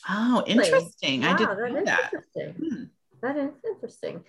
Oh, 0.09 0.43
interesting. 0.47 1.23
I 1.23 1.31
Wow, 1.31 1.37
didn't 1.37 1.57
that 1.57 1.73
know 1.73 1.85
that. 1.85 2.11
interesting. 2.13 2.69
Hmm. 2.69 2.83
That 3.21 3.37
is 3.37 3.51
interesting. 3.65 4.23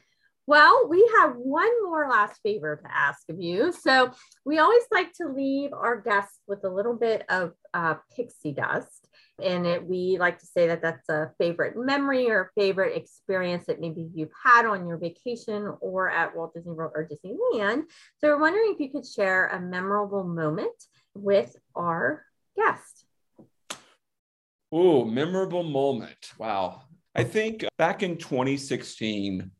Well, 0.46 0.88
we 0.88 1.08
have 1.20 1.36
one 1.36 1.70
more 1.84 2.08
last 2.10 2.40
favor 2.42 2.76
to 2.76 2.94
ask 2.94 3.28
of 3.28 3.40
you. 3.40 3.72
So 3.72 4.10
we 4.44 4.58
always 4.58 4.82
like 4.90 5.12
to 5.14 5.28
leave 5.28 5.72
our 5.72 6.00
guests 6.00 6.40
with 6.48 6.64
a 6.64 6.68
little 6.68 6.94
bit 6.94 7.24
of 7.28 7.52
uh, 7.72 7.94
pixie 8.16 8.52
dust. 8.52 9.08
And 9.40 9.66
it, 9.66 9.84
we 9.86 10.18
like 10.18 10.40
to 10.40 10.46
say 10.46 10.66
that 10.66 10.82
that's 10.82 11.08
a 11.08 11.30
favorite 11.38 11.74
memory 11.76 12.28
or 12.28 12.50
favorite 12.56 12.96
experience 12.96 13.66
that 13.66 13.80
maybe 13.80 14.08
you've 14.14 14.32
had 14.44 14.66
on 14.66 14.88
your 14.88 14.98
vacation 14.98 15.72
or 15.80 16.10
at 16.10 16.36
Walt 16.36 16.54
Disney 16.54 16.72
World 16.72 16.92
or 16.96 17.08
Disneyland. 17.08 17.84
So 18.18 18.28
we're 18.28 18.40
wondering 18.40 18.74
if 18.74 18.80
you 18.80 18.90
could 18.90 19.06
share 19.06 19.46
a 19.46 19.60
memorable 19.60 20.24
moment 20.24 20.74
with 21.14 21.56
our 21.76 22.24
guest. 22.56 23.01
Oh, 24.72 25.04
memorable 25.04 25.62
moment. 25.62 26.32
Wow. 26.38 26.82
I 27.14 27.24
think 27.24 27.66
back 27.76 28.02
in 28.02 28.16
2016, 28.16 29.50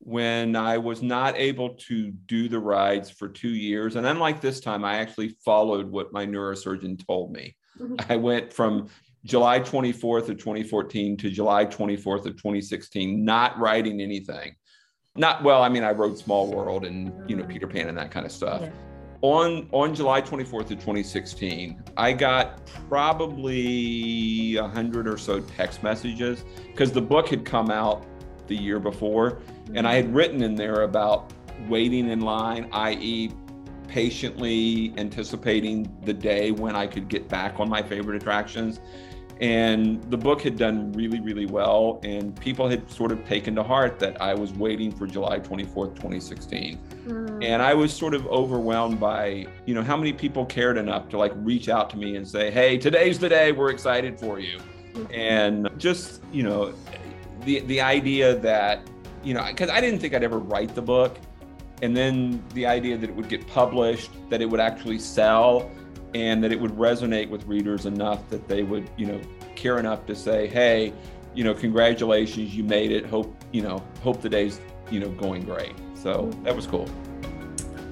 when 0.00 0.56
I 0.56 0.78
was 0.78 1.02
not 1.02 1.36
able 1.36 1.74
to 1.88 2.10
do 2.10 2.48
the 2.48 2.58
rides 2.58 3.10
for 3.10 3.28
two 3.28 3.50
years, 3.50 3.94
and 3.94 4.06
unlike 4.06 4.40
this 4.40 4.58
time, 4.58 4.84
I 4.84 4.96
actually 4.96 5.36
followed 5.44 5.88
what 5.88 6.12
my 6.12 6.26
neurosurgeon 6.26 7.06
told 7.06 7.32
me. 7.32 7.56
Mm-hmm. 7.78 8.10
I 8.10 8.16
went 8.16 8.52
from 8.52 8.88
July 9.24 9.60
24th 9.60 10.28
of 10.30 10.38
2014 10.38 11.16
to 11.18 11.30
July 11.30 11.64
24th 11.66 12.26
of 12.26 12.36
2016, 12.36 13.24
not 13.24 13.58
writing 13.58 14.00
anything. 14.00 14.54
Not 15.14 15.44
well, 15.44 15.62
I 15.62 15.68
mean, 15.68 15.84
I 15.84 15.92
wrote 15.92 16.18
Small 16.18 16.50
World 16.50 16.84
and 16.84 17.28
you 17.28 17.36
know 17.36 17.44
Peter 17.44 17.66
Pan 17.66 17.88
and 17.88 17.98
that 17.98 18.10
kind 18.10 18.26
of 18.26 18.32
stuff. 18.32 18.62
Yeah 18.62 18.87
on 19.22 19.68
on 19.72 19.94
July 19.94 20.20
24th 20.20 20.62
of 20.62 20.78
2016, 20.78 21.82
I 21.96 22.12
got 22.12 22.66
probably 22.88 24.56
a 24.56 24.68
hundred 24.68 25.08
or 25.08 25.18
so 25.18 25.40
text 25.40 25.82
messages 25.82 26.44
because 26.66 26.92
the 26.92 27.02
book 27.02 27.28
had 27.28 27.44
come 27.44 27.70
out 27.70 28.06
the 28.46 28.56
year 28.56 28.78
before, 28.78 29.40
and 29.74 29.86
I 29.86 29.94
had 29.94 30.06
mm-hmm. 30.06 30.14
written 30.14 30.42
in 30.42 30.54
there 30.54 30.82
about 30.82 31.32
waiting 31.68 32.08
in 32.10 32.20
line, 32.20 32.68
i.e., 32.72 33.32
patiently 33.88 34.92
anticipating 34.96 35.90
the 36.04 36.12
day 36.12 36.50
when 36.50 36.76
I 36.76 36.86
could 36.86 37.08
get 37.08 37.28
back 37.28 37.58
on 37.58 37.68
my 37.68 37.82
favorite 37.82 38.20
attractions. 38.20 38.80
And 39.40 40.02
the 40.10 40.16
book 40.16 40.42
had 40.42 40.56
done 40.56 40.92
really, 40.92 41.20
really 41.20 41.46
well. 41.46 42.00
And 42.02 42.38
people 42.38 42.68
had 42.68 42.90
sort 42.90 43.12
of 43.12 43.24
taken 43.24 43.54
to 43.54 43.62
heart 43.62 43.98
that 44.00 44.20
I 44.20 44.34
was 44.34 44.52
waiting 44.52 44.90
for 44.90 45.06
July 45.06 45.38
24th, 45.38 45.94
2016. 45.94 46.78
Mm. 47.08 47.44
And 47.44 47.62
I 47.62 47.72
was 47.74 47.92
sort 47.92 48.14
of 48.14 48.26
overwhelmed 48.26 49.00
by, 49.00 49.46
you 49.64 49.74
know, 49.74 49.82
how 49.82 49.96
many 49.96 50.12
people 50.12 50.44
cared 50.44 50.76
enough 50.76 51.08
to 51.10 51.18
like 51.18 51.32
reach 51.36 51.68
out 51.68 51.88
to 51.90 51.96
me 51.96 52.16
and 52.16 52.26
say, 52.26 52.50
hey, 52.50 52.76
today's 52.76 53.18
the 53.18 53.28
day. 53.28 53.52
We're 53.52 53.70
excited 53.70 54.20
for 54.20 54.38
you. 54.38 54.58
Mm-hmm. 54.92 55.14
And 55.14 55.70
just, 55.78 56.22
you 56.32 56.42
know, 56.42 56.74
the, 57.44 57.60
the 57.60 57.80
idea 57.80 58.36
that, 58.36 58.88
you 59.22 59.32
know, 59.32 59.44
because 59.46 59.70
I 59.70 59.80
didn't 59.80 60.00
think 60.00 60.14
I'd 60.14 60.22
ever 60.22 60.38
write 60.38 60.74
the 60.74 60.82
book. 60.82 61.18
And 61.80 61.96
then 61.96 62.42
the 62.54 62.66
idea 62.66 62.98
that 62.98 63.08
it 63.08 63.14
would 63.14 63.28
get 63.28 63.46
published, 63.46 64.10
that 64.30 64.42
it 64.42 64.46
would 64.46 64.60
actually 64.60 64.98
sell 64.98 65.70
and 66.14 66.42
that 66.42 66.52
it 66.52 66.60
would 66.60 66.72
resonate 66.72 67.30
with 67.30 67.46
readers 67.46 67.86
enough 67.86 68.28
that 68.30 68.48
they 68.48 68.64
would, 68.64 68.90
you 68.96 69.06
know, 69.06 69.20
care 69.54 69.78
enough 69.78 70.04
to 70.06 70.16
say, 70.16 70.48
hey, 70.48 70.92
you 71.34 71.44
know, 71.44 71.54
congratulations, 71.54 72.54
you 72.54 72.64
made 72.64 72.90
it. 72.90 73.06
Hope, 73.06 73.34
you 73.52 73.62
know, 73.62 73.82
hope 74.02 74.20
the 74.20 74.28
day's, 74.28 74.60
you 74.90 74.98
know, 74.98 75.10
going 75.10 75.44
great. 75.44 75.74
So 76.02 76.30
that 76.44 76.54
was 76.54 76.66
cool. 76.66 76.88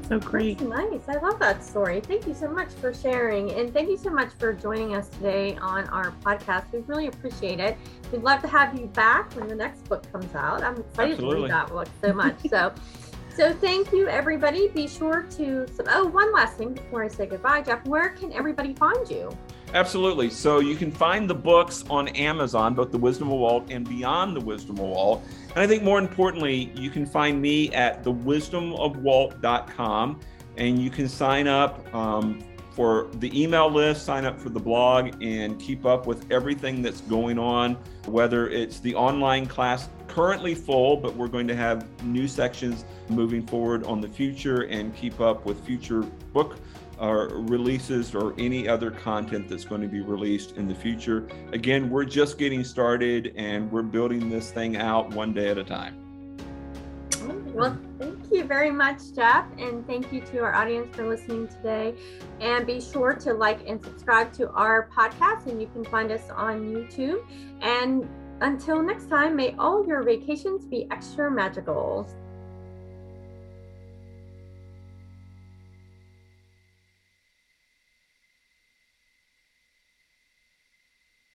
So 0.08 0.20
great. 0.20 0.60
nice. 0.60 1.08
I 1.08 1.16
love 1.16 1.40
that 1.40 1.64
story. 1.64 2.00
Thank 2.00 2.28
you 2.28 2.34
so 2.34 2.48
much 2.48 2.68
for 2.74 2.94
sharing. 2.94 3.50
And 3.52 3.72
thank 3.72 3.88
you 3.88 3.96
so 3.96 4.08
much 4.10 4.28
for 4.38 4.52
joining 4.52 4.94
us 4.94 5.08
today 5.08 5.56
on 5.56 5.88
our 5.88 6.12
podcast. 6.24 6.70
We 6.72 6.78
really 6.80 7.08
appreciate 7.08 7.58
it. 7.58 7.76
We'd 8.12 8.22
love 8.22 8.40
to 8.42 8.48
have 8.48 8.78
you 8.78 8.86
back 8.86 9.32
when 9.34 9.48
the 9.48 9.56
next 9.56 9.84
book 9.88 10.10
comes 10.12 10.32
out. 10.36 10.62
I'm 10.62 10.76
excited 10.76 11.14
Absolutely. 11.14 11.36
to 11.36 11.42
read 11.42 11.50
that 11.50 11.68
book 11.68 11.88
so 12.00 12.12
much. 12.12 12.36
So 12.48 12.72
So 13.36 13.52
thank 13.52 13.92
you, 13.92 14.08
everybody. 14.08 14.68
Be 14.68 14.88
sure 14.88 15.26
to. 15.32 15.66
Oh, 15.88 16.06
one 16.06 16.32
last 16.32 16.56
thing 16.56 16.72
before 16.72 17.04
I 17.04 17.08
say 17.08 17.26
goodbye, 17.26 17.60
Jeff. 17.60 17.84
Where 17.84 18.08
can 18.10 18.32
everybody 18.32 18.72
find 18.72 19.10
you? 19.10 19.30
Absolutely. 19.76 20.30
So 20.30 20.58
you 20.60 20.74
can 20.74 20.90
find 20.90 21.28
the 21.28 21.34
books 21.34 21.84
on 21.90 22.08
Amazon, 22.08 22.74
both 22.74 22.90
The 22.90 22.96
Wisdom 22.96 23.30
of 23.30 23.38
Walt 23.38 23.70
and 23.70 23.86
Beyond 23.86 24.34
the 24.34 24.40
Wisdom 24.40 24.78
of 24.78 24.86
Walt. 24.86 25.22
And 25.50 25.58
I 25.58 25.66
think 25.66 25.82
more 25.82 25.98
importantly, 25.98 26.72
you 26.74 26.88
can 26.88 27.04
find 27.04 27.42
me 27.42 27.70
at 27.74 28.02
thewisdomofwalt.com 28.02 30.20
and 30.56 30.82
you 30.82 30.88
can 30.88 31.10
sign 31.10 31.46
up 31.46 31.94
um, 31.94 32.42
for 32.70 33.08
the 33.16 33.30
email 33.38 33.70
list, 33.70 34.06
sign 34.06 34.24
up 34.24 34.40
for 34.40 34.48
the 34.48 34.58
blog, 34.58 35.22
and 35.22 35.60
keep 35.60 35.84
up 35.84 36.06
with 36.06 36.24
everything 36.32 36.80
that's 36.80 37.02
going 37.02 37.38
on, 37.38 37.74
whether 38.06 38.48
it's 38.48 38.80
the 38.80 38.94
online 38.94 39.44
class 39.44 39.90
currently 40.08 40.54
full, 40.54 40.96
but 40.96 41.14
we're 41.14 41.28
going 41.28 41.48
to 41.48 41.54
have 41.54 41.86
new 42.02 42.26
sections 42.26 42.86
moving 43.10 43.46
forward 43.46 43.84
on 43.84 44.00
the 44.00 44.08
future 44.08 44.62
and 44.62 44.96
keep 44.96 45.20
up 45.20 45.44
with 45.44 45.62
future 45.66 46.00
book 46.32 46.56
uh, 47.00 47.28
releases 47.30 48.14
or 48.14 48.34
any 48.38 48.68
other 48.68 48.90
content 48.90 49.48
that's 49.48 49.64
going 49.64 49.80
to 49.80 49.88
be 49.88 50.00
released 50.00 50.56
in 50.56 50.68
the 50.68 50.74
future. 50.74 51.28
Again, 51.52 51.90
we're 51.90 52.04
just 52.04 52.38
getting 52.38 52.64
started 52.64 53.32
and 53.36 53.70
we're 53.70 53.82
building 53.82 54.28
this 54.28 54.50
thing 54.50 54.76
out 54.76 55.10
one 55.10 55.32
day 55.32 55.48
at 55.48 55.58
a 55.58 55.64
time. 55.64 56.02
Well, 57.56 57.78
thank 57.98 58.18
you 58.30 58.44
very 58.44 58.70
much, 58.70 59.14
Jeff. 59.14 59.46
And 59.58 59.86
thank 59.86 60.12
you 60.12 60.20
to 60.20 60.40
our 60.40 60.54
audience 60.54 60.94
for 60.94 61.08
listening 61.08 61.48
today. 61.48 61.94
And 62.40 62.66
be 62.66 62.80
sure 62.80 63.14
to 63.14 63.32
like 63.32 63.66
and 63.66 63.82
subscribe 63.82 64.32
to 64.34 64.50
our 64.50 64.90
podcast. 64.94 65.46
And 65.46 65.60
you 65.60 65.66
can 65.68 65.84
find 65.86 66.12
us 66.12 66.28
on 66.30 66.66
YouTube. 66.66 67.24
And 67.62 68.06
until 68.42 68.82
next 68.82 69.08
time, 69.08 69.36
may 69.36 69.54
all 69.58 69.86
your 69.86 70.02
vacations 70.02 70.66
be 70.66 70.86
extra 70.90 71.30
magical. 71.30 72.06